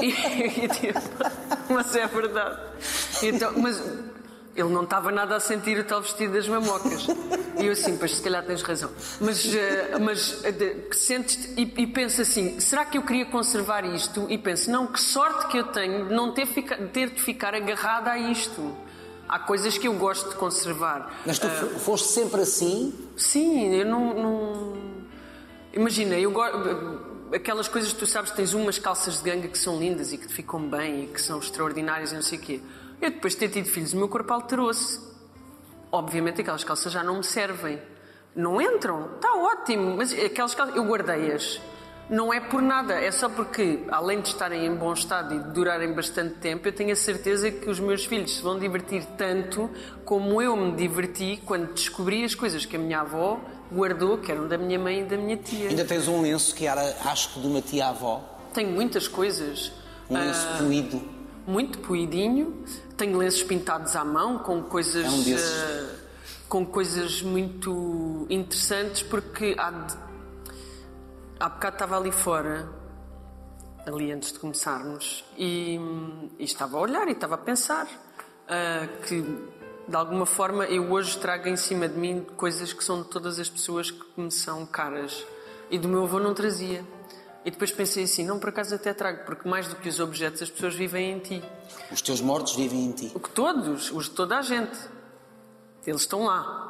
E, 0.00 0.64
e 0.64 0.68
tipo, 0.68 1.00
mas 1.68 1.94
é 1.96 2.06
verdade. 2.06 2.60
Então, 3.22 3.52
mas 3.56 3.82
ele 4.54 4.68
não 4.68 4.84
estava 4.84 5.10
nada 5.10 5.34
a 5.36 5.40
sentir 5.40 5.76
o 5.78 5.84
tal 5.84 6.00
vestido 6.02 6.34
das 6.34 6.46
mamocas. 6.46 7.06
E 7.58 7.66
eu 7.66 7.72
assim, 7.72 7.96
pois 7.96 8.14
se 8.14 8.22
calhar 8.22 8.44
tens 8.44 8.62
razão. 8.62 8.90
Mas, 9.20 9.52
eh, 9.54 9.98
mas 10.00 10.44
eh, 10.44 10.76
sentes 10.92 11.52
e, 11.56 11.62
e 11.78 11.86
penso 11.88 12.22
assim: 12.22 12.60
será 12.60 12.84
que 12.84 12.96
eu 12.96 13.02
queria 13.02 13.26
conservar 13.26 13.84
isto? 13.84 14.26
E 14.30 14.38
penso, 14.38 14.70
não, 14.70 14.86
que 14.86 15.00
sorte 15.00 15.48
que 15.48 15.58
eu 15.58 15.64
tenho 15.64 16.06
de 16.08 16.14
não 16.14 16.32
ter, 16.32 16.46
fica, 16.46 16.76
ter 16.88 17.10
de 17.10 17.20
ficar 17.20 17.54
agarrada 17.54 18.12
a 18.12 18.18
isto. 18.18 18.76
Há 19.28 19.38
coisas 19.38 19.76
que 19.78 19.86
eu 19.86 19.94
gosto 19.94 20.30
de 20.30 20.36
conservar. 20.36 21.12
Mas 21.26 21.38
tu 21.38 21.48
fo- 21.48 21.78
foste 21.80 22.08
sempre 22.08 22.40
assim? 22.42 22.94
Sim, 23.16 23.74
eu 23.74 23.84
não. 23.86 24.14
não- 24.14 24.99
Imagina, 25.72 26.18
eu 26.18 26.30
gosto. 26.32 27.10
Aquelas 27.32 27.68
coisas 27.68 27.92
que 27.92 27.98
tu 28.00 28.06
sabes, 28.06 28.32
tens 28.32 28.54
umas 28.54 28.78
calças 28.78 29.22
de 29.22 29.30
ganga 29.30 29.46
que 29.46 29.56
são 29.56 29.78
lindas 29.78 30.12
e 30.12 30.18
que 30.18 30.26
te 30.26 30.34
ficam 30.34 30.68
bem 30.68 31.04
e 31.04 31.06
que 31.06 31.22
são 31.22 31.38
extraordinárias 31.38 32.10
e 32.10 32.14
não 32.16 32.22
sei 32.22 32.38
o 32.38 32.40
quê. 32.40 32.60
Eu 33.00 33.10
depois 33.10 33.34
de 33.34 33.38
ter 33.38 33.50
tido 33.50 33.66
filhos, 33.66 33.92
o 33.92 33.96
meu 33.96 34.08
corpo 34.08 34.32
alterou-se. 34.32 35.00
Obviamente 35.92 36.40
aquelas 36.40 36.64
calças 36.64 36.92
já 36.92 37.04
não 37.04 37.18
me 37.18 37.24
servem. 37.24 37.80
Não 38.34 38.60
entram, 38.60 39.14
está 39.14 39.32
ótimo, 39.32 39.96
mas 39.96 40.12
aquelas 40.12 40.56
calças, 40.56 40.74
eu 40.74 40.84
guardei-as. 40.84 41.60
Não 42.08 42.34
é 42.34 42.40
por 42.40 42.60
nada, 42.60 42.94
é 42.94 43.12
só 43.12 43.28
porque, 43.28 43.84
além 43.88 44.20
de 44.20 44.26
estarem 44.26 44.66
em 44.66 44.74
bom 44.74 44.92
estado 44.92 45.32
e 45.32 45.38
de 45.38 45.50
durarem 45.52 45.92
bastante 45.92 46.34
tempo, 46.34 46.66
eu 46.66 46.72
tenho 46.72 46.92
a 46.92 46.96
certeza 46.96 47.48
que 47.48 47.70
os 47.70 47.78
meus 47.78 48.04
filhos 48.04 48.36
se 48.36 48.42
vão 48.42 48.58
divertir 48.58 49.04
tanto 49.16 49.70
como 50.04 50.42
eu 50.42 50.56
me 50.56 50.72
diverti 50.72 51.40
quando 51.46 51.72
descobri 51.72 52.24
as 52.24 52.34
coisas 52.34 52.66
que 52.66 52.74
a 52.74 52.78
minha 52.80 53.02
avó 53.02 53.40
guardou, 53.72 54.18
que 54.18 54.30
eram 54.32 54.46
da 54.48 54.58
minha 54.58 54.78
mãe 54.78 55.00
e 55.00 55.04
da 55.04 55.16
minha 55.16 55.36
tia. 55.36 55.68
Ainda 55.68 55.84
tens 55.84 56.08
um 56.08 56.20
lenço 56.22 56.54
que 56.54 56.66
era, 56.66 56.82
acho 57.04 57.32
que 57.34 57.40
de 57.40 57.46
uma 57.46 57.60
tia-avó. 57.62 58.22
Tenho 58.52 58.70
muitas 58.70 59.06
coisas. 59.06 59.72
Um 60.08 60.14
lenço 60.18 60.46
Ah, 60.54 60.58
poído. 60.58 61.00
muito 61.46 61.78
poidinho. 61.78 62.64
Tenho 62.96 63.16
lenços 63.18 63.42
pintados 63.44 63.94
à 63.96 64.04
mão 64.04 64.38
com 64.38 64.62
coisas 64.62 65.04
É 65.04 65.08
um 65.08 65.22
desses. 65.22 65.56
eh, 65.62 65.94
com 66.48 66.66
coisas 66.66 67.22
muito 67.22 68.26
interessantes 68.28 69.02
porque 69.02 69.54
há, 69.56 69.70
de... 69.70 69.94
há 71.38 71.48
bocado 71.48 71.76
estava 71.76 71.96
ali 71.96 72.10
fora 72.10 72.68
ali 73.86 74.10
antes 74.12 74.32
de 74.32 74.38
começarmos 74.40 75.24
e, 75.38 75.78
e 76.38 76.44
estava 76.44 76.76
a 76.76 76.80
olhar 76.80 77.06
e 77.08 77.12
estava 77.12 77.36
a 77.36 77.38
pensar 77.38 77.86
ah, 78.48 78.86
que 79.06 79.24
de 79.90 79.96
alguma 79.96 80.24
forma 80.24 80.64
eu 80.66 80.92
hoje 80.92 81.18
trago 81.18 81.48
em 81.48 81.56
cima 81.56 81.88
de 81.88 81.98
mim 81.98 82.24
coisas 82.36 82.72
que 82.72 82.84
são 82.84 83.02
de 83.02 83.08
todas 83.08 83.40
as 83.40 83.48
pessoas 83.50 83.90
que 83.90 84.20
me 84.20 84.30
são 84.30 84.64
caras 84.64 85.26
e 85.68 85.76
do 85.78 85.88
meu 85.88 86.04
avô 86.04 86.20
não 86.20 86.32
trazia 86.32 86.84
e 87.44 87.50
depois 87.50 87.72
pensei 87.72 88.04
assim, 88.04 88.24
não 88.24 88.38
por 88.38 88.50
acaso 88.50 88.74
até 88.74 88.94
trago 88.94 89.24
porque 89.24 89.48
mais 89.48 89.66
do 89.66 89.74
que 89.74 89.88
os 89.88 89.98
objetos 89.98 90.42
as 90.42 90.50
pessoas 90.50 90.74
vivem 90.76 91.10
em 91.12 91.18
ti 91.18 91.42
Os 91.90 92.00
teus 92.00 92.20
mortos 92.20 92.54
vivem 92.54 92.84
em 92.84 92.92
ti. 92.92 93.10
o 93.14 93.18
que 93.18 93.30
todos, 93.30 93.90
os 93.90 94.04
de 94.04 94.10
toda 94.12 94.38
a 94.38 94.42
gente. 94.42 94.78
Eles 95.84 96.02
estão 96.02 96.24
lá. 96.24 96.69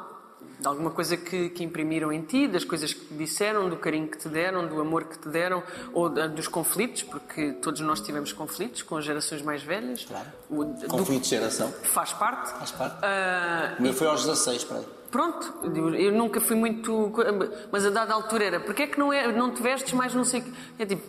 De 0.61 0.67
alguma 0.67 0.91
coisa 0.91 1.17
que, 1.17 1.49
que 1.49 1.63
imprimiram 1.63 2.11
em 2.13 2.21
ti, 2.21 2.47
das 2.47 2.63
coisas 2.63 2.93
que 2.93 2.99
te 3.03 3.13
disseram, 3.15 3.67
do 3.67 3.77
carinho 3.77 4.07
que 4.07 4.17
te 4.19 4.29
deram, 4.29 4.67
do 4.67 4.79
amor 4.79 5.05
que 5.05 5.17
te 5.17 5.27
deram, 5.27 5.63
ou 5.91 6.07
dos 6.07 6.47
conflitos, 6.47 7.01
porque 7.01 7.53
todos 7.53 7.81
nós 7.81 7.99
tivemos 7.99 8.31
conflitos 8.31 8.83
com 8.83 8.95
as 8.95 9.03
gerações 9.03 9.41
mais 9.41 9.63
velhas. 9.63 10.05
Claro. 10.05 10.27
O- 10.51 10.87
Conflito 10.87 11.23
de 11.23 11.29
geração. 11.29 11.71
Faz 11.81 12.13
parte. 12.13 12.51
Faz 12.51 12.69
parte. 12.71 12.95
Ah, 13.01 13.75
O 13.79 13.81
meu 13.81 13.91
foi 13.91 14.05
aos 14.05 14.21
16, 14.23 14.63
para 14.65 14.77
aí. 14.77 14.85
Pronto, 15.09 15.53
eu 15.75 15.95
eu 15.95 16.11
nunca 16.11 16.39
fui 16.39 16.55
muito. 16.55 17.11
Mas 17.71 17.83
a 17.85 17.89
dada 17.89 18.13
altura 18.13 18.43
era, 18.45 18.59
porque 18.59 18.83
é 18.83 18.87
que 18.87 18.99
não, 18.99 19.11
é, 19.11 19.31
não 19.31 19.51
te 19.51 19.61
vestes 19.63 19.93
mais 19.93 20.13
não 20.13 20.23
sei 20.23 20.41
o 20.41 20.43
quê? 20.43 20.51
É 20.79 20.85
tipo, 20.85 21.01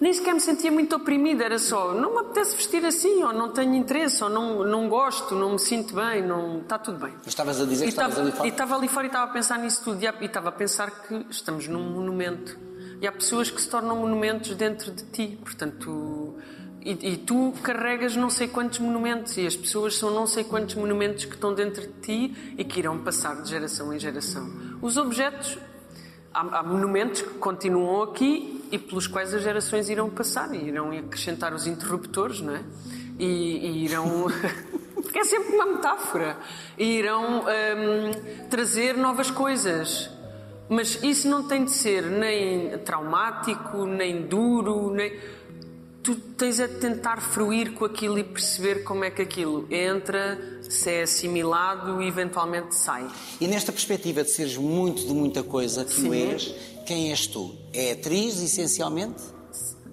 nem 0.00 0.12
sequer 0.12 0.34
me 0.34 0.40
sentia 0.40 0.70
muito 0.70 0.94
oprimida, 0.94 1.44
era 1.44 1.58
só, 1.58 1.92
não 1.92 2.12
me 2.12 2.18
apetece 2.18 2.56
vestir 2.56 2.84
assim, 2.84 3.22
ou 3.24 3.32
não 3.32 3.50
tenho 3.50 3.74
interesse, 3.74 4.22
ou 4.22 4.28
não, 4.28 4.64
não 4.64 4.88
gosto, 4.88 5.34
não 5.34 5.52
me 5.52 5.58
sinto 5.58 5.94
bem, 5.94 6.22
não, 6.22 6.60
está 6.60 6.78
tudo 6.78 6.98
bem. 6.98 7.14
Mas 7.18 7.28
estavas 7.28 7.60
a 7.60 7.64
dizer 7.64 7.84
que 7.84 7.90
estavas 7.90 8.12
estava, 8.12 8.28
ali 8.28 8.36
fora. 8.36 8.46
e 8.46 8.50
estava 8.50 8.76
ali 8.76 8.88
fora 8.88 9.06
e 9.06 9.08
estava 9.08 9.24
a 9.24 9.32
pensar 9.32 9.58
nisso 9.58 9.82
tudo, 9.84 10.02
e 10.02 10.06
e 10.06 10.24
estava 10.26 10.48
a 10.50 10.52
pensar 10.52 10.90
que 11.02 11.26
estamos 11.30 11.66
num 11.66 11.90
monumento. 11.90 12.58
E 13.00 13.06
há 13.06 13.12
pessoas 13.12 13.50
que 13.50 13.60
se 13.60 13.68
tornam 13.68 13.96
monumentos 13.96 14.54
dentro 14.54 14.90
de 14.90 15.04
ti, 15.04 15.38
portanto. 15.42 16.36
E, 16.80 17.12
e 17.12 17.16
tu 17.16 17.52
carregas 17.62 18.14
não 18.14 18.30
sei 18.30 18.48
quantos 18.48 18.78
monumentos, 18.78 19.36
e 19.36 19.46
as 19.46 19.56
pessoas 19.56 19.96
são 19.96 20.10
não 20.10 20.26
sei 20.26 20.44
quantos 20.44 20.76
monumentos 20.76 21.24
que 21.24 21.34
estão 21.34 21.52
dentro 21.52 21.82
de 21.82 21.92
ti 22.00 22.54
e 22.56 22.64
que 22.64 22.78
irão 22.78 22.98
passar 22.98 23.42
de 23.42 23.50
geração 23.50 23.92
em 23.92 23.98
geração. 23.98 24.48
Os 24.80 24.96
objetos, 24.96 25.58
há, 26.36 26.58
há 26.58 26.62
monumentos 26.62 27.22
que 27.22 27.34
continuam 27.38 28.02
aqui 28.02 28.62
e 28.70 28.78
pelos 28.78 29.06
quais 29.06 29.32
as 29.32 29.42
gerações 29.42 29.88
irão 29.88 30.10
passar 30.10 30.54
e 30.54 30.58
irão 30.58 30.90
acrescentar 30.90 31.54
os 31.54 31.66
interruptores, 31.66 32.40
não 32.40 32.54
é? 32.54 32.62
E, 33.18 33.24
e 33.24 33.84
irão. 33.84 34.26
Porque 34.94 35.18
é 35.18 35.24
sempre 35.24 35.54
uma 35.54 35.66
metáfora. 35.66 36.36
E 36.76 36.98
irão 36.98 37.40
hum, 37.40 38.46
trazer 38.50 38.96
novas 38.96 39.30
coisas. 39.30 40.10
Mas 40.68 41.02
isso 41.02 41.28
não 41.28 41.46
tem 41.46 41.64
de 41.64 41.70
ser 41.70 42.02
nem 42.02 42.76
traumático, 42.78 43.86
nem 43.86 44.26
duro, 44.26 44.90
nem. 44.90 45.18
Tu 46.02 46.14
tens 46.36 46.60
a 46.60 46.68
tentar 46.68 47.20
fruir 47.20 47.72
com 47.72 47.84
aquilo 47.84 48.18
e 48.18 48.24
perceber 48.24 48.82
como 48.84 49.04
é 49.04 49.10
que 49.10 49.22
aquilo 49.22 49.66
entra 49.70 50.55
se 50.68 50.90
é 50.90 51.02
assimilado 51.02 52.00
e 52.02 52.08
eventualmente 52.08 52.74
sai. 52.74 53.06
E 53.40 53.46
nesta 53.46 53.72
perspectiva 53.72 54.22
de 54.24 54.30
seres 54.30 54.56
muito 54.56 55.06
de 55.06 55.12
muita 55.12 55.42
coisa 55.42 55.84
que 55.84 55.92
o 55.92 56.12
Sim. 56.12 56.14
és, 56.32 56.54
quem 56.86 57.10
és 57.10 57.26
tu? 57.26 57.54
É 57.72 57.92
atriz, 57.92 58.40
essencialmente? 58.42 59.22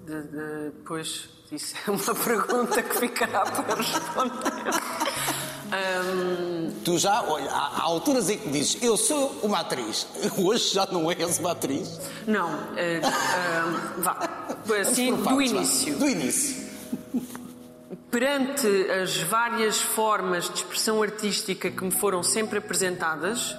De- 0.06 0.22
de- 0.22 0.72
Pois, 0.86 1.28
isso 1.50 1.74
é 1.86 1.90
uma 1.90 2.14
pergunta 2.14 2.82
que 2.82 2.98
ficará 2.98 3.40
para 3.42 3.74
responder. 3.74 4.74
Ahm, 5.72 6.70
Tu 6.84 6.98
já, 6.98 7.22
olha, 7.22 7.50
há, 7.50 7.78
há 7.78 7.82
alturas 7.82 8.28
em 8.28 8.38
que 8.38 8.48
dizes, 8.50 8.76
eu 8.82 8.96
sou 8.96 9.34
uma 9.42 9.60
atriz. 9.60 10.06
Hoje 10.38 10.72
já 10.74 10.86
não 10.86 11.10
és 11.10 11.38
uma 11.38 11.52
atriz. 11.52 11.98
não, 12.26 12.50
eh, 12.76 13.00
ahm, 13.02 14.02
vá. 14.02 14.56
Assim, 14.80 15.14
do 15.16 15.40
início. 15.42 15.96
Do 15.98 16.08
início. 16.08 16.63
Perante 18.14 18.68
as 18.92 19.16
várias 19.22 19.82
formas 19.82 20.44
de 20.44 20.54
expressão 20.58 21.02
artística 21.02 21.68
que 21.68 21.82
me 21.82 21.90
foram 21.90 22.22
sempre 22.22 22.58
apresentadas, 22.58 23.56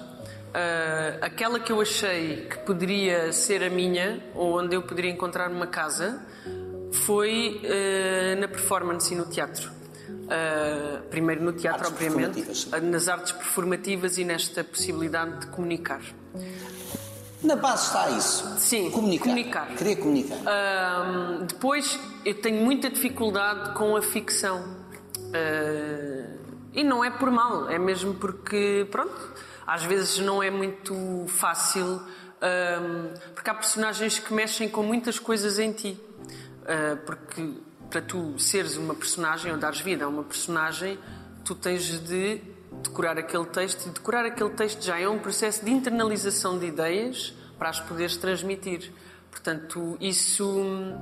ah, 0.53 1.17
aquela 1.19 1.59
que 1.59 1.73
eu 1.73 1.81
achei 1.81 2.47
que 2.49 2.59
poderia 2.59 3.33
ser 3.33 3.61
a 3.61 3.69
minha, 3.69 4.23
ou 4.33 4.57
onde 4.57 4.73
eu 4.73 4.81
poderia 4.81 5.11
encontrar 5.11 5.51
uma 5.51 5.67
casa, 5.67 6.25
foi 6.89 7.61
ah, 7.65 8.39
na 8.39 8.47
performance 8.47 9.13
e 9.13 9.17
no 9.17 9.25
teatro. 9.25 9.69
Ah, 10.29 11.01
primeiro 11.09 11.43
no 11.43 11.51
teatro, 11.51 11.87
Artes 11.87 12.07
obviamente, 12.07 12.69
nas 12.81 13.09
artes 13.09 13.33
performativas 13.33 14.17
e 14.17 14.23
nesta 14.23 14.63
possibilidade 14.63 15.41
de 15.41 15.47
comunicar. 15.47 15.99
Na 17.45 17.55
base 17.55 17.85
está 17.85 18.09
isso. 18.09 18.55
Sim, 18.57 18.89
comunicar. 18.89 19.23
comunicar. 19.23 19.67
Querer 19.75 19.95
comunicar. 19.97 20.37
Ahm, 20.47 21.45
depois, 21.45 21.99
eu 22.25 22.33
tenho 22.41 22.63
muita 22.63 22.89
dificuldade 22.89 23.73
com 23.75 23.95
a 23.95 24.01
ficção. 24.01 24.63
Ah, 25.33 26.35
e 26.73 26.83
não 26.83 27.03
é 27.03 27.09
por 27.09 27.29
mal, 27.31 27.69
é 27.69 27.77
mesmo 27.77 28.15
porque, 28.15 28.87
pronto, 28.91 29.33
às 29.65 29.83
vezes 29.83 30.17
não 30.19 30.43
é 30.43 30.49
muito 30.51 31.25
fácil, 31.27 32.01
porque 33.33 33.49
há 33.49 33.53
personagens 33.53 34.19
que 34.19 34.33
mexem 34.33 34.67
com 34.67 34.83
muitas 34.83 35.17
coisas 35.17 35.57
em 35.57 35.71
ti. 35.71 35.97
Ah, 36.65 36.97
porque 37.05 37.53
para 37.89 38.01
tu 38.01 38.37
seres 38.39 38.75
uma 38.75 38.95
personagem 38.95 39.51
ou 39.51 39.57
dares 39.57 39.79
vida 39.79 40.03
a 40.03 40.07
uma 40.07 40.23
personagem, 40.23 40.99
tu 41.45 41.53
tens 41.53 41.83
de 42.01 42.41
decorar 42.83 43.17
aquele 43.17 43.45
texto 43.45 43.87
e 43.87 43.89
decorar 43.89 44.25
aquele 44.25 44.51
texto 44.51 44.81
já 44.83 44.99
é 44.99 45.07
um 45.07 45.19
processo 45.19 45.63
de 45.65 45.71
internalização 45.71 46.57
de 46.59 46.67
ideias 46.67 47.33
para 47.57 47.69
as 47.69 47.79
poderes 47.79 48.15
transmitir. 48.17 48.91
Portanto, 49.31 49.97
isso 49.99 50.45
hum, 50.47 50.97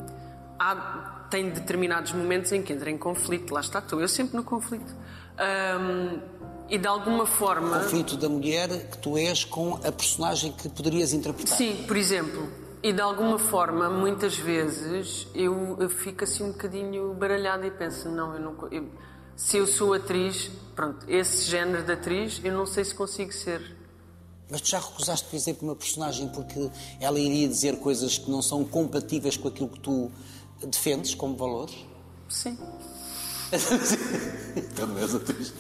há- 0.59 1.25
tem 1.29 1.49
determinados 1.49 2.11
momentos 2.13 2.51
em 2.51 2.61
que 2.61 2.73
entra 2.73 2.89
em 2.89 2.97
conflito. 2.97 3.53
Lá 3.53 3.59
está, 3.61 3.79
estou 3.79 3.99
eu 4.01 4.07
sempre 4.07 4.35
no 4.35 4.43
conflito. 4.43 4.93
Hum, 5.79 6.19
e 6.69 6.77
de 6.77 6.87
alguma 6.87 7.25
forma. 7.25 7.79
conflito 7.79 8.15
da 8.17 8.29
mulher 8.29 8.69
que 8.89 8.97
tu 8.99 9.17
és 9.17 9.43
com 9.43 9.75
a 9.83 9.91
personagem 9.91 10.51
que 10.53 10.69
poderias 10.69 11.11
interpretar. 11.13 11.55
Sim, 11.57 11.83
por 11.87 11.97
exemplo. 11.97 12.47
E 12.81 12.91
de 12.91 13.01
alguma 13.01 13.37
forma, 13.39 13.89
muitas 13.89 14.35
vezes, 14.37 15.27
eu, 15.33 15.77
eu 15.79 15.89
fico 15.89 16.23
assim 16.23 16.43
um 16.43 16.51
bocadinho 16.51 17.13
baralhada 17.13 17.65
e 17.65 17.71
penso, 17.71 18.09
não, 18.09 18.33
eu 18.33 18.39
não. 18.41 18.67
eu- 18.71 18.89
se 19.35 19.57
eu 19.57 19.67
sou 19.67 19.93
atriz, 19.93 20.49
pronto, 20.75 21.05
esse 21.09 21.49
género 21.49 21.83
de 21.83 21.91
atriz, 21.93 22.39
eu 22.43 22.53
não 22.53 22.65
sei 22.65 22.83
se 22.85 22.93
consigo 22.95 23.31
ser. 23.33 23.75
Mas 24.49 24.61
tu 24.61 24.69
já 24.69 24.79
recusaste, 24.79 25.27
por 25.29 25.35
exemplo, 25.35 25.67
uma 25.67 25.75
personagem 25.75 26.27
porque 26.29 26.69
ela 26.99 27.19
iria 27.19 27.47
dizer 27.47 27.77
coisas 27.79 28.17
que 28.17 28.29
não 28.29 28.41
são 28.41 28.63
compatíveis 28.63 29.35
com 29.37 29.47
aquilo 29.47 29.69
que 29.69 29.79
tu 29.79 30.11
defendes 30.67 31.15
como 31.15 31.35
valores? 31.35 31.73
Sim. 32.29 32.57
então 34.55 34.87
não 34.87 34.97
és 34.99 35.15
atriz. 35.15 35.53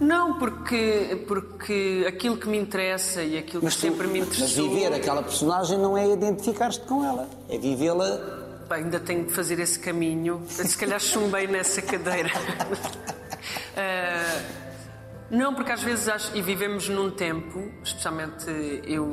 Não, 0.00 0.38
porque, 0.38 1.24
porque 1.26 2.04
aquilo 2.06 2.36
que 2.36 2.48
me 2.48 2.56
interessa 2.58 3.22
e 3.22 3.36
aquilo 3.36 3.62
que 3.62 3.68
tu- 3.68 3.80
sempre 3.80 4.06
me 4.06 4.20
mas 4.20 4.28
interessou. 4.28 4.68
viver 4.70 4.92
aquela 4.92 5.22
personagem 5.22 5.76
não 5.78 5.96
é 5.96 6.12
identificar-te 6.12 6.80
com 6.80 7.04
ela, 7.04 7.28
é 7.48 7.58
vivê-la. 7.58 8.37
Ainda 8.70 9.00
tenho 9.00 9.24
de 9.24 9.32
fazer 9.32 9.58
esse 9.58 9.78
caminho. 9.78 10.44
Se 10.48 10.76
calhar 10.76 11.00
chumbei 11.00 11.46
nessa 11.46 11.82
cadeira. 11.82 12.30
Ah, 13.80 14.42
não, 15.30 15.54
porque 15.54 15.70
às 15.70 15.82
vezes 15.82 16.08
acho, 16.08 16.36
e 16.36 16.42
vivemos 16.42 16.88
num 16.88 17.10
tempo, 17.10 17.70
especialmente 17.84 18.44
eu, 18.84 19.06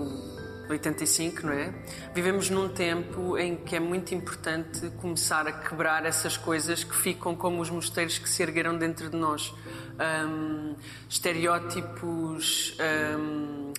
85, 0.70 1.46
não 1.46 1.54
é? 1.54 1.74
Vivemos 2.14 2.50
num 2.50 2.70
tempo 2.70 3.38
em 3.38 3.56
que 3.56 3.76
é 3.76 3.80
muito 3.80 4.16
importante 4.16 4.90
começar 5.02 5.48
a 5.48 5.52
quebrar 5.52 6.06
essas 6.06 6.36
coisas 6.36 6.84
que 6.84 6.96
ficam 6.96 7.36
como 7.36 7.62
os 7.62 7.70
mosteiros 7.70 8.18
que 8.18 8.28
se 8.28 8.42
ergueram 8.42 8.76
dentro 8.78 9.10
de 9.10 9.16
nós. 9.18 9.54
Ahm, 10.00 10.76
estereótipos. 11.08 12.76
ahm, 12.80 13.74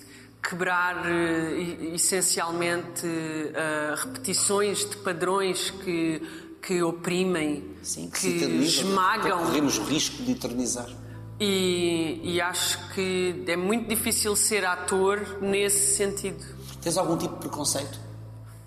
quebrar 0.48 1.04
eh, 1.06 1.94
essencialmente 1.94 3.06
eh, 3.06 3.94
repetições 3.96 4.88
de 4.88 4.96
padrões 4.98 5.70
que, 5.70 6.22
que 6.62 6.82
oprimem, 6.82 7.76
Sim, 7.82 8.08
que, 8.08 8.36
eterniza, 8.36 8.82
esmagam. 8.82 9.38
Corremos 9.38 9.78
o 9.78 9.84
risco 9.84 10.22
de 10.22 10.32
eternizar. 10.32 10.88
E, 11.40 12.20
e 12.22 12.40
acho 12.40 12.94
que 12.94 13.44
é 13.46 13.56
muito 13.56 13.88
difícil 13.88 14.36
ser 14.36 14.64
ator 14.64 15.38
nesse 15.42 15.96
sentido. 15.96 16.42
Tens 16.80 16.96
algum 16.96 17.16
tipo 17.16 17.34
de 17.34 17.40
preconceito? 17.40 17.98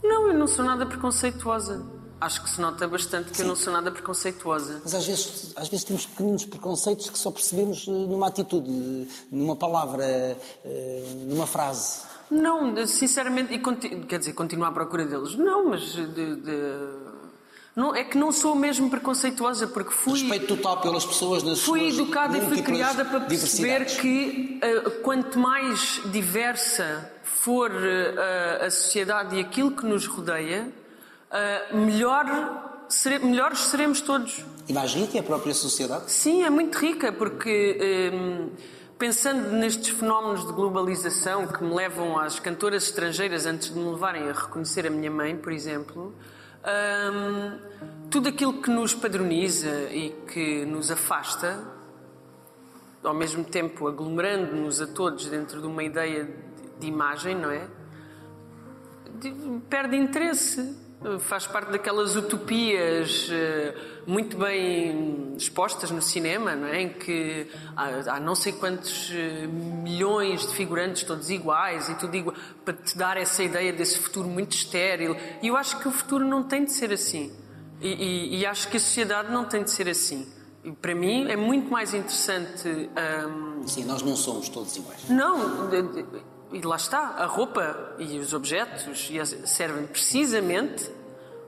Não, 0.04 0.28
eu 0.28 0.38
não 0.38 0.48
sou 0.48 0.66
nada 0.66 0.86
preconceituosa. 0.86 1.99
Acho 2.22 2.44
que 2.44 2.50
se 2.50 2.60
nota 2.60 2.86
bastante 2.88 3.32
que 3.32 3.42
eu 3.42 3.48
não 3.48 3.56
sou 3.56 3.72
nada 3.72 3.90
preconceituosa. 3.92 4.82
Mas 4.84 4.94
às 4.94 5.06
vezes, 5.06 5.54
às 5.56 5.70
vezes 5.70 5.86
temos 5.86 6.06
pequenos 6.06 6.46
preconceitos 6.46 7.10
que 7.10 7.18
só 7.18 7.32
percebemos 7.32 7.86
eh, 7.88 7.92
numa 7.92 8.28
atitude, 8.28 8.70
eh, 8.70 9.08
numa 9.32 9.56
palavra, 9.56 10.04
eh, 10.06 11.04
numa 11.28 11.48
frase. 11.48 12.02
Não, 12.30 12.76
sinceramente, 12.86 13.54
e 13.54 13.60
quer 14.06 14.20
dizer, 14.20 14.34
continuo 14.34 14.66
à 14.66 14.72
procura 14.72 15.06
deles. 15.06 15.36
Não, 15.36 15.70
mas 15.70 15.82
de- 15.94 16.06
de- 16.36 17.10
não, 17.76 17.96
é 17.96 18.04
que 18.04 18.18
não 18.18 18.32
sou 18.34 18.54
mesmo 18.54 18.90
preconceituosa, 18.90 19.66
porque 19.68 19.92
fui. 19.92 20.20
Respeito 20.20 20.48
total 20.58 20.82
pelas 20.82 21.06
pessoas 21.06 21.42
nas 21.42 21.62
Fui 21.62 21.88
educada 21.88 22.38
e 22.38 22.42
fui 22.42 22.62
criada 22.62 23.06
para 23.06 23.22
perceber 23.22 23.86
que 23.86 24.60
eh, 24.62 24.90
quanto 25.04 25.40
mais 25.40 26.02
diversa 26.12 27.10
for 27.24 27.72
a- 27.72 28.66
a 28.66 28.70
sociedade 28.72 29.38
e 29.38 29.40
aquilo 29.40 29.72
que 29.72 29.86
nos 29.86 30.06
rodeia, 30.06 30.70
eh, 31.32 31.74
melhor 31.74 32.86
sere- 32.90 33.20
melhores 33.20 33.60
seremos 33.60 34.02
todos. 34.02 34.44
E 34.68 34.74
mais 34.74 34.94
rica 34.94 35.18
é 35.18 35.22
a 35.22 35.24
própria 35.24 35.54
sociedade. 35.54 36.12
Sim, 36.12 36.44
é 36.44 36.50
muito 36.50 36.78
rica, 36.78 37.12
porque 37.12 38.12
hum, 38.14 38.50
pensando 38.98 39.52
nestes 39.54 39.90
fenómenos 39.90 40.46
de 40.46 40.54
globalização 40.54 41.48
que 41.48 41.64
me 41.64 41.74
levam 41.74 42.18
às 42.20 42.40
cantoras 42.40 42.84
estrangeiras 42.84 43.46
antes 43.46 43.74
de 43.74 43.80
me 43.80 43.90
levarem 43.90 44.30
a 44.30 44.34
reconhecer 44.34 44.86
a 44.86 44.90
minha 44.90 45.10
mãe, 45.12 45.36
por 45.38 45.52
exemplo, 45.54 46.14
hum, 47.14 47.60
tudo 48.12 48.30
aquilo 48.30 48.62
que 48.62 48.70
nos 48.70 48.94
padroniza 48.94 49.70
e 49.92 50.10
que 50.32 50.66
nos 50.66 50.92
afasta, 50.92 51.64
ao 53.04 53.14
mesmo 53.14 53.44
tempo 53.46 53.88
aglomerando-nos 53.88 54.82
a 54.82 54.88
todos 54.88 55.26
dentro 55.28 55.62
de 55.62 55.68
uma 55.68 55.84
ideia 55.84 56.26
de- 56.26 56.32
de 56.80 56.88
imagem, 56.88 57.34
não 57.36 57.50
é? 57.52 57.68
de- 59.20 59.34
perde 59.70 59.96
interesse. 59.98 60.76
Faz 61.20 61.48
parte 61.48 61.72
daquelas 61.72 62.18
utopias 62.18 63.30
eh, 63.32 63.74
muito 64.06 64.38
bem 64.38 65.34
expostas 65.38 65.92
no 65.92 66.02
cinema, 66.02 66.54
não 66.58 66.68
é? 66.68 66.82
em 66.82 66.90
que 66.90 67.48
há, 67.74 68.16
há 68.16 68.20
não 68.20 68.36
sei 68.36 68.52
quantos 68.52 69.10
eh, 69.14 69.48
milhões 69.48 70.42
de 70.46 70.54
figurantes 70.54 71.04
todos 71.04 71.30
iguais 71.30 71.88
e 71.88 71.96
tudo 71.96 72.16
igual, 72.18 72.36
para 72.66 72.74
te 72.74 72.98
dar 72.98 73.16
essa 73.16 73.42
ideia 73.42 73.72
desse 73.72 73.98
futuro 73.98 74.28
muito 74.28 74.52
estéril. 74.52 75.16
E 75.42 75.48
eu 75.48 75.56
acho 75.56 75.80
que 75.80 75.88
o 75.88 75.92
futuro 75.92 76.26
não 76.26 76.44
tem 76.44 76.66
de 76.66 76.74
ser 76.74 76.92
assim. 76.92 77.32
E, 77.80 77.88
e- 77.88 78.40
e 78.40 78.46
acho 78.46 78.68
que 78.68 78.76
a 78.76 78.80
sociedade 78.80 79.32
não 79.32 79.46
tem 79.46 79.64
de 79.64 79.72
ser 79.72 79.88
assim. 79.88 80.28
E 80.66 80.72
para 80.74 80.94
mim 80.94 81.30
é 81.32 81.38
muito 81.38 81.72
mais 81.72 81.94
interessante. 81.94 82.68
hum, 82.68 83.66
Sim, 83.66 83.86
nós 83.86 84.02
não 84.02 84.18
somos 84.18 84.50
todos 84.50 84.76
iguais. 84.76 85.08
não, 85.10 85.70
de- 85.70 85.82
de- 85.82 86.06
e 86.52 86.62
lá 86.62 86.76
está, 86.76 87.00
a 87.00 87.26
roupa 87.26 87.96
e 88.00 88.18
os 88.20 88.34
objetos 88.34 89.10
servem 89.46 89.86
precisamente 89.88 90.90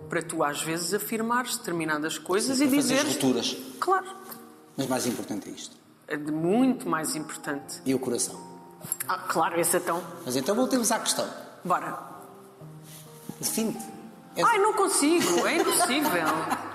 para 0.10 0.22
tu 0.22 0.44
às 0.44 0.62
vezes 0.62 0.94
afirmares 0.94 1.58
determinadas 1.58 2.18
coisas 2.18 2.58
Sim, 2.58 2.66
e 2.66 2.68
dizeres. 2.68 3.14
rupturas. 3.14 3.58
Claro, 3.80 4.06
Mas 4.78 4.88
mais 4.88 5.06
importante 5.08 5.50
é 5.50 5.52
isto. 5.54 5.76
é 6.08 6.18
de 6.18 6.32
muito 6.32 6.88
mais 6.88 7.16
importante. 7.16 7.82
E 7.86 7.94
o 7.94 8.00
coração. 8.00 8.40
Ah, 9.08 9.18
claro, 9.20 9.60
esse 9.60 9.78
é 9.78 9.80
tão. 9.80 10.04
Mas 10.26 10.36
então 10.36 10.56
voltemos 10.56 10.92
à 10.92 11.00
questão. 11.00 11.28
Bora. 11.64 11.98
Define-te. 13.40 13.86
És, 14.36 14.48
Ai, 14.48 14.60
não 14.60 14.74
consigo, 14.74 15.46
é 15.48 15.58
impossível. 15.58 16.28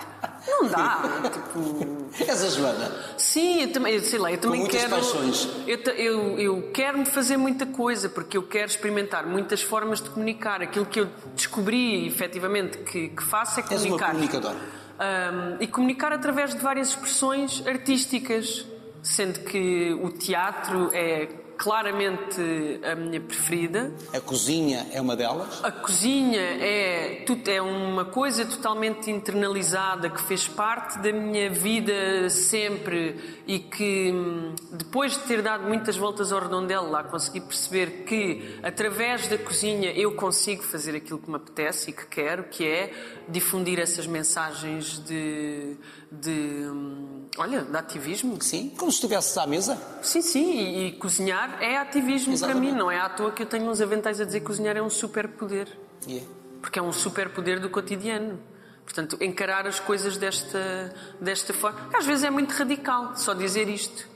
Não 0.47 0.69
dá. 0.69 1.03
Tipo. 1.33 2.07
és 2.27 2.43
a 2.43 2.49
Joana. 2.49 2.91
Sim, 3.19 3.63
eu 3.63 3.73
também, 3.73 4.01
sei 4.01 4.19
lá, 4.19 4.31
eu 4.33 4.39
também 4.39 4.61
muitas 4.61 4.81
quero. 4.81 4.91
paixões. 4.95 5.49
Eu, 5.67 5.79
eu, 5.95 6.39
eu 6.39 6.71
quero-me 6.73 7.05
fazer 7.05 7.37
muita 7.37 7.67
coisa, 7.67 8.09
porque 8.09 8.37
eu 8.37 8.43
quero 8.43 8.67
experimentar 8.71 9.27
muitas 9.27 9.61
formas 9.63 10.01
de 10.01 10.09
comunicar. 10.11 10.63
Aquilo 10.63 10.87
que 10.87 11.01
eu 11.01 11.09
descobri 11.35 12.07
efetivamente 12.07 12.79
que, 12.79 13.09
que 13.09 13.23
faço 13.23 13.61
é 13.61 13.63
És 13.63 13.71
uma 13.71 13.99
comunicar. 13.99 14.11
comunicadora. 14.13 14.57
Ahm, 14.99 15.57
e 15.61 15.67
comunicar 15.67 16.13
através 16.13 16.55
de 16.55 16.61
várias 16.61 16.89
expressões 16.89 17.63
artísticas. 17.67 18.65
sendo 19.03 19.39
que 19.45 19.93
o 20.03 20.11
teatro 20.11 20.91
é 20.93 21.29
claramente 21.57 22.41
a 22.83 22.95
minha 22.95 23.21
preferida. 23.21 23.93
A 24.13 24.21
cozinha 24.21 24.87
é 24.93 25.01
uma 25.01 25.17
delas. 25.17 25.65
A 25.65 25.71
cozinha 25.71 26.41
é, 26.41 27.25
é 27.47 27.63
uma 27.63 28.05
coisa 28.05 28.45
totalmente 28.45 29.11
internalizada 29.11 30.11
que 30.11 30.23
fez 30.23 30.47
parte 30.47 30.99
da 30.99 31.13
minha 31.13 31.51
vida 31.51 32.29
sempre 32.31 33.43
e 33.47 33.59
que 33.59 34.13
hum, 34.13 34.55
depois 34.73 35.13
de 35.13 35.21
ter 35.21 35.43
dado 35.43 35.65
muitas 35.65 35.97
voltas 35.97 36.33
ao 36.33 36.41
redondelo 36.41 36.91
lá 36.91 37.05
consegui 37.05 37.41
perceber 37.41 38.05
que 38.05 38.59
através 38.63 39.29
da 39.29 39.39
cozinha 39.39 39.93
eu 39.93 40.15
consigo 40.15 40.63
fazer 40.63 40.97
aquilo 40.97 41.19
que 41.19 41.31
me 41.31 41.37
apetece 41.37 41.91
e 41.91 41.93
que 41.93 42.07
quero, 42.07 42.45
que 42.45 42.65
é 42.65 42.93
difundir 43.29 43.79
essas 43.79 44.07
mensagens 44.07 44.99
de, 45.05 45.77
de 46.11 46.31
hum, 46.31 47.27
olha, 47.37 47.63
de 47.63 47.77
ativismo. 47.77 48.41
Sim, 48.41 48.71
como 48.77 48.91
se 48.91 48.97
estivesses 48.97 49.37
à 49.37 49.47
mesa. 49.47 49.79
Sim, 50.03 50.23
sim, 50.23 50.59
e, 50.59 50.87
e 50.89 50.93
cozinhar 50.93 51.46
é 51.61 51.79
ativismo 51.79 52.33
Exatamente. 52.33 52.63
para 52.67 52.73
mim, 52.73 52.79
não 52.79 52.91
é 52.91 52.99
à 53.01 53.09
toa 53.09 53.31
que 53.33 53.43
eu 53.43 53.47
tenho 53.47 53.69
uns 53.71 53.81
aventais 53.81 54.21
a 54.21 54.25
dizer 54.25 54.41
que 54.41 54.47
cozinhar 54.47 54.77
é 54.77 54.83
um 54.83 54.91
superpoder. 54.91 55.69
É. 56.09 56.23
Porque 56.61 56.79
é 56.79 56.83
um 56.83 56.93
superpoder 56.93 57.61
do 57.61 57.71
cotidiano. 57.71 58.39
Portanto, 58.85 59.17
encarar 59.21 59.67
as 59.67 59.81
coisas 59.81 60.17
desta, 60.17 60.95
desta 61.21 61.53
forma. 61.53 61.89
Às 61.93 62.07
vezes 62.07 62.25
é 62.25 62.31
muito 62.31 62.53
radical 62.53 63.17
só 63.17 63.35
dizer 63.35 63.69
isto. 63.69 64.07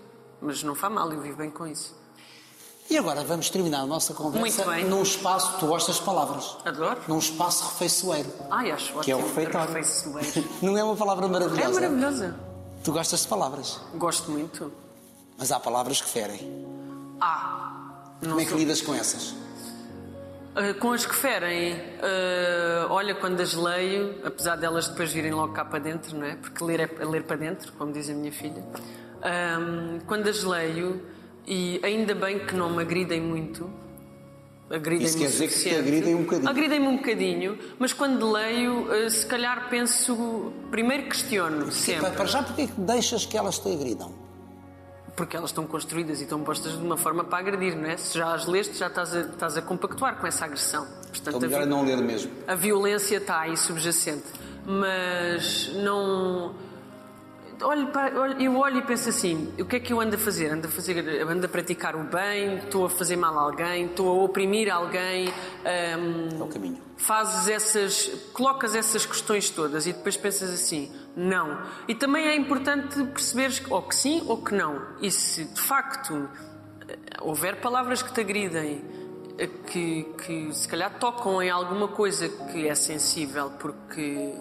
Mas 0.40 0.62
não 0.62 0.74
faz 0.74 0.92
mal, 0.92 1.12
eu 1.12 1.20
vivo 1.20 1.36
bem 1.36 1.50
com 1.50 1.66
isso. 1.66 1.98
E 2.88 2.96
agora 2.98 3.22
vamos 3.22 3.48
terminar 3.50 3.80
a 3.82 3.86
nossa 3.86 4.14
conversa 4.14 4.64
Muito 4.64 4.64
bem. 4.70 4.84
num 4.88 5.02
espaço, 5.02 5.58
tu 5.60 5.66
gostas 5.68 5.96
de 5.96 6.02
palavras, 6.02 6.56
Adoro. 6.64 7.00
num 7.06 7.18
espaço 7.18 7.64
refeiçoeiro, 7.68 8.28
Ai, 8.50 8.72
acho 8.72 8.86
ótimo. 8.86 9.02
que 9.04 9.12
é 9.12 9.16
o 9.16 9.20
refeitório. 9.20 9.74
Refeiçoeiro. 9.74 10.48
Não 10.60 10.76
é 10.76 10.82
uma 10.82 10.96
palavra 10.96 11.26
É 11.26 11.28
maravilhosa? 11.28 11.72
maravilhosa. 11.80 12.36
Tu 12.82 12.90
gostas 12.92 13.20
de 13.22 13.28
palavras, 13.28 13.80
Gosto 13.94 14.30
muito. 14.32 14.72
mas 15.38 15.52
há 15.52 15.60
palavras 15.60 16.00
que 16.00 16.08
ferem. 16.08 16.40
Ah, 17.20 18.14
Como 18.20 18.40
é 18.40 18.44
que 18.44 18.50
sou- 18.50 18.58
lidas 18.58 18.80
com 18.82 18.94
essas? 18.94 19.34
Ah, 20.54 20.74
com 20.80 20.92
as 20.92 21.06
que 21.06 21.14
ferem, 21.14 21.74
ah, 22.02 22.86
olha, 22.90 23.14
quando 23.14 23.40
as 23.40 23.54
leio, 23.54 24.16
apesar 24.24 24.56
delas 24.56 24.88
depois 24.88 25.12
virem 25.12 25.32
logo 25.32 25.52
cá 25.52 25.64
para 25.64 25.78
dentro, 25.78 26.16
não 26.16 26.26
é? 26.26 26.36
Porque 26.36 26.62
ler 26.64 26.80
é 26.80 27.04
ler 27.04 27.22
para 27.24 27.36
dentro, 27.36 27.72
como 27.74 27.92
diz 27.92 28.08
a 28.10 28.14
minha 28.14 28.32
filha. 28.32 28.62
Quando 30.06 30.28
as 30.28 30.42
leio, 30.42 31.00
e 31.46 31.80
ainda 31.82 32.14
bem 32.14 32.38
que 32.46 32.54
não 32.54 32.70
me 32.70 32.82
agridem 32.82 33.20
muito, 33.20 33.70
agridem-me 34.70 35.04
Isso 35.04 35.18
quer 35.18 35.26
dizer 35.26 35.46
que 35.46 35.52
te 35.52 35.58
suficiente. 35.58 35.78
agridem 35.88 36.14
um 36.14 36.22
bocadinho. 36.22 36.48
Agridem-me 36.50 36.86
um 36.88 36.96
bocadinho, 36.96 37.58
mas 37.78 37.92
quando 37.92 38.30
leio, 38.32 38.88
ah, 38.90 39.10
se 39.10 39.26
calhar 39.26 39.68
penso, 39.68 40.52
primeiro 40.70 41.04
questiono 41.08 41.70
sempre. 41.70 42.10
Para 42.12 42.24
já, 42.26 42.42
porquê 42.42 42.66
que 42.66 42.80
deixas 42.80 43.24
que 43.26 43.36
elas 43.36 43.58
te 43.58 43.68
agridam? 43.72 44.12
Porque 45.16 45.36
elas 45.36 45.50
estão 45.50 45.66
construídas 45.66 46.20
e 46.20 46.24
estão 46.24 46.40
postas 46.42 46.72
de 46.72 46.78
uma 46.78 46.96
forma 46.96 47.24
para 47.24 47.38
agredir, 47.38 47.76
não 47.76 47.84
é? 47.88 47.96
Se 47.96 48.16
já 48.16 48.32
as 48.34 48.46
leste, 48.46 48.76
já 48.78 48.86
estás 48.86 49.14
a, 49.14 49.20
estás 49.20 49.56
a 49.56 49.62
compactuar 49.62 50.16
com 50.18 50.26
essa 50.26 50.44
agressão. 50.46 50.86
Portanto, 51.08 51.36
Então 51.36 51.38
a 51.38 51.40
melhor 51.42 51.60
é 51.60 51.64
vi- 51.64 51.70
não 51.70 51.84
ler 51.84 51.96
mesmo. 51.98 52.30
a 52.46 52.54
violência 52.54 53.16
está 53.16 53.40
aí 53.40 53.56
subjacente. 53.56 54.24
Mas 54.64 55.70
não. 55.74 56.54
Olho 57.62 57.88
para- 57.88 58.18
olho- 58.18 58.40
eu 58.40 58.56
olho 58.56 58.78
e 58.78 58.82
penso 58.82 59.08
assim: 59.10 59.52
o 59.58 59.64
que 59.66 59.76
é 59.76 59.80
que 59.80 59.92
eu 59.92 60.00
ando 60.00 60.16
a 60.16 60.18
fazer? 60.18 60.50
Ando 60.50 60.66
a, 60.66 60.70
fazer, 60.70 61.22
ando 61.28 61.44
a 61.44 61.48
praticar 61.48 61.94
o 61.94 62.04
bem? 62.04 62.56
Estou 62.56 62.86
a 62.86 62.90
fazer 62.90 63.16
mal 63.16 63.38
a 63.38 63.42
alguém? 63.42 63.86
Estou 63.86 64.08
a 64.20 64.24
oprimir 64.24 64.72
alguém? 64.72 65.28
Ahm, 65.64 66.40
É 66.40 66.42
o 66.42 66.46
caminho. 66.46 66.78
fazes 66.96 67.48
essas, 67.48 68.06
colocas 68.32 68.74
essas 68.74 69.04
questões 69.04 69.50
todas 69.50 69.86
e 69.86 69.92
depois 69.92 70.16
pensas 70.16 70.50
assim, 70.50 70.90
não. 71.14 71.60
E 71.86 71.94
também 71.94 72.28
é 72.28 72.36
importante 72.36 73.02
perceberes 73.04 73.62
ou 73.68 73.82
que 73.82 73.94
sim 73.94 74.22
ou 74.26 74.42
que 74.42 74.54
não. 74.54 74.80
E 75.02 75.10
se 75.10 75.44
de 75.44 75.60
facto 75.60 76.28
eh, 76.88 76.96
houver 77.20 77.60
palavras 77.60 78.02
que 78.02 78.12
te 78.12 78.20
agridem, 78.22 78.82
eh, 79.38 79.46
que, 79.66 80.04
que 80.24 80.52
se 80.54 80.66
calhar 80.66 80.98
tocam 80.98 81.42
em 81.42 81.50
alguma 81.50 81.88
coisa 81.88 82.26
que 82.28 82.66
é 82.66 82.74
sensível 82.74 83.50
porque 83.58 84.34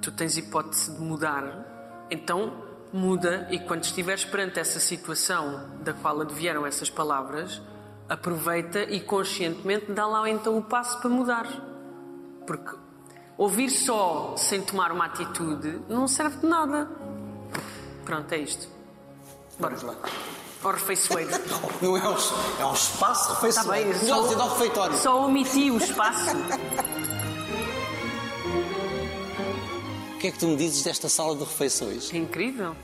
tu 0.00 0.10
tens 0.12 0.36
hipótese 0.36 0.92
de 0.94 1.00
mudar, 1.00 1.71
então 2.12 2.52
muda 2.92 3.48
e 3.50 3.58
quando 3.58 3.84
estiveres 3.84 4.24
perante 4.24 4.60
essa 4.60 4.78
situação 4.78 5.70
da 5.80 5.92
qual 5.94 6.20
advieram 6.20 6.66
essas 6.66 6.90
palavras, 6.90 7.60
aproveita 8.08 8.82
e 8.82 9.00
conscientemente 9.00 9.90
dá 9.92 10.06
lá 10.06 10.28
então 10.28 10.58
o 10.58 10.62
passo 10.62 11.00
para 11.00 11.08
mudar. 11.08 11.46
Porque 12.46 12.76
ouvir 13.38 13.70
só 13.70 14.34
sem 14.36 14.60
tomar 14.60 14.92
uma 14.92 15.06
atitude 15.06 15.80
não 15.88 16.06
serve 16.06 16.38
de 16.38 16.46
nada. 16.46 16.88
Pronto, 18.04 18.30
é 18.32 18.38
isto. 18.38 18.68
Bora 19.58 19.74
Vamos 19.74 19.96
lá. 20.02 20.10
Ao 20.62 20.70
refeiçoeiro. 20.72 21.30
Não 21.82 21.96
é 21.96 22.08
um, 22.08 22.14
é 22.60 22.66
um 22.66 22.72
espaço 22.72 23.32
Está 23.32 23.62
refeitório. 23.62 23.70
bem, 23.70 23.92
refeitório. 24.48 24.96
só 24.96 25.26
omiti 25.26 25.70
o 25.72 25.76
espaço. 25.76 26.36
que 30.22 30.28
é 30.28 30.30
que 30.30 30.38
tu 30.38 30.46
me 30.46 30.56
dizes 30.56 30.84
desta 30.84 31.08
sala 31.08 31.34
de 31.34 31.42
refeições? 31.42 32.14
É 32.14 32.16
incrível. 32.16 32.76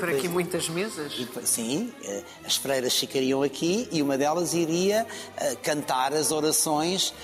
Para 0.00 0.10
aqui 0.10 0.26
muitas 0.26 0.68
mesas. 0.68 1.12
Sim, 1.44 1.92
eh, 2.02 2.24
as 2.44 2.56
freiras 2.56 2.92
ficariam 2.94 3.44
aqui 3.44 3.88
e 3.92 4.02
uma 4.02 4.18
delas 4.18 4.52
iria 4.52 5.06
eh, 5.36 5.54
cantar 5.62 6.12
as 6.12 6.32
orações 6.32 7.14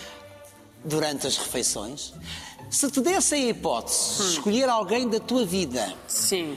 durante 0.85 1.27
as 1.27 1.37
refeições. 1.37 2.15
Se 2.71 2.89
te 2.89 3.01
dessem 3.01 3.47
a 3.47 3.49
hipótese 3.49 4.23
de 4.23 4.29
escolher 4.35 4.69
alguém 4.69 5.09
da 5.09 5.19
tua 5.19 5.45
vida 5.45 5.93
Sim. 6.07 6.57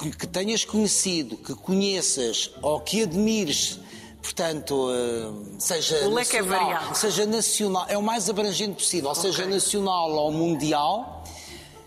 que, 0.00 0.10
que 0.10 0.26
tenhas 0.26 0.64
conhecido, 0.64 1.36
que 1.36 1.54
conheças 1.54 2.50
ou 2.60 2.80
que 2.80 3.04
admires, 3.04 3.78
portanto, 4.20 4.88
eh, 4.90 5.56
seja 5.60 6.04
O 6.08 6.14
leque 6.14 6.36
é 6.36 6.42
nacional, 6.42 6.70
variado. 6.72 6.98
seja 6.98 7.24
nacional, 7.24 7.86
é 7.88 7.96
o 7.96 8.02
mais 8.02 8.28
abrangente 8.28 8.74
possível, 8.74 9.14
seja 9.14 9.46
nacional 9.46 10.10
ou 10.10 10.32
mundial, 10.32 11.15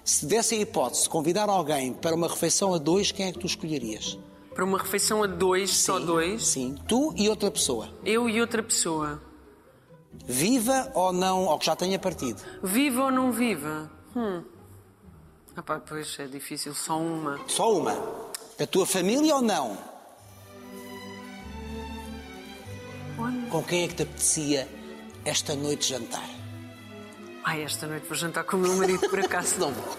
se 0.10 0.26
dessem 0.26 0.60
a 0.60 0.62
hipótese 0.62 1.04
de 1.04 1.10
convidar 1.10 1.50
alguém 1.50 1.94
para 1.94 2.16
uma 2.16 2.28
refeição 2.28 2.74
a 2.74 2.78
dois, 2.78 3.12
quem 3.12 3.28
é 3.28 3.32
que 3.32 3.40
tu 3.40 3.46
escolherias? 3.46 4.18
Para 4.54 4.64
uma 4.66 4.78
refeição 4.78 5.24
a 5.24 5.28
dois, 5.28 5.70
só 5.78 6.00
Sim, 6.00 6.06
dois, 6.06 6.48
Sim, 6.48 6.76
tu 6.88 7.14
e 7.16 7.30
outra 7.30 7.50
pessoa. 7.52 7.90
eu 8.04 8.28
e 8.30 8.42
outra 8.42 8.62
pessoa. 8.64 9.22
Viva 10.26 10.92
ou 10.96 11.14
não, 11.14 11.46
ou 11.46 11.58
que 11.60 11.66
já 11.66 11.76
tenha 11.76 11.98
partido. 12.00 12.42
Viva 12.64 13.04
ou 13.06 13.12
não 13.12 13.32
viva? 13.32 13.90
Hum. 14.16 14.44
Ah 15.56 15.62
pá, 15.62 15.80
pois 15.80 16.18
é 16.20 16.26
difícil, 16.26 16.74
só 16.74 17.00
uma. 17.00 17.40
Só 17.48 17.72
uma. 17.78 17.96
Da 18.58 18.66
tua 18.66 18.86
família 18.86 19.36
ou 19.36 19.42
não? 19.42 19.78
Olha. 23.18 23.50
Com 23.50 23.64
quem 23.64 23.84
é 23.84 23.88
que 23.88 23.96
te 23.96 24.04
apetecia 24.04 24.68
esta 25.24 25.56
noite 25.56 25.90
jantar? 25.90 26.39
Ai, 27.44 27.64
esta 27.64 27.88
noite 27.88 28.06
vou 28.08 28.18
jantar 28.18 28.44
com 28.44 28.58
o 28.58 28.60
meu 28.60 28.76
marido 28.76 29.10
por 29.10 29.20
acaso. 29.20 29.58
Não 29.60 29.72
vou. 29.72 29.98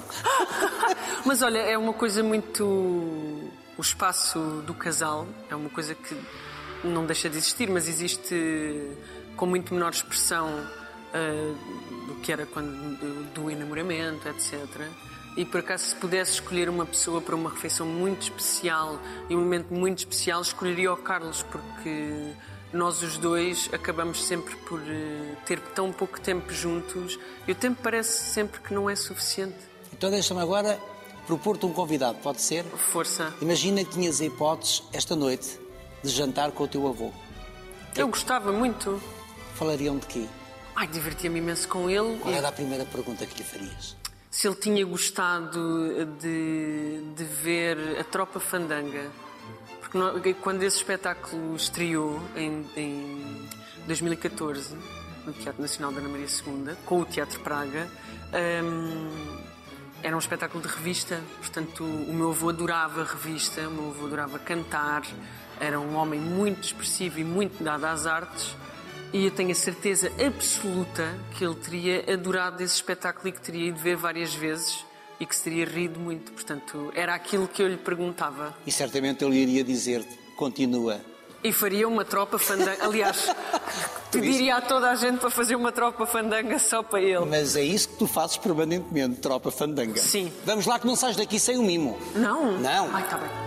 Mas 1.25 1.43
olha, 1.43 1.59
é 1.59 1.77
uma 1.77 1.93
coisa 1.93 2.23
muito. 2.23 2.65
O 2.65 3.81
espaço 3.81 4.63
do 4.67 4.75
casal 4.75 5.27
é 5.49 5.55
uma 5.55 5.71
coisa 5.71 5.95
que 5.95 6.15
não 6.85 7.07
deixa 7.07 7.31
de 7.31 7.39
existir, 7.39 7.71
mas 7.71 7.89
existe 7.89 8.35
com 9.37 9.47
muito 9.47 9.73
menor 9.73 9.91
expressão 9.91 10.49
ah, 11.15 11.55
do 12.07 12.17
que 12.17 12.31
era 12.31 12.45
quando 12.45 12.99
do, 12.99 13.25
do 13.33 13.51
enamoramento, 13.51 14.29
etc. 14.29 14.53
E 15.37 15.45
por 15.45 15.61
acaso, 15.61 15.85
se 15.85 15.97
pudesse 15.97 16.33
escolher 16.33 16.69
uma 16.69 16.85
pessoa 16.85 17.21
para 17.21 17.35
uma 17.35 17.51
refeição 17.51 17.87
muito 17.87 18.23
especial 18.23 19.01
e 19.29 19.37
um 19.37 19.41
momento 19.41 19.73
muito 19.73 19.99
especial, 19.99 20.43
escolheria 20.43 20.93
o 20.93 20.97
Carlos, 20.97 21.43
porque 21.45 22.35
nós 22.73 23.03
os 23.03 23.17
dois 23.17 23.69
acabamos 23.73 24.25
sempre 24.25 24.55
por 24.57 24.81
eh, 24.81 25.35
ter 25.45 25.61
tão 25.61 25.93
pouco 25.93 26.21
tempo 26.21 26.53
juntos 26.53 27.19
e 27.47 27.53
o 27.53 27.55
tempo 27.55 27.81
parece 27.83 28.33
sempre 28.33 28.61
que 28.61 28.73
não 28.73 28.89
é 28.89 28.95
suficiente. 28.97 29.57
Então 29.93 30.11
deixa-me 30.11 30.41
agora 30.41 30.79
propor-te 31.27 31.67
um 31.67 31.73
convidado, 31.73 32.19
pode 32.23 32.41
ser? 32.41 32.65
Força. 32.65 33.35
Imagina 33.41 33.85
que 33.85 33.91
tinhas 33.91 34.21
a 34.21 34.25
hipótese, 34.25 34.83
esta 34.93 35.15
noite, 35.17 35.59
de 36.03 36.11
jantar 36.11 36.53
com 36.53 36.65
o 36.65 36.69
teu 36.69 36.87
avô. 36.87 37.13
Eu 37.97 38.09
gostava 38.09 38.53
muito. 38.53 39.01
Falariam 39.55 39.99
de 39.99 40.07
quê? 40.07 40.27
Ai, 40.77 40.87
divertia-me 40.87 41.39
imenso 41.41 41.69
com 41.69 41.91
ele. 41.91 42.19
Qual 42.19 42.33
E 42.33 42.37
era 42.37 42.49
a 42.49 42.53
primeira 42.53 42.85
pergunta 42.85 43.27
que 43.27 43.37
lhe 43.39 43.45
farias? 43.45 43.97
se 44.31 44.47
ele 44.47 44.55
tinha 44.57 44.85
gostado 44.87 46.07
de, 46.21 47.03
de 47.17 47.25
ver 47.25 47.99
a 47.99 48.05
Tropa 48.05 48.39
Fandanga. 48.39 49.11
Porque 49.91 50.35
quando 50.35 50.63
esse 50.63 50.77
espetáculo 50.77 51.57
estreou 51.57 52.23
em, 52.37 52.65
em 52.77 53.49
2014, 53.87 54.77
no 55.27 55.33
Teatro 55.33 55.61
Nacional 55.61 55.93
da 55.93 55.99
Ana 55.99 56.09
Maria 56.09 56.27
II, 56.27 56.77
com 56.87 57.01
o 57.01 57.05
Teatro 57.05 57.41
Praga, 57.41 57.89
hum, 58.65 59.39
era 60.03 60.15
um 60.15 60.19
espetáculo 60.19 60.63
de 60.63 60.69
revista. 60.69 61.21
Portanto, 61.39 61.85
o 61.85 62.13
meu 62.13 62.31
avô 62.31 62.51
adorava 62.51 63.05
revista, 63.05 63.69
o 63.69 63.71
meu 63.71 63.91
avô 63.91 64.07
adorava 64.07 64.39
cantar, 64.39 65.03
era 65.59 65.79
um 65.79 65.97
homem 65.97 66.21
muito 66.21 66.65
expressivo 66.65 67.19
e 67.19 67.25
muito 67.25 67.63
dado 67.63 67.85
às 67.85 68.07
artes. 68.07 68.57
E 69.13 69.25
eu 69.25 69.31
tenho 69.33 69.51
a 69.51 69.55
certeza 69.57 70.11
absoluta 70.25 71.19
que 71.37 71.45
ele 71.45 71.57
teria 71.57 72.15
adorado 72.15 72.63
esse 72.63 72.77
espetáculo 72.77 73.29
e 73.29 73.33
que 73.33 73.41
teria 73.41 73.69
ido 73.69 73.79
ver 73.79 73.97
várias 73.97 74.33
vezes, 74.33 74.85
e 75.21 75.27
que 75.27 75.37
se 75.37 75.45
teria 75.45 75.67
rido 75.67 76.01
muito. 76.01 76.33
Portanto, 76.33 76.91
era 76.97 77.15
aquilo 77.15 77.47
que 77.47 77.63
eu 77.63 77.69
lhe 77.69 77.77
perguntava. 77.77 78.57
E 78.67 78.73
certamente 78.73 79.23
ele 79.23 79.37
iria 79.37 79.63
dizer-te, 79.63 80.19
continua. 80.35 81.01
E 81.45 81.53
faria 81.53 81.87
uma 81.87 82.05
tropa 82.05 82.39
fandanga. 82.39 82.85
Aliás, 82.85 83.29
pediria 84.11 84.57
a 84.57 84.61
toda 84.61 84.91
a 84.91 84.95
gente 84.95 85.19
para 85.19 85.31
fazer 85.31 85.57
uma 85.57 85.71
tropa 85.71 86.07
fandanga 86.07 86.59
só 86.59 86.83
para 86.83 87.01
ele. 87.01 87.25
Mas 87.27 87.55
é 87.55 87.63
isso 87.63 87.91
que 87.91 87.97
tu 87.97 88.07
fazes 88.07 88.39
permanentemente, 88.39 89.21
tropa 89.21 89.51
fandanga. 89.51 90.01
Sim. 90.01 90.33
Vamos 90.45 90.67
lá 90.67 90.79
que 90.79 90.87
não 90.87 90.97
sais 90.97 91.17
daqui 91.17 91.39
sem 91.39 91.59
o 91.59 91.63
mimo. 91.63 91.99
Não? 92.15 92.59
Não. 92.59 92.95
Ai, 92.95 93.09
tá 93.09 93.19
bem. 93.19 93.31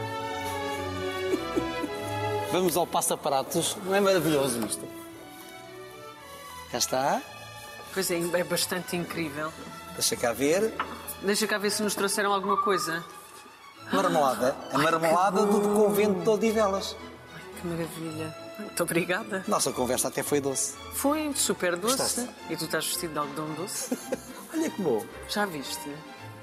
Vamos 2.52 2.78
ao 2.78 2.86
passapratos. 2.86 3.76
Não 3.84 3.96
é 3.96 4.00
maravilhoso 4.00 4.64
isto? 4.66 4.88
Cá 6.72 6.78
está. 6.78 7.22
Pois 7.94 8.10
é, 8.10 8.18
é 8.18 8.44
bastante 8.44 8.96
incrível. 8.96 9.52
Deixa 9.94 10.16
cá 10.16 10.34
ver. 10.34 10.74
Deixa 11.24 11.48
cá 11.48 11.58
ver 11.58 11.72
se 11.72 11.82
nos 11.82 11.96
trouxeram 11.96 12.34
alguma 12.34 12.58
coisa. 12.62 13.04
Marmelada. 13.92 14.56
A 14.72 14.78
marmelada 14.78 15.46
do 15.46 15.62
convento 15.74 16.22
de 16.22 16.30
Odivelas. 16.30 16.96
Ai, 17.34 17.42
que 17.62 17.68
maravilha. 17.68 18.36
Muito 18.60 18.84
obrigada. 18.84 19.44
Nossa 19.48 19.72
conversa 19.72 20.10
até 20.10 20.22
foi 20.22 20.42
doce. 20.42 20.76
Foi 20.94 21.32
super 21.34 21.76
doce. 21.78 21.98
Gostaste? 21.98 22.30
E 22.50 22.58
tu 22.58 22.66
estás 22.66 22.86
vestido 22.86 23.14
de 23.14 23.20
algodão 23.20 23.48
doce? 23.54 23.98
Olha 24.54 24.70
que 24.70 24.82
bom. 24.82 25.04
Já 25.30 25.46
viste? 25.46 25.90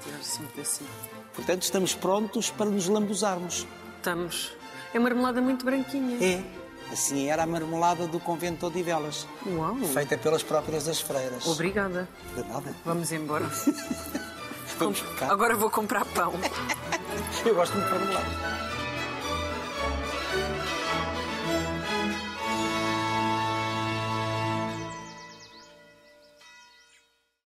Tirar 0.03 0.17
assim. 0.17 0.85
Portanto, 1.33 1.61
estamos 1.61 1.93
prontos 1.93 2.49
para 2.49 2.69
nos 2.69 2.87
lambuzarmos. 2.87 3.67
Estamos. 3.97 4.51
É 4.93 4.99
marmelada 4.99 5.41
muito 5.41 5.63
branquinha. 5.63 6.17
É. 6.23 6.43
Assim 6.91 7.29
era 7.29 7.43
a 7.43 7.45
marmelada 7.45 8.07
do 8.07 8.19
convento 8.19 8.59
de 8.59 8.65
Odivelas. 8.65 9.27
Uau. 9.45 9.75
Feita 9.93 10.17
pelas 10.17 10.43
próprias 10.43 10.85
das 10.85 10.99
freiras. 10.99 11.47
Obrigada. 11.47 12.09
De 12.35 12.43
nada. 12.43 12.75
Vamos 12.83 13.11
embora. 13.11 13.45
Vamos. 14.77 15.03
Agora 15.21 15.55
vou 15.55 15.69
comprar 15.69 16.05
pão. 16.05 16.33
Eu 17.45 17.55
gosto 17.55 17.73
muito 17.75 17.87
de 17.87 17.93
marmelada. 17.93 18.70